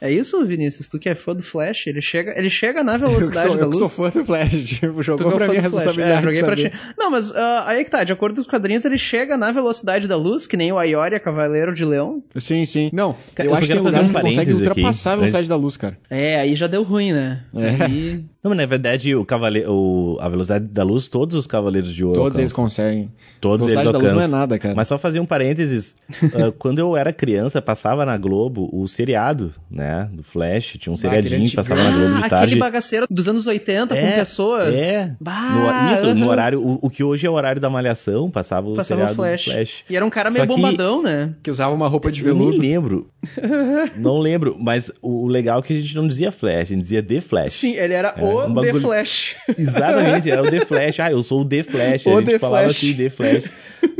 [0.00, 0.88] É isso, Vinícius?
[0.88, 1.86] Tu que é fã do Flash?
[1.86, 3.92] Ele chega, ele chega na Eu velocidade sou, da eu luz.
[3.92, 6.22] sou fã do Flash, tipo, Tu jogou que é o pra mim a responsabilidade É,
[6.22, 6.72] joguei pra ti.
[6.98, 10.06] Não, mas ah, aí que tá, de acordo com os quadrinhos, ele chega na velocidade
[10.06, 12.22] da luz, que nem o Aioria, Cavaleiro de Leão.
[12.36, 12.90] Sim, sim.
[12.92, 15.76] Não, eu, eu acho que tem lugares que consegue ultrapassar aqui, a velocidade da luz,
[15.76, 15.98] cara.
[16.10, 17.44] É, aí já deu ruim, né?
[17.54, 17.84] É.
[17.84, 18.24] Aí...
[18.42, 19.64] Não, mas na verdade, o cavale...
[19.66, 20.18] o...
[20.20, 22.84] a velocidade da luz, todos os Cavaleiros de Ouro Todos eles alcançam.
[22.84, 23.12] conseguem.
[23.40, 24.30] Todos eles velocidade da luz alcançam.
[24.30, 24.74] não é nada, cara.
[24.74, 25.96] Mas só fazer um parênteses.
[26.32, 29.85] ah, quando eu era criança, passava na Globo o seriado, né?
[30.12, 30.76] Do Flash.
[30.78, 32.44] Tinha um seriadinho que passava na Globo de Ah, tarde.
[32.44, 34.74] aquele bagaceiro dos anos 80 com É, pessoas.
[34.74, 35.14] É.
[35.20, 36.60] Bah, no, isso, no horário.
[36.60, 39.44] O, o que hoje é o horário da malhação, passava o Passava seriado o Flash.
[39.44, 39.84] do Flash.
[39.88, 41.34] E era um cara Só meio que- bombadão, né?
[41.42, 42.60] Que usava uma roupa de Eu nem veludo.
[42.62, 43.10] lembro.
[43.96, 44.56] não lembro.
[44.58, 47.20] Mas o, o legal é que a gente não dizia Flash, a gente dizia The
[47.20, 47.52] Flash.
[47.52, 49.36] Sim, ele era É, o um The bagulho- Flash.
[49.56, 51.00] Exatamente, era o The Flash.
[51.00, 52.06] Ah, eu sou o The Flash.
[52.06, 52.76] O a gente The falava Flash.
[52.76, 53.50] assim, The Flash.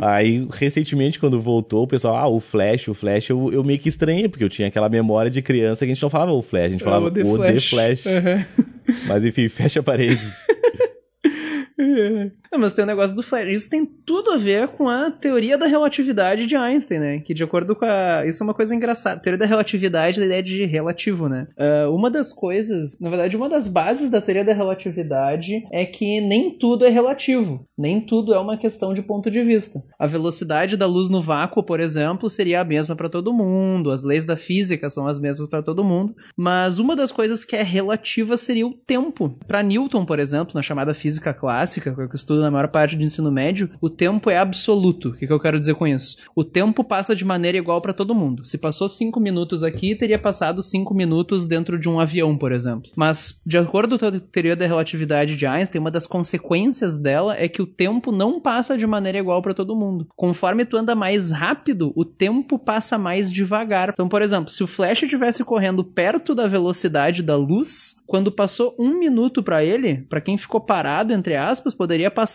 [0.00, 3.88] Aí, recentemente, quando voltou, o pessoal, ah, o Flash, o Flash, eu, eu meio que
[3.88, 6.64] estranhei, porque eu tinha aquela memória de criança que a gente não falava o Flash,
[6.64, 8.06] a gente falava o The Flash.
[8.06, 8.44] Aham.
[9.06, 10.44] Mas enfim, fecha paredes.
[12.56, 13.48] Não, mas tem o negócio do Flash.
[13.48, 17.18] Isso tem tudo a ver com a teoria da relatividade de Einstein, né?
[17.18, 18.24] Que de acordo com a.
[18.24, 19.20] Isso é uma coisa engraçada.
[19.20, 21.48] Teoria da relatividade, da ideia de relativo, né?
[21.58, 22.96] Ah, uma das coisas.
[22.98, 27.66] Na verdade, uma das bases da teoria da relatividade é que nem tudo é relativo.
[27.76, 29.84] Nem tudo é uma questão de ponto de vista.
[29.98, 33.90] A velocidade da luz no vácuo, por exemplo, seria a mesma para todo mundo.
[33.90, 36.14] As leis da física são as mesmas para todo mundo.
[36.34, 39.38] Mas uma das coisas que é relativa seria o tempo.
[39.46, 42.68] Para Newton, por exemplo, na chamada física clássica, que é o que estuda na maior
[42.68, 45.10] parte do ensino médio, o tempo é absoluto.
[45.10, 46.18] O que, que eu quero dizer com isso?
[46.34, 48.44] O tempo passa de maneira igual para todo mundo.
[48.44, 52.90] Se passou cinco minutos aqui, teria passado cinco minutos dentro de um avião, por exemplo.
[52.94, 57.48] Mas, de acordo com a teoria da relatividade de Einstein, uma das consequências dela é
[57.48, 60.06] que o tempo não passa de maneira igual para todo mundo.
[60.14, 63.90] Conforme tu anda mais rápido, o tempo passa mais devagar.
[63.90, 68.74] Então, por exemplo, se o Flash estivesse correndo perto da velocidade da luz, quando passou
[68.78, 72.25] um minuto para ele, para quem ficou parado, entre aspas, poderia passar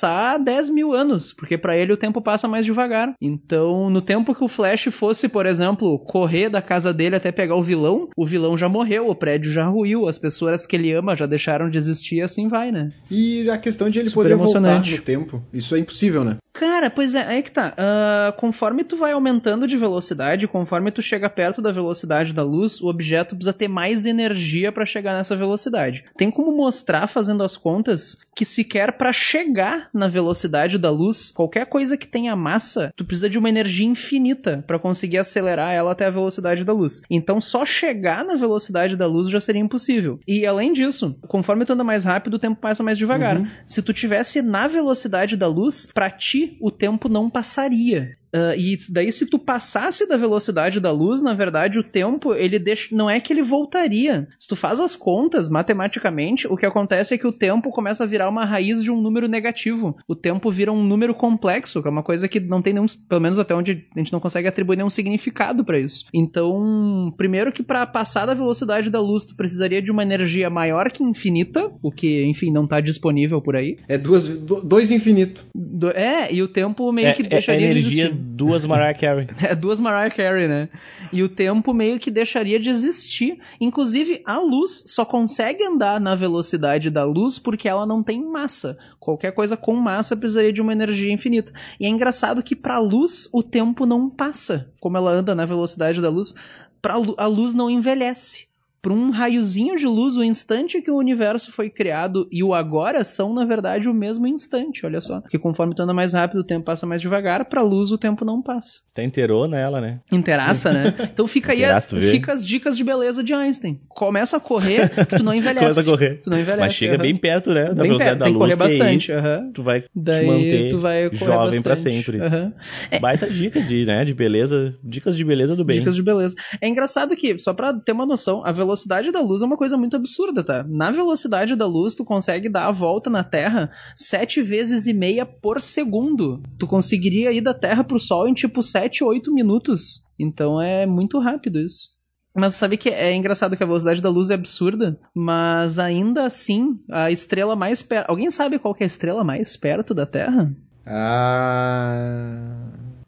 [0.43, 3.13] 10 mil anos, porque para ele o tempo passa mais devagar.
[3.21, 7.55] Então, no tempo que o Flash fosse, por exemplo, correr da casa dele até pegar
[7.55, 11.15] o vilão, o vilão já morreu, o prédio já ruiu, as pessoas que ele ama
[11.15, 12.91] já deixaram de existir, e assim vai, né?
[13.09, 15.43] E a questão de ele Super poder voltar no tempo.
[15.53, 16.37] Isso é impossível, né?
[16.53, 17.73] Cara, pois é, aí que tá.
[17.77, 22.81] Ah, conforme tu vai aumentando de velocidade, conforme tu chega perto da velocidade da luz,
[22.81, 26.03] o objeto precisa ter mais energia para chegar nessa velocidade.
[26.17, 31.65] Tem como mostrar, fazendo as contas, que sequer para chegar na velocidade da luz, qualquer
[31.65, 36.05] coisa que tenha massa, tu precisa de uma energia infinita para conseguir acelerar ela até
[36.05, 37.01] a velocidade da luz.
[37.09, 40.19] Então, só chegar na velocidade da luz já seria impossível.
[40.27, 43.41] E além disso, conforme tu anda mais rápido, o tempo passa mais devagar.
[43.65, 48.11] Se tu tivesse na velocidade da luz, pra ti o tempo não passaria.
[48.33, 52.57] Ah, e daí, se tu passasse da velocidade da luz, na verdade, o tempo, ele
[52.59, 52.95] deixa.
[52.95, 54.27] Não é que ele voltaria.
[54.39, 58.07] Se tu faz as contas, matematicamente, o que acontece é que o tempo começa a
[58.07, 59.97] virar uma raiz de um número negativo.
[60.07, 62.85] O tempo vira um número complexo, que é uma coisa que não tem nenhum.
[63.09, 66.05] Pelo menos até onde a gente não consegue atribuir nenhum significado pra isso.
[66.13, 70.91] Então, primeiro que pra passar da velocidade da luz, tu precisaria de uma energia maior
[70.91, 73.77] que infinita, o que, enfim, não tá disponível por aí.
[73.87, 75.45] É duas, do- dois infinito.
[75.55, 78.20] Do- é, e o tempo meio É, que é, é deixaria de energia existir.
[78.21, 79.27] Duas Mariah Carey.
[79.41, 80.69] É duas Mariah Carey, né?
[81.11, 83.39] E o tempo meio que deixaria de existir.
[83.59, 88.77] Inclusive, a luz só consegue andar na velocidade da luz porque ela não tem massa.
[88.99, 91.51] Qualquer coisa com massa precisaria de uma energia infinita.
[91.79, 94.71] E é engraçado que para a luz o tempo não passa.
[94.79, 96.35] Como ela anda na velocidade da luz,
[96.81, 98.50] pra, a luz não envelhece.
[98.81, 103.03] Para um raiozinho de luz, o instante que o universo foi criado e o agora
[103.03, 105.21] são, na verdade, o mesmo instante, olha só.
[105.21, 108.25] Porque conforme tu anda mais rápido, o tempo passa mais devagar, pra luz o tempo
[108.25, 108.79] não passa.
[108.93, 109.99] Tá inteirou nela, né?
[110.11, 110.93] Interaça, né?
[111.13, 113.79] Então fica aí, a- fica as dicas de beleza de Einstein.
[113.87, 115.59] Começa a correr, que tu não envelhece.
[115.69, 116.19] Começa a correr.
[116.19, 116.61] Tu não envelhece.
[116.61, 117.01] Mas chega aham.
[117.03, 117.65] bem perto, né?
[117.65, 118.55] Da Bem velocidade perto, da tem que luz.
[118.55, 119.11] correr que aí bastante.
[119.11, 119.51] aham.
[119.53, 121.95] Tu vai Daí te manter tu vai correr jovem pra bastante.
[121.97, 122.19] sempre.
[122.19, 122.53] Aham.
[122.99, 124.75] Baita dica de, né, de beleza.
[124.83, 125.77] Dicas de beleza do bem.
[125.79, 126.35] Dicas de beleza.
[126.59, 128.70] É engraçado que, só pra ter uma noção, a velocidade
[129.11, 130.65] da luz é uma coisa muito absurda, tá?
[130.67, 135.25] Na velocidade da luz, tu consegue dar a volta na Terra sete vezes e meia
[135.25, 136.41] por segundo.
[136.57, 140.01] Tu conseguiria ir da Terra pro Sol em tipo 7, 8 minutos.
[140.19, 141.89] Então é muito rápido isso.
[142.33, 146.79] Mas sabe que é engraçado que a velocidade da luz é absurda, mas ainda assim,
[146.89, 148.09] a estrela mais perto.
[148.09, 150.55] Alguém sabe qual é a estrela mais perto da Terra?
[150.85, 152.60] Ah.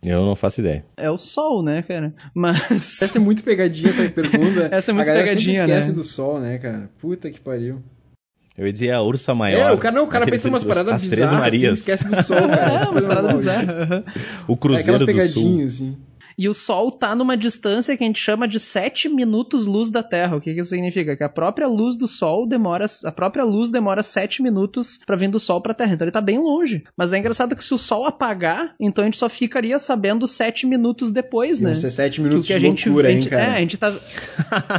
[0.05, 0.83] Eu não faço ideia.
[0.97, 2.13] É o Sol, né, cara?
[2.33, 3.01] Mas.
[3.01, 4.69] Essa é muito pegadinha essa pergunta.
[4.71, 5.93] Essa é muito a pegadinha, esquece né?
[5.93, 6.89] do sol, né, cara?
[6.99, 7.81] Puta que pariu.
[8.55, 9.71] Eu ia dizer a ursa maior.
[9.71, 11.79] é, o cara, não, o cara pensa umas paradas As Três bizarras, assim, Marias.
[11.79, 12.83] esquece do sol, cara.
[12.83, 14.03] É, umas é paradas bizarras.
[14.47, 15.43] O É Cruzeiro aquelas do Sul.
[15.43, 15.97] pegadinhas, assim.
[16.37, 20.01] E o Sol tá numa distância que a gente chama de 7 minutos luz da
[20.01, 20.37] Terra.
[20.37, 21.15] O que que isso significa?
[21.15, 22.85] Que a própria luz do Sol demora.
[23.05, 25.93] A própria luz demora 7 minutos pra vir do Sol pra Terra.
[25.93, 26.83] Então ele tá bem longe.
[26.97, 30.65] Mas é engraçado que se o Sol apagar, então a gente só ficaria sabendo 7
[30.65, 31.75] minutos depois, né?
[31.75, 33.43] ser sete Que o minutos que a de gente, loucura, a hein, cara?
[33.43, 33.93] É, a gente tá.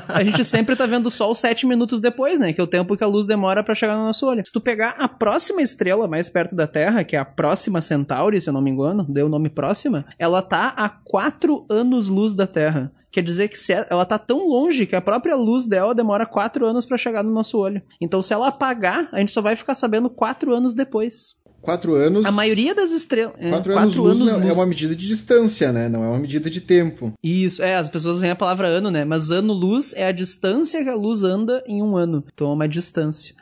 [0.08, 2.52] a gente sempre tá vendo o Sol 7 minutos depois, né?
[2.52, 4.44] Que é o tempo que a luz demora pra chegar no nosso olho.
[4.44, 8.40] Se tu pegar a próxima estrela mais perto da Terra, que é a próxima Centauri,
[8.40, 12.46] se eu não me engano, deu o nome próxima, ela tá a 4 anos-luz da
[12.46, 12.92] Terra.
[13.10, 16.66] Quer dizer que é- ela tá tão longe que a própria luz dela demora 4
[16.66, 17.80] anos pra chegar no nosso olho.
[18.00, 21.36] Então, se ela apagar, a gente só vai ficar sabendo 4 anos depois.
[21.60, 22.26] Quatro anos.
[22.26, 23.34] A maioria das estrelas.
[23.38, 24.58] é, Quatro anos, quatro luz, anos não- é luz.
[24.58, 25.88] uma medida de distância, né?
[25.88, 27.12] Não é uma medida de tempo.
[27.22, 29.02] Isso, é, as pessoas veem a palavra ano, né?
[29.06, 32.22] Mas ano-luz é a distância que a luz anda em um ano.
[32.34, 33.34] Então é uma distância.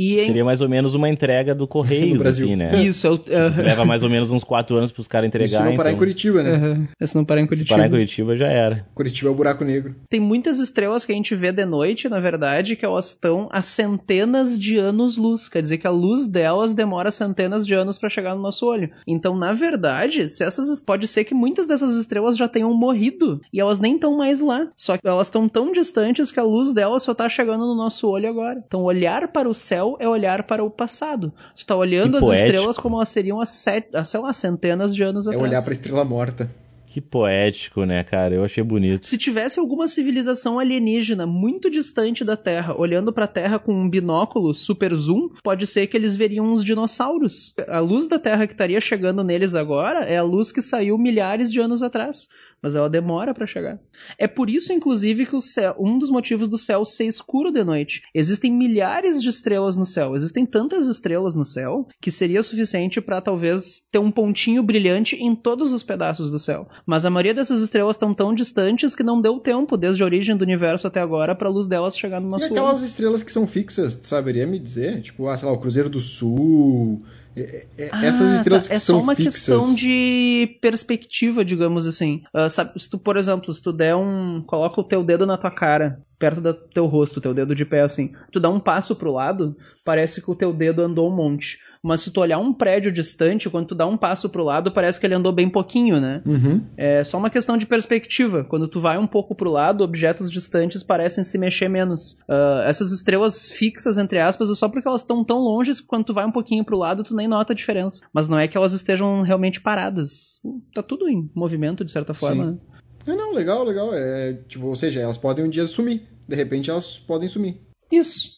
[0.00, 2.70] E em- Seria mais ou menos uma entrega do Correios, assim, né?
[2.86, 3.20] Isso, é o.
[3.62, 5.46] Leva mais ou menos uns quatro anos pros caras entregar.
[5.48, 6.54] Isso se não parar então, em Curitiba, né?
[6.54, 6.88] Aham.
[7.04, 7.68] Se não parar em Se Curitiba.
[7.74, 8.86] parar em Curitiba já era.
[8.94, 9.96] Curitiba é o buraco negro.
[10.08, 13.60] Tem muitas estrelas que a gente vê de noite, na verdade, que elas estão a
[13.62, 15.48] centenas de anos-luz.
[15.48, 18.90] Quer dizer que a luz delas demora centenas de anos para chegar no nosso olho.
[19.06, 23.60] Então, na verdade, se essas pode ser que muitas dessas estrelas já tenham morrido e
[23.60, 24.68] elas nem estão mais lá.
[24.76, 28.08] Só que elas estão tão distantes que a luz delas só tá chegando no nosso
[28.08, 28.62] olho agora.
[28.66, 31.32] Então, olhar para o céu é olhar para o passado.
[31.56, 32.46] Tu tá olhando Que as poético.
[32.46, 35.50] estrelas como elas seriam há, sete, há, sei lá, centenas de anos É atrás.
[35.50, 36.50] olhar pra estrela morta.
[36.90, 38.34] Que poético, né, cara?
[38.34, 39.04] Eu achei bonito.
[39.04, 44.54] Se tivesse alguma civilização alienígena muito distante da Terra, olhando pra Terra com um binóculo
[44.54, 47.54] super zoom, pode ser que eles veriam uns dinossauros.
[47.68, 51.52] A luz da Terra que estaria chegando neles agora é a luz que saiu milhares
[51.52, 52.26] de anos atrás,
[52.62, 53.78] mas ela demora pra chegar.
[54.18, 57.62] É por isso, inclusive, que o céu, um dos motivos do céu ser escuro de
[57.64, 58.02] noite.
[58.14, 63.20] Existem milhares de estrelas no céu, existem tantas estrelas no céu que seria suficiente pra
[63.20, 66.68] talvez ter um pontinho brilhante em todos os pedaços do céu.
[66.86, 70.36] Mas a maioria dessas estrelas estão tão distantes que não deu tempo, desde a origem
[70.36, 72.86] do universo até agora, pra luz delas chegar no E nosso aquelas olho.
[72.86, 75.00] estrelas que são fixas, tu saberia me dizer?
[75.02, 77.02] Tipo, ah, sei lá, o Cruzeiro do Sul.
[77.42, 78.68] É- é- Ah, essas estrelas tá.
[78.70, 79.34] que é são só uma fixas.
[79.46, 82.22] questão de perspectiva, digamos assim.
[82.32, 84.42] Ah, sabe, se tu, por exemplo, se tu der um.
[84.46, 87.82] Coloca o teu dedo na tua cara, perto do teu rosto, teu dedo de pé
[87.82, 88.12] assim.
[88.32, 91.58] Tu dá um passo pro lado, parece que o teu dedo andou um monte.
[91.82, 94.98] Mas se tu olhar um prédio distante, quando tu dá um passo pro lado, parece
[94.98, 96.22] que ele andou bem pouquinho, né?
[96.26, 96.62] Uhum.
[96.76, 98.44] É só uma questão de perspectiva.
[98.44, 102.18] Quando tu vai um pouco pro lado, objetos distantes parecem se mexer menos.
[102.28, 106.04] Ah, essas estrelas fixas, entre aspas, é só porque elas estão tão longe que quando
[106.04, 108.06] tu vai um pouquinho pro lado, tu nem nota a diferença.
[108.12, 110.40] Mas não é que elas estejam realmente paradas.
[110.74, 112.44] Tá tudo em movimento, de certa forma.
[112.44, 112.50] Sim.
[112.52, 112.58] né?
[113.06, 113.90] É, não, legal, legal.
[113.94, 116.02] É, tipo, ou seja, elas podem um dia sumir.
[116.26, 117.60] De repente elas podem sumir.
[117.90, 118.37] Isso.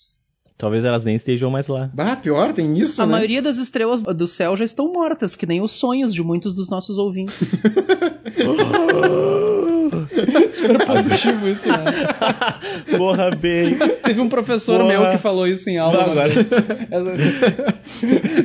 [0.61, 1.89] Talvez elas nem estejam mais lá.
[1.95, 3.13] Bah, pior, tem isso, A né?
[3.13, 6.69] maioria das estrelas do céu já estão mortas, que nem os sonhos de muitos dos
[6.69, 7.55] nossos ouvintes.
[10.53, 11.79] Super positivo isso, né?
[12.95, 13.75] Porra, bem.
[14.05, 14.89] Teve um professor Porra.
[14.89, 16.05] meu que falou isso em aula.
[16.05, 16.41] Bah, agora-.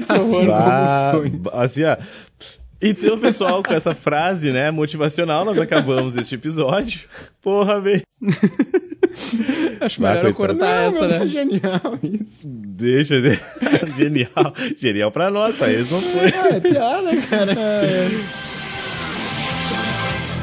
[0.07, 1.53] Assim como os sonhos.
[1.53, 1.97] assim, ó.
[2.81, 7.01] Então, pessoal, com essa frase, né, motivacional, nós acabamos este episódio.
[7.41, 8.01] Porra, bem.
[9.79, 10.59] Acho melhor eu coitado.
[10.59, 11.23] cortar Não, essa, né?
[11.23, 12.47] é genial isso.
[12.47, 13.21] Deixa.
[13.21, 13.39] de-
[13.97, 14.53] Genial.
[14.77, 16.27] Genial pra nós, pra eles não foi.
[16.27, 17.53] Ah, é piada, cara.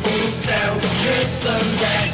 [0.04, 2.11] O céu resplandece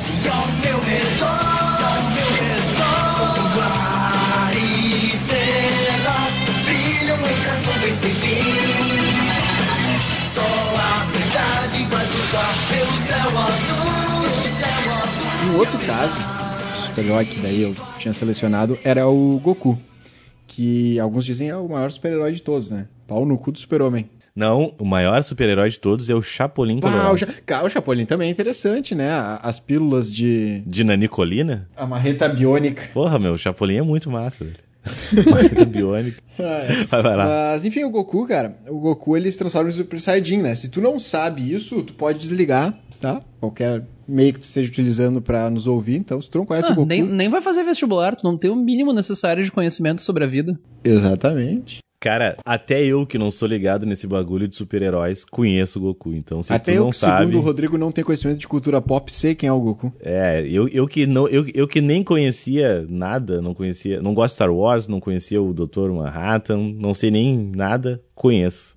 [15.58, 16.12] outro caso
[16.86, 19.78] super-herói que daí eu tinha selecionado era o Goku.
[20.46, 22.86] Que alguns dizem é o maior super-herói de todos, né?
[23.06, 24.08] Pau no cu do super-homem.
[24.34, 27.14] Não, o maior super-herói de todos é o Chapolin Ah, Colorado.
[27.14, 29.08] o, Ja- Cara, o Chapolin também é interessante, né?
[29.42, 30.62] As pílulas de.
[30.66, 31.68] De nanicolina?
[31.76, 32.88] A marreta biônica.
[32.94, 34.56] Porra, meu, o Chapolin é muito massa, velho.
[35.30, 36.22] Marreta biônica.
[36.38, 37.26] Vai, vai lá.
[37.26, 40.54] Mas enfim, o Goku, cara, o Goku ele se transforma em Super Saiyajin, né?
[40.54, 43.22] Se tu não sabe isso, tu pode desligar, tá?
[43.40, 45.96] Qualquer meio que tu esteja utilizando pra nos ouvir.
[45.96, 46.88] Então, se tu não conhece Ah, o Goku.
[46.88, 50.26] nem, nem vai fazer vestibular, tu não tem o mínimo necessário de conhecimento sobre a
[50.26, 50.58] vida.
[50.84, 51.78] Exatamente.
[52.00, 56.12] Cara, até eu que não sou ligado nesse bagulho de super-heróis, conheço o Goku.
[56.14, 57.24] Então, se Até tu eu não que, sabe.
[57.26, 59.92] segundo o Rodrigo, não tem conhecimento de cultura pop, sei quem é o Goku.
[60.00, 64.00] É, eu, eu, que não, eu, eu que nem conhecia nada, não conhecia.
[64.00, 65.90] Não gosto de Star Wars, não conhecia o Dr.
[65.90, 68.76] Manhattan, não sei nem nada, conheço.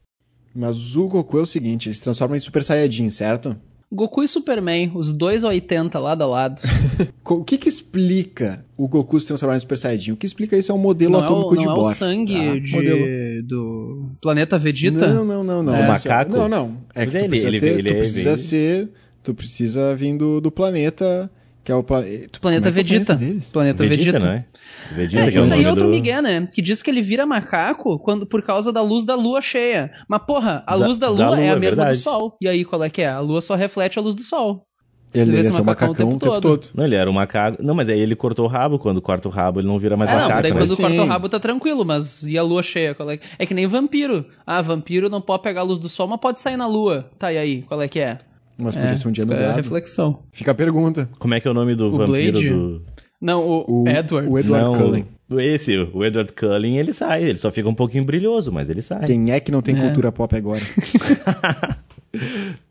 [0.55, 3.55] Mas o Goku é o seguinte, ele se transforma em Super Saiyajin, certo?
[3.91, 6.61] Goku e Superman, os dois 80 lado a lado.
[7.31, 10.11] O que que explica o Goku se transformar em Super Saiyajin?
[10.11, 11.89] O que explica isso é um modelo não é o, atômico de não é Bohr.
[11.89, 12.59] o sangue tá?
[12.59, 15.07] de- Modelo- do planeta Vegeta?
[15.13, 15.73] Não, não, não, não.
[15.75, 15.81] É.
[15.81, 16.31] É O macaco?
[16.31, 16.77] Não, não.
[16.93, 18.89] É Mas que é tu ele- precisa, ele- ter- ele tu é- precisa ser...
[19.23, 21.31] Tu precisa vir do, do planeta,
[21.63, 22.39] que é o planeta...
[22.39, 23.19] Planeta Vegeta.
[23.53, 24.19] Planeta Vegeta.
[24.19, 24.45] não é?
[24.93, 25.89] Vegeta, É, que é isso aí nome é outro do...
[25.91, 26.47] migué, né?
[26.51, 29.91] Que diz que ele vira macaco quando, por causa da luz da lua cheia.
[30.07, 31.97] Mas, porra, a Da- luz da da lua, lua, é a é mesma verdade.
[31.97, 32.37] do sol.
[32.41, 33.09] E aí, qual é que é?
[33.09, 34.65] A lua só reflete a luz do sol.
[35.13, 36.57] Ele ser ser um macacão macacão o o tempo tempo todo.
[36.61, 36.69] todo.
[36.73, 37.61] Não, ele era um macaco.
[37.61, 38.79] Não, mas aí ele cortou o rabo.
[38.79, 40.57] Quando corta o rabo, ele não vira mais não, macaco, daí né?
[40.57, 40.81] quando Sim.
[40.81, 42.95] corta o rabo tá tranquilo, mas e a lua cheia?
[42.95, 43.17] Qual é?
[43.17, 44.25] que- é que nem vampiro.
[44.47, 47.11] Ah, vampiro não pode pegar a luz do sol, mas pode sair na lua.
[47.19, 47.61] Tá, e aí?
[47.63, 48.19] Qual é que é?
[48.61, 49.55] Mas podia é, ser um dia nublado.
[49.57, 50.19] reflexão.
[50.31, 51.09] Fica a pergunta.
[51.19, 52.49] Como é que é o nome do O vampiro Blade?
[52.49, 52.81] do...
[53.19, 54.29] Não, o, O Edward.
[54.29, 55.05] o Edward não, Cullen.
[55.39, 57.23] Esse, o Edward Cullen, ele sai.
[57.23, 59.05] Ele só fica um pouquinho brilhoso, mas ele sai.
[59.05, 59.81] Quem é que não tem É.
[59.81, 60.61] cultura pop agora?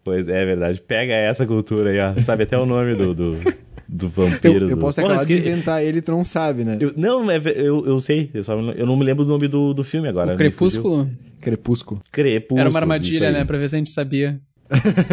[0.04, 0.80] Pois é, é verdade.
[0.82, 2.20] Pega essa cultura aí, ó.
[2.22, 3.38] Sabe até o nome do, do,
[3.88, 4.66] do vampiro.
[4.66, 4.80] Eu, eu do...
[4.80, 6.76] posso ter acabado de inventar ele e tu não sabe, né?
[6.78, 8.30] eu- Não, é eu, eu sei.
[8.34, 10.34] Eu, só, eu não me lembro do nome do, do filme agora.
[10.34, 11.08] O Crepúsculo.
[11.40, 12.02] Crepúsculo.
[12.12, 12.60] Crepúsculo.
[12.60, 13.44] Era uma armadilha, né?
[13.46, 14.38] Pra ver se a gente sabia.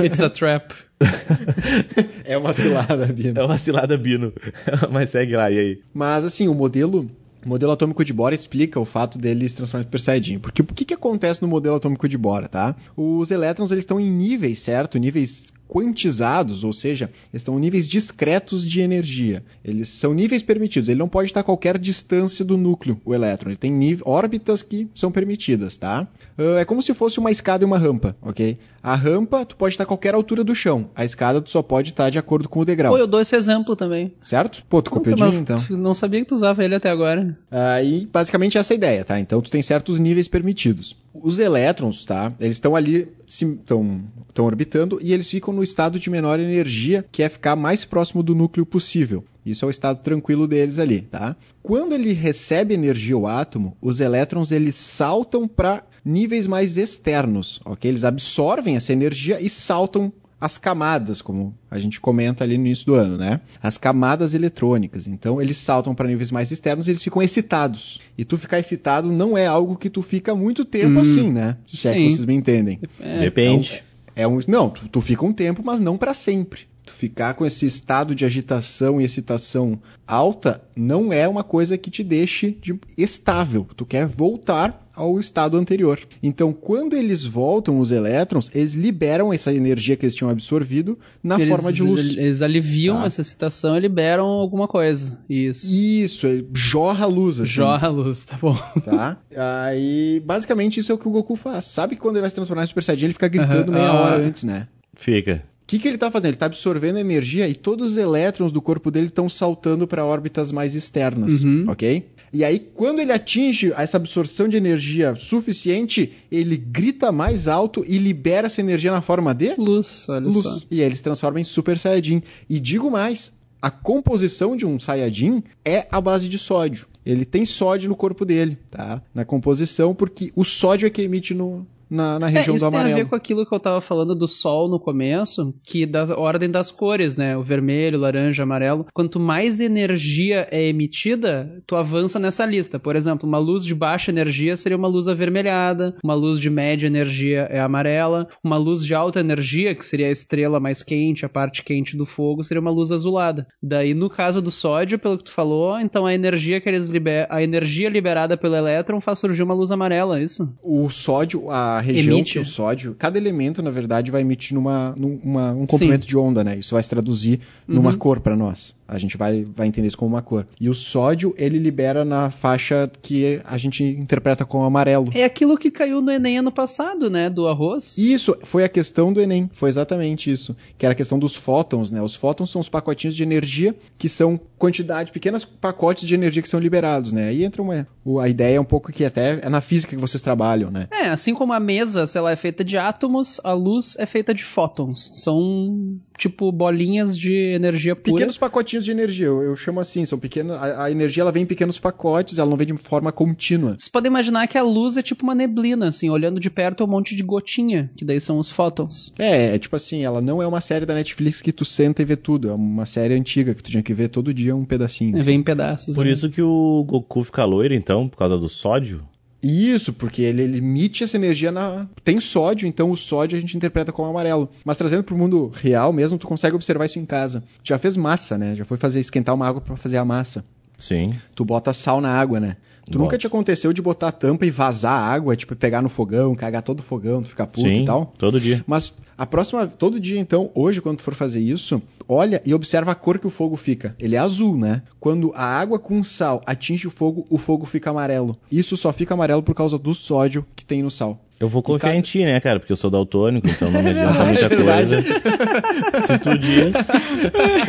[0.04, 0.74] It's a trap.
[2.26, 3.40] É uma cilada, Bino.
[3.40, 4.34] É uma cilada Bino.
[4.92, 5.82] Mas segue lá, e aí?
[5.94, 7.10] Mas assim, o modelo,
[7.46, 10.40] o modelo atômico de Bohr explica o fato dele se transformar em Super Saiyajin.
[10.40, 12.76] Porque o que, que acontece no modelo atômico de Bohr, tá?
[12.98, 14.98] Os elétrons eles estão em níveis, certo?
[14.98, 19.44] Níveis quantizados, ou seja, eles estão em níveis discretos de energia.
[19.64, 20.90] Eles são níveis permitidos.
[20.90, 23.50] Ele não pode estar a qualquer distância do núcleo, o elétron.
[23.50, 26.08] Ele tem órbitas que são permitidas, tá?
[26.38, 28.58] Ah, é como se fosse uma escada e uma rampa, ok?
[28.82, 30.90] A rampa, tu pode estar a qualquer altura do chão.
[30.96, 32.94] A escada, tu só pode estar de acordo com o degrau.
[32.94, 34.14] Pô, eu dou esse exemplo também.
[34.22, 34.64] Certo?
[34.70, 35.58] Pô, tu copiou de mim, então.
[35.72, 37.38] Não sabia que tu usava ele até agora.
[37.52, 39.20] Aí, basicamente, essa é a ideia, tá?
[39.20, 40.96] Então, tu tem certos níveis permitidos.
[41.14, 42.32] Os elétrons, tá?
[42.40, 44.00] Eles estão ali, estão
[44.40, 48.36] orbitando e eles ficam no estado de menor energia, que é ficar mais próximo do
[48.36, 49.26] núcleo possível.
[49.44, 51.36] Isso é o estado tranquilo deles ali, tá?
[51.64, 57.90] Quando ele recebe energia, o átomo, os elétrons eles saltam para níveis mais externos, ok?
[57.90, 62.86] Eles absorvem essa energia e saltam as camadas, como a gente comenta ali no início
[62.86, 63.42] do ano, né?
[63.62, 65.08] As camadas eletrônicas.
[65.08, 68.00] Então, eles saltam para níveis mais externos e eles ficam excitados.
[68.16, 71.58] E tu ficar excitado não é algo que tu fica muito tempo Hum, assim, né?
[71.66, 72.10] Se é que sim.
[72.10, 72.80] vocês me entendem.
[73.00, 73.84] É, Depende.
[74.18, 76.62] É um, não, tu, tu fica um tempo, mas não para sempre.
[76.84, 81.92] Tu ficar com esse estado de agitação e excitação alta não é uma coisa que
[81.92, 83.68] te deixe de- estável.
[83.76, 86.00] Tu quer voltar ao estado anterior.
[86.22, 91.36] Então, quando eles voltam, os elétrons, eles liberam essa energia que eles tinham absorvido na
[91.36, 92.18] eles, forma de luz.
[92.18, 93.06] Eles aliviam Tá.
[93.06, 95.20] essa excitação e liberam alguma coisa.
[95.30, 95.68] Isso.
[95.80, 97.40] Isso, ele jorra a luz.
[97.40, 98.56] Assim, Jorra a luz, tá bom.
[98.84, 99.18] Tá?
[99.36, 101.66] Aí, basicamente, isso é o que o Goku faz.
[101.66, 103.90] Sabe que quando ele vai se transformar em Super Saiyajin, ele fica gritando Aham, meia
[103.90, 104.02] ah.
[104.02, 104.68] hora antes, né?
[104.96, 105.44] Fica.
[105.64, 106.28] O que, que ele está fazendo?
[106.30, 110.50] Ele está absorvendo energia e todos os elétrons do corpo dele estão saltando para órbitas
[110.52, 111.66] mais externas, Uhum.
[111.68, 112.06] ok?
[112.32, 117.98] E aí, quando ele atinge essa absorção de energia suficiente, ele grita mais alto e
[117.98, 120.50] libera essa energia na forma de Luz, olha só.
[120.50, 120.68] luz.
[120.70, 122.22] E aí ele se transforma em Super Saiyajin.
[122.50, 123.32] E digo mais,
[123.62, 126.88] a composição de um Saiyajin é a base de sódio.
[127.06, 129.02] Ele tem sódio no corpo dele, tá?
[129.14, 132.70] Na composição, porque o sódio é que emite no, na, na É, região isso do
[132.72, 133.04] tem a amarelo.
[133.04, 136.72] ver com aquilo que eu tava falando do sol no começo, que da ordem das
[136.72, 137.38] cores, né?
[137.38, 138.86] O vermelho, laranja, amarelo.
[138.94, 142.80] Quanto mais energia é emitida, tu avança nessa lista.
[142.80, 146.88] Por exemplo, uma luz de baixa energia seria uma luz avermelhada, uma luz de média
[146.88, 151.30] energia é amarela, uma luz de alta energia, que seria a estrela mais quente, a
[151.30, 153.48] parte quente do fogo, seria uma luz azulada.
[153.62, 157.28] Daí, no caso do sódio, pelo que tu falou, então a energia que eles liber...
[157.30, 160.54] a energia liberada pelo elétron faz surgir uma luz amarela, é isso?
[160.62, 162.34] O sódio, a a região Emite.
[162.34, 166.18] que o sódio, cada elemento, na verdade, vai emitir numa, num- uma- um comprimento de
[166.18, 166.58] onda, né?
[166.58, 167.98] Isso vai se traduzir numa Uhum.
[167.98, 168.76] cor para nós.
[168.88, 170.48] A gente vai, vai entender isso como uma cor.
[170.62, 175.08] E o sódio, ele libera na faixa que a gente interpreta como amarelo.
[175.14, 177.30] É aquilo que caiu no Enem ano passado, né?
[177.30, 177.98] Do arroz.
[177.98, 180.56] Isso foi a questão do Enem, foi exatamente isso.
[180.78, 182.02] Que era a questão dos fótons, né?
[182.02, 186.48] Os fótons são os pacotinhos de energia que são quantidade, pequenos pacotes de energia que
[186.50, 187.28] são liberados, né?
[187.28, 187.86] Aí entra uma.
[188.22, 190.88] A ideia é um pouco que até é na física que vocês trabalham, né?
[190.92, 194.34] É, assim como a mesa, sei lá, é feita de átomos, a luz é feita
[194.34, 195.12] de fótons.
[195.14, 198.14] São, tipo, bolinhas de energia pura.
[198.14, 200.56] Pequenos pacotinhos de energia, eu, eu chamo assim, são pequenos.
[200.56, 203.76] A, a energia ela vem em pequenos pacotes, ela não vem de forma contínua.
[203.78, 206.86] Você pode imaginar que a luz é tipo uma neblina, assim, olhando de perto é
[206.86, 209.14] um monte de gotinha, que daí são os fótons.
[209.20, 212.06] É, é tipo assim, ela não é uma série da Netflix que tu senta e
[212.06, 215.18] vê tudo, é uma série antiga que tu tinha que ver todo dia um pedacinho.
[215.18, 215.96] É, vem em pedaços.
[215.96, 216.12] Por né?
[216.12, 219.04] isso que o Goku fica loiro, então, por causa do sódio.
[219.48, 221.88] Isso, porque ele, ele emite essa energia na.
[222.04, 224.50] Tem sódio, então o sódio a gente interpreta como amarelo.
[224.66, 227.44] Mas trazendo pro mundo real mesmo, tu consegue observar isso em casa.
[227.64, 228.56] Tu já fez massa, né?
[228.56, 230.44] Já foi fazer esquentar uma água pra fazer a massa.
[230.78, 231.16] Sim.
[231.34, 232.58] Tu bota sal na água, né?
[232.92, 235.90] Tu nunca te aconteceu de botar a tampa e vazar a água, tipo, pegar no
[235.90, 238.14] fogão, cagar todo o fogão, tu ficar puto Sim, e tal?
[238.18, 238.64] todo dia.
[238.66, 242.92] Mas a próxima, todo dia então, hoje, quando tu for fazer isso, olha e observa
[242.92, 243.96] a cor que o fogo fica.
[244.00, 244.84] Ele é azul, né?
[245.00, 248.38] Quando a água com sal atinge o fogo, o fogo fica amarelo.
[248.52, 251.20] Isso só fica amarelo por causa do sódio que tem no sal.
[251.40, 252.60] Eu vou confiar cada- em ti, né, cara?
[252.60, 254.96] Porque eu sou daltônico, então não me adianta É muita verdade.
[254.96, 256.02] coisa.
[256.02, 256.74] Se tu diz,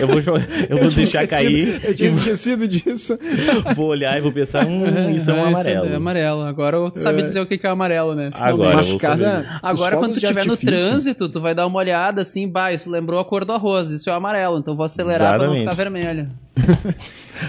[0.01, 0.33] eu vou, jo-
[0.71, 3.19] eu vou tinha deixar cair, Eu tinha esquecido disso.
[3.21, 5.87] e vou olhar e vou pensar, hum, isso é um amarelo.
[5.87, 6.43] É amarelo.
[6.43, 8.31] Agora tu sabe dizer o que é amarelo, né?
[8.33, 8.77] Agora.
[8.77, 9.61] Mas eu vou cada.
[9.63, 13.21] Agora, quando tu estiver no trânsito, tu vai dar uma olhada assim, bah, isso lembrou
[13.21, 16.31] a cor do arroz, isso é amarelo, então vou acelerar pra não ficar vermelho.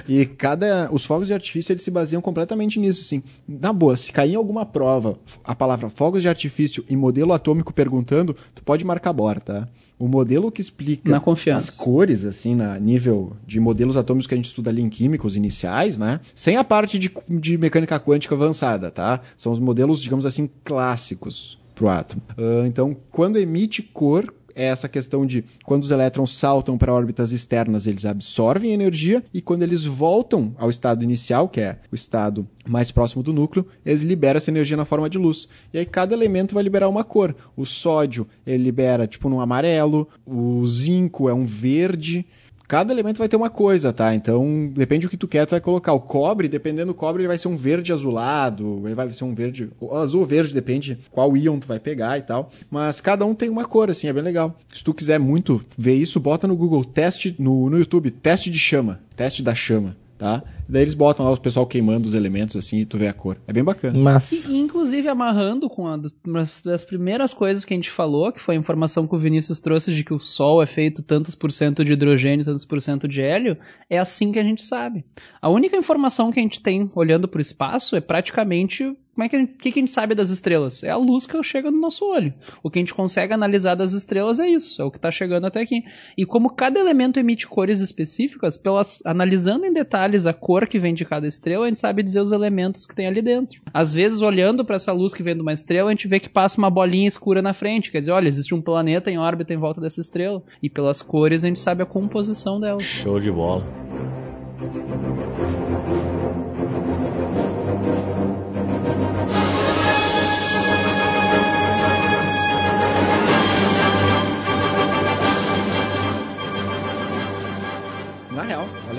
[0.07, 0.87] E cada.
[0.91, 3.23] Os fogos de artifício eles se baseiam completamente nisso, assim.
[3.47, 7.71] Na boa, se cair em alguma prova a palavra fogos de artifício e modelo atômico
[7.71, 9.67] perguntando, tu pode marcar bora, tá?
[9.99, 11.21] O modelo que explica
[11.55, 15.35] as cores, assim, na nível de modelos atômicos que a gente estuda ali em químicos
[15.35, 16.19] iniciais, né?
[16.33, 19.21] Sem a parte de, de mecânica quântica avançada, tá?
[19.37, 22.23] São os modelos, digamos assim, clássicos pro átomo.
[22.35, 27.31] Ah, então, quando emite cor, é essa questão de quando os elétrons saltam para órbitas
[27.31, 32.47] externas, eles absorvem energia e quando eles voltam ao estado inicial, que é o estado
[32.67, 35.47] mais próximo do núcleo, eles liberam essa energia na forma de luz.
[35.73, 37.35] E aí cada elemento vai liberar uma cor.
[37.55, 42.25] O sódio, ele libera tipo num amarelo, o zinco é um verde,
[42.69, 44.13] Cada elemento vai ter uma coisa, tá?
[44.13, 45.91] Então, depende do que tu quer, tu vai colocar.
[45.91, 49.33] O cobre, dependendo do cobre, ele vai ser um verde azulado, ele vai ser um
[49.33, 49.71] verde.
[49.91, 52.51] Azul ou verde, depende qual íon tu vai pegar e tal.
[52.69, 54.55] Mas cada um tem uma cor, assim, é bem legal.
[54.71, 58.59] Se tu quiser muito ver isso, bota no Google, teste, no, no YouTube, teste de
[58.59, 58.99] chama.
[59.15, 60.43] Teste da chama, tá?
[60.67, 63.37] Daí eles botam lá o pessoal queimando os elementos, assim, e tu vê a cor.
[63.47, 63.97] É bem bacana.
[63.97, 68.39] Mas, E, inclusive, amarrando com a, uma das primeiras coisas que a gente falou, que
[68.39, 71.51] foi a informação que o Vinícius trouxe de que o Sol é feito tantos por
[71.51, 73.57] cento de hidrogênio, tantos por cento de hélio,
[73.89, 75.05] é assim que a gente sabe.
[75.41, 79.27] A única informação que a gente tem olhando para o espaço é praticamente como é
[79.27, 80.81] que a gente, que, que a gente sabe das estrelas?
[80.81, 82.33] É a luz que chega no nosso olho.
[82.63, 85.45] O que a gente consegue analisar das estrelas é isso, é o que está chegando
[85.45, 85.83] até aqui.
[86.17, 90.93] E como cada elemento emite cores específicas, pelas, analisando em detalhes a cor que vem
[90.93, 93.61] de cada estrela, a gente sabe dizer os elementos que tem ali dentro.
[93.73, 96.29] Às vezes, olhando para essa luz que vem de uma estrela, a gente vê que
[96.29, 97.91] passa uma bolinha escura na frente.
[97.91, 100.41] Quer dizer, olha, existe um planeta em órbita em volta dessa estrela.
[100.63, 102.79] E pelas cores a gente sabe a composição dela.
[102.79, 103.67] show de bola.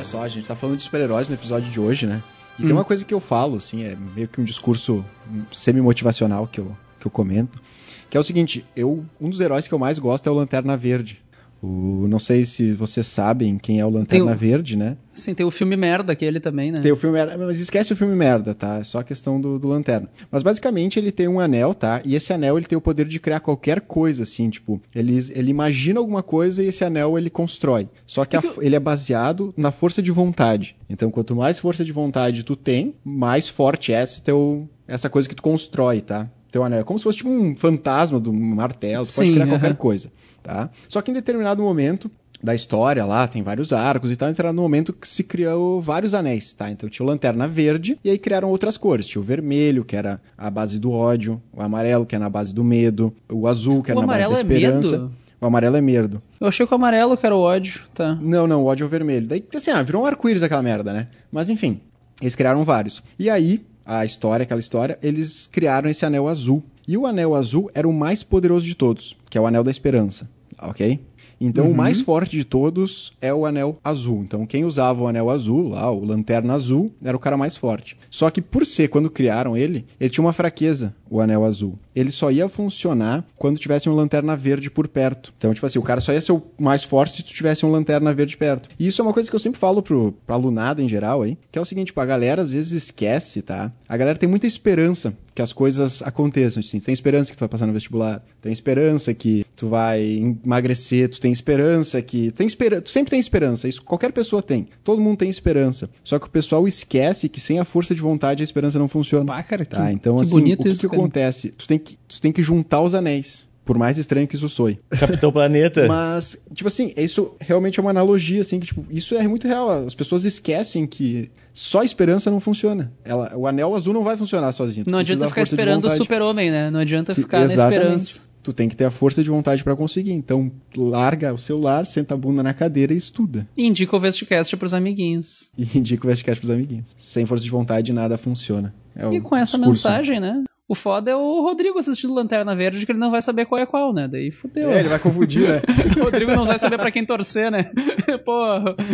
[0.00, 2.22] Olha só, a gente tá falando de super-heróis no episódio de hoje, né?
[2.58, 2.66] E Hum.
[2.66, 5.04] tem uma coisa que eu falo, assim, é meio que um discurso
[5.52, 7.60] semi-motivacional que eu, que eu comento,
[8.08, 10.76] que é o seguinte, eu, um dos heróis que eu mais gosto é o Lanterna
[10.76, 11.20] Verde.
[11.62, 14.96] O, não sei se vocês sabem quem é o Lanterna o- Verde, né?
[15.12, 16.80] Sim, tem o filme merda aquele também, né?
[16.80, 18.78] Tem o filme, mas esquece o filme merda, tá?
[18.78, 20.08] É só a questão do, do Lanterna.
[20.30, 22.00] Mas basicamente ele tem um anel, tá?
[22.04, 25.50] E esse anel ele tem o poder de criar qualquer coisa, assim, tipo, ele, ele
[25.50, 27.88] imagina alguma coisa e esse anel ele constrói.
[28.06, 30.74] Só que a- ele é baseado na força de vontade.
[30.88, 35.28] Então, quanto mais força de vontade tu tem, mais forte é esse teu, essa coisa
[35.28, 36.30] que tu constrói, tá?
[36.50, 36.80] Teu anel.
[36.80, 39.58] É como se fosse tipo um fantasma do martelo, tu pode Sim, criar aham.
[39.58, 40.10] qualquer coisa,
[40.42, 40.70] tá?
[40.88, 42.10] Só que em determinado momento
[42.42, 46.14] da história lá, tem vários arcos e tal, entraram no momento que se criou vários
[46.14, 46.70] anéis, tá?
[46.70, 49.06] Então tinha o Lanterna Verde e aí criaram outras cores.
[49.06, 52.54] Tinha o vermelho, que era a base do ódio, o amarelo, que é na base
[52.54, 54.90] do medo, o azul, que O era na base da é esperança.
[54.92, 55.12] medo?
[55.40, 56.22] O amarelo é medo.
[56.38, 58.14] Eu achei que o amarelo que era o ódio, tá?
[58.20, 59.26] Não, não, o ódio é o vermelho.
[59.26, 61.08] Daí, assim, ah, virou um arco-íris aquela merda, né?
[61.32, 61.80] Mas enfim,
[62.20, 63.02] eles criaram vários.
[63.18, 66.62] E aí, a história, aquela história, eles criaram esse anel azul.
[66.90, 69.70] E o anel azul era o mais poderoso de todos, que é o anel da
[69.70, 70.28] esperança,
[70.60, 70.98] ok?
[71.40, 74.22] Então o mais forte de todos é o anel azul.
[74.24, 77.96] Então quem usava o anel azul, lá, o lanterna azul, era o cara mais forte.
[78.10, 81.78] Só que por ser, quando criaram ele, ele tinha uma fraqueza, o anel azul.
[81.94, 85.34] Ele só ia funcionar quando tivesse um lanterna verde por perto.
[85.36, 87.70] Então, tipo assim, o cara só ia ser o mais forte se tu tivesse um
[87.70, 88.68] lanterna verde perto.
[88.78, 91.36] E isso é uma coisa que eu sempre falo pro, pra alunada em geral aí,
[91.50, 93.72] que é o seguinte, tipo, a galera às vezes esquece, tá?
[93.88, 97.40] A galera tem muita esperança que as coisas aconteçam, assim, tu tem esperança que tu
[97.40, 100.02] vai passar no vestibular, tem esperança que tu vai
[100.44, 102.30] emagrecer, tu tem esperança que...
[102.30, 102.80] Tu, tem espera...
[102.80, 104.68] tu sempre tem esperança, isso qualquer pessoa tem.
[104.84, 105.88] Todo mundo tem esperança.
[106.04, 109.26] Só que o pessoal esquece que sem a força de vontade a esperança não funciona.
[109.26, 110.99] Pá, cara, que, Tá, então que assim, bonito o que, isso, que.
[111.00, 111.50] Acontece?
[111.50, 113.48] Tu tem que, tu tem que juntar os anéis.
[113.62, 114.80] Por mais estranho que isso soe.
[114.98, 115.86] Capitão Planeta.
[115.88, 119.70] Mas, tipo assim, isso realmente é uma analogia, assim, que, tipo, isso é muito real.
[119.70, 122.92] As pessoas esquecem que só esperança não funciona.
[123.04, 124.86] Ela, o anel azul não vai funcionar sozinho.
[124.86, 126.68] Tu Não adianta ficar esperando o super-homem, né?
[126.70, 127.76] Não adianta Que- ficar na exatamente.
[127.76, 128.30] esperança.
[128.42, 130.12] Tu tem que ter a força de vontade pra conseguir.
[130.12, 133.46] Então, larga o celular, senta a bunda na cadeira e estuda.
[133.56, 135.50] E indica o Vestcast pros amiguinhos.
[135.58, 136.86] E indica o Vestcast pros amiguinhos.
[136.98, 138.74] Sem força de vontade, nada funciona.
[138.96, 139.86] É E com essa discurso.
[139.88, 140.42] mensagem, né?
[140.70, 143.66] O foda é o Rodrigo assistindo Lanterna Verde, que ele não vai saber qual é
[143.66, 144.06] qual, né?
[144.06, 144.70] Daí fudeu.
[144.70, 145.62] É, ele vai confundir, né?
[145.98, 147.72] O Rodrigo não vai saber pra quem torcer, né?
[148.24, 148.40] Pô,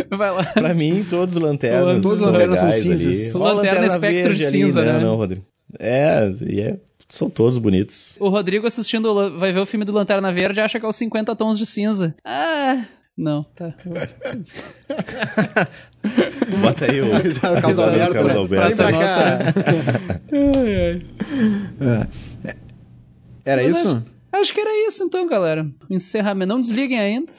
[0.09, 0.43] vai lá.
[0.43, 2.01] Pra mim, todos os lanternas.
[2.01, 3.31] Todos os lanternas são cinzas.
[3.31, 4.99] Só lanterna lanterna espectro verde de ali, cinza, não, né?
[5.01, 5.45] Não, Rodrigo.
[5.77, 8.17] É, e é, são todos bonitos.
[8.19, 10.89] O Rodrigo assistindo, o vai ver o filme do Lanterna Verde e acha que é
[10.89, 12.15] os 50 tons de cinza.
[12.25, 12.85] Ah,
[13.17, 13.73] não, tá.
[16.61, 17.07] Bota aí o.
[17.07, 18.33] o Carlos Carlos Alberto, né?
[18.35, 18.67] Alberto.
[18.67, 19.39] Vem pra cá.
[20.31, 21.01] Ai, ai.
[22.45, 22.55] É.
[23.43, 23.97] Era Mas isso?
[23.97, 25.67] Acho, acho que era isso então, galera.
[25.89, 26.53] Encerramento.
[26.53, 27.33] Não desliguem ainda.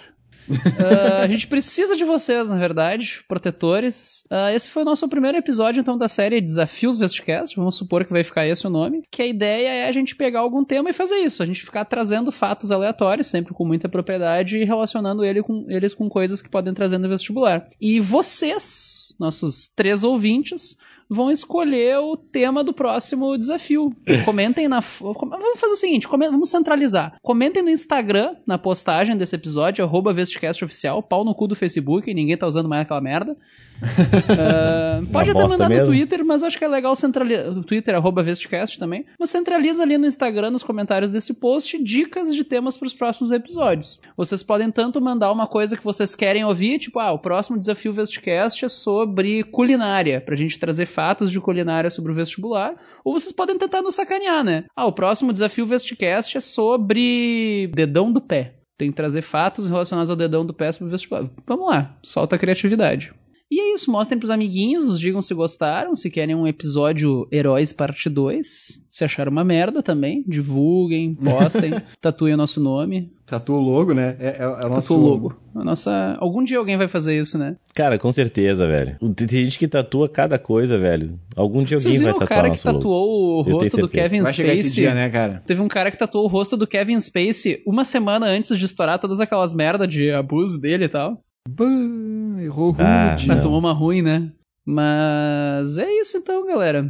[0.78, 4.24] Ah, a gente precisa de vocês, na verdade, protetores.
[4.30, 7.56] Ah, esse foi o nosso primeiro episódio, então, da série Desafios Vestcast.
[7.56, 9.02] Vamos supor que vai ficar esse o nome.
[9.10, 11.42] Que a ideia é a gente pegar algum tema e fazer isso.
[11.42, 15.94] A gente ficar trazendo fatos aleatórios, sempre com muita propriedade, e relacionando ele com, eles
[15.94, 17.66] com coisas que podem trazer no vestibular.
[17.80, 20.76] E vocês, nossos três ouvintes,
[21.08, 23.90] vão escolher o tema do próximo desafio.
[24.24, 24.80] Comentem na.
[24.80, 27.14] Vamos fazer o seguinte: vamos centralizar.
[27.22, 30.14] Comentem no Instagram, na postagem desse episódio, arroba
[30.62, 33.36] Oficial, pau no cu do Facebook, ninguém tá usando mais aquela merda.
[34.28, 35.86] Ah, pode até mandar no mesmo.
[35.86, 37.50] Twitter, mas acho que é legal centralizar.
[37.50, 39.04] No Twitter, arroba Vestcast também.
[39.18, 43.30] Mas centraliza ali no Instagram, nos comentários desse post, dicas de temas para os próximos
[43.30, 44.00] episódios.
[44.16, 47.92] Vocês podem tanto mandar uma coisa que vocês querem ouvir, tipo, ah, o próximo desafio
[47.92, 52.74] Vestcast é sobre culinária, pra gente trazer fatos de culinária sobre o vestibular.
[53.04, 54.64] Ou vocês podem tentar nos sacanear, né?
[54.74, 58.54] Ah, o próximo desafio Vestcast é sobre dedão do pé.
[58.76, 61.30] Tem que trazer fatos relacionados ao dedão do pé sobre o vestibular.
[61.46, 63.12] Vamos lá, solta a criatividade.
[63.50, 67.72] E é isso, mostrem pros amiguinhos, nos digam se gostaram, se querem um episódio Heróis
[67.72, 68.86] Parte 2.
[68.90, 74.16] Se acharam uma merda também, divulguem, postem, tatuem o nosso nome, Tatua o logo, né?
[74.18, 75.36] É, é, é o nosso tatuem o logo.
[75.54, 76.16] A nossa...
[76.18, 77.56] Algum dia alguém vai fazer isso, né?
[77.74, 78.96] Cara, com certeza, velho.
[79.14, 81.20] Tem gente que tatua cada coisa, velho.
[81.36, 82.78] Algum dia Vocês alguém vai viram o tatuar cara que nosso logo.
[82.78, 83.88] tatuou o rosto do.
[83.88, 85.42] Kevin Vai esse dia, né, cara?
[85.46, 88.98] Teve um cara que tatuou o rosto do Kevin Spacey uma semana antes de estourar
[88.98, 91.22] todas aquelas merda de abuso dele e tal.
[91.56, 93.26] Bah, errou Ah, rude.
[93.26, 94.30] Mas tomou uma ruim, né?
[94.66, 96.82] Mas é isso então, galera.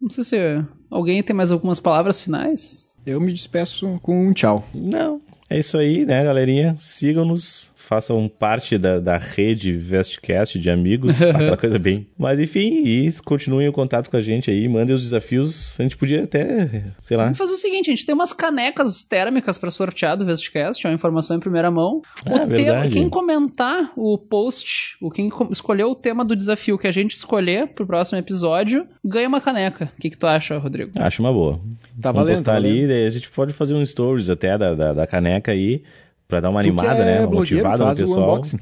[0.00, 2.94] Não sei se alguém tem mais algumas palavras finais.
[3.04, 4.64] Eu me despeço com um tchau.
[4.74, 5.20] Não.
[5.48, 6.74] É isso aí, né, galerinha?
[6.78, 12.06] Sigam-nos, façam parte da, da rede Vestcast de amigos, aquela coisa bem.
[12.18, 15.78] Mas enfim, e continuem o contato com a gente aí, mandem os desafios.
[15.78, 17.24] A gente podia até, sei lá.
[17.24, 20.90] Vamos fazer o seguinte, a gente tem umas canecas térmicas pra sortear do Vestcast, é
[20.90, 21.98] uma informação em primeira mão.
[21.98, 22.92] O Ah, tema- verdade.
[22.92, 27.14] quem comentar o post, o quem co- escolher o tema do desafio que a gente
[27.14, 29.90] escolher pro próximo episódio, ganha uma caneca.
[29.96, 30.90] O que, que tu acha, Rodrigo?
[30.96, 31.54] Acho uma boa.
[32.00, 32.88] Tá Vamos valendo, postar tá ali, valendo.
[32.88, 35.82] daí a gente pode fazer um stories até da, da, da caneca aí,
[36.28, 37.20] pra dar uma Tu animada, é né?
[37.26, 38.22] Uma motivada no pessoal.
[38.34, 38.58] unboxing.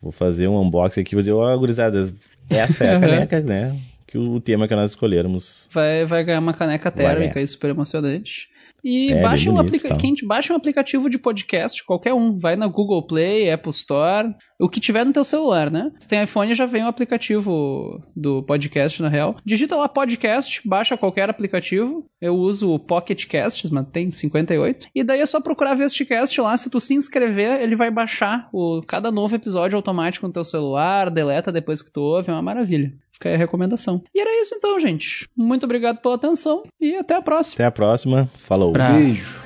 [0.00, 2.12] Vou fazer um unboxing aqui, vou dizer, ó, gurizada,
[2.50, 3.76] essa é a caneca, né?
[4.06, 5.68] Que o tema que nós escolhermos.
[5.72, 8.48] Vai, vai ganhar uma caneca térmica aí, super emocionante.
[8.84, 9.96] E É, baixa um bonito, tá.
[9.96, 12.38] quem baixa um aplicativo de podcast, qualquer um.
[12.38, 15.90] Vai na Google Play, Apple Store, o que tiver no teu celular, né?
[15.98, 19.36] Se tem iPhone, já vem o aplicativo do podcast, na real.
[19.44, 22.08] Digita lá podcast, baixa qualquer aplicativo.
[22.20, 24.86] Eu uso o Pocket Casts, mas tem 58.
[24.94, 26.56] E daí é só procurar Vestcast lá.
[26.56, 28.82] Se tu se inscrever, ele vai baixar o...
[28.86, 32.94] cada novo episódio automático no teu celular, deleta depois que tu ouve, é uma maravilha.
[33.16, 34.02] Fica aí a recomendação.
[34.14, 35.26] E era isso então, gente.
[35.34, 37.54] Muito obrigado pela atenção e até a próxima.
[37.56, 38.30] Até a próxima.
[38.34, 38.72] Falou.
[38.74, 39.42] Pra- Beijo.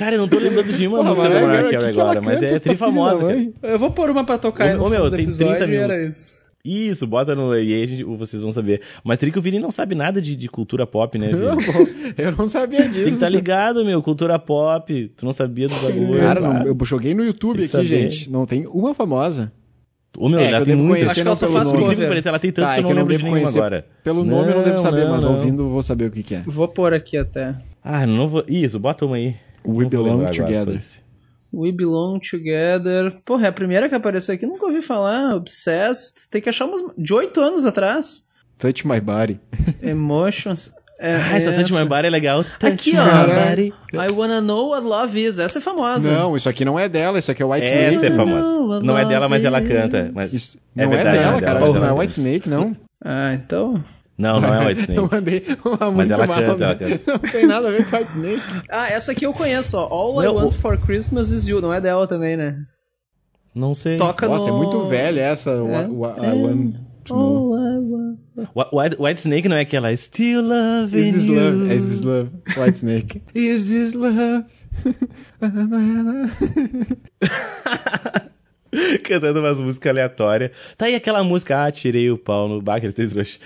[0.00, 2.46] Cara, eu não tô lembrando de nenhuma Porra, música da Mariah Carey, agora, mas é
[2.46, 3.34] essa tri filha da famosa, cara.
[3.36, 3.52] mãe?
[3.62, 6.40] Eu vou pôr uma pra tocar Ô, meu, tem episódio 30 e mil era isso.
[6.64, 8.80] Isso, bota no e aí a gente- vocês vão saber.
[9.04, 11.72] Mas Tri que o Vini não sabe nada de, de cultura pop, né, Não, Vini?
[11.72, 12.94] pô, eu não sabia disso.
[13.02, 15.12] Tem que estar ligado, meu, cultura pop.
[15.16, 16.18] Tu não sabia do bagulho.
[16.18, 17.86] Cara, não, eu joguei no YouTube Tem aqui, saber.
[17.86, 18.30] gente.
[18.30, 19.52] Não tem uma famosa.
[20.18, 21.10] Ô, meu, É, ela eu tem muitas.
[21.10, 22.08] Acho que ela só não faz cover.
[22.08, 23.48] pareça, ela tem tantas Tá, que é eu que não eu não lembro de nenhuma
[23.50, 23.86] agora.
[24.02, 25.32] Pelo nome eu não devo saber, não, mas não.
[25.32, 26.42] ouvindo eu vou saber o que, que é.
[26.46, 27.54] Vou pôr aqui até.
[27.82, 28.44] Ah, não vou...
[28.48, 29.34] Isso, bota uma aí.
[29.64, 30.66] We Não Belong agora, Together.
[30.66, 30.96] foda-se.
[31.52, 33.16] We Belong Together.
[33.24, 35.34] Porra, é a primeira que apareceu aqui, nunca ouvi falar.
[35.34, 36.28] Obsessed.
[36.30, 36.80] Tem que achar umas.
[36.96, 38.24] de oito anos atrás.
[38.58, 39.40] Touch My Body.
[39.82, 40.70] Emotions.
[41.02, 42.44] É, Ah, essa Touch My Body é legal.
[42.44, 43.04] Touch Aqui, ó.
[43.26, 43.72] Body.
[43.94, 45.38] I Wanna Know What Love Is.
[45.38, 46.12] Essa é famosa.
[46.12, 48.06] Não, isso aqui não é dela, isso aqui é White Essa Snake.
[48.06, 48.80] é famosa.
[48.82, 50.10] Não, é dela, mas ela canta.
[50.14, 51.58] Mas Isso é não é, verdade, dela, não é cara.
[51.58, 52.76] dela, Isso não é mas White Snake, não.
[53.02, 53.82] Ah, então.
[54.20, 55.14] Não, não é White Eu Snake.
[55.14, 56.64] mandei uma muito Mas ela mal, canta, né?
[56.66, 57.12] ela canta.
[57.12, 58.42] Não tem nada a ver com White Snake.
[58.70, 59.88] Ah, essa aqui eu conheço, ó.
[59.90, 61.60] All I Não, Want o- for Christmas is You.
[61.60, 62.62] Não é dela também, né?
[63.54, 63.96] Não sei.
[63.96, 64.54] Toca Nossa, no...
[64.54, 65.50] é muito velha essa.
[65.50, 65.54] É.
[65.54, 67.54] I want to know.
[67.54, 68.18] All I want.
[68.54, 71.34] Wh- White, White Snake não é aquela Still Loving Is this you.
[71.34, 71.74] love?
[71.74, 72.30] Is this love?
[72.56, 73.22] White Snake.
[73.34, 74.44] Is this love?
[79.02, 80.52] Cantando umas músicas aleatórias.
[80.76, 83.38] Tá aí aquela música, ah, tirei o pau no Baker, tem trouxa.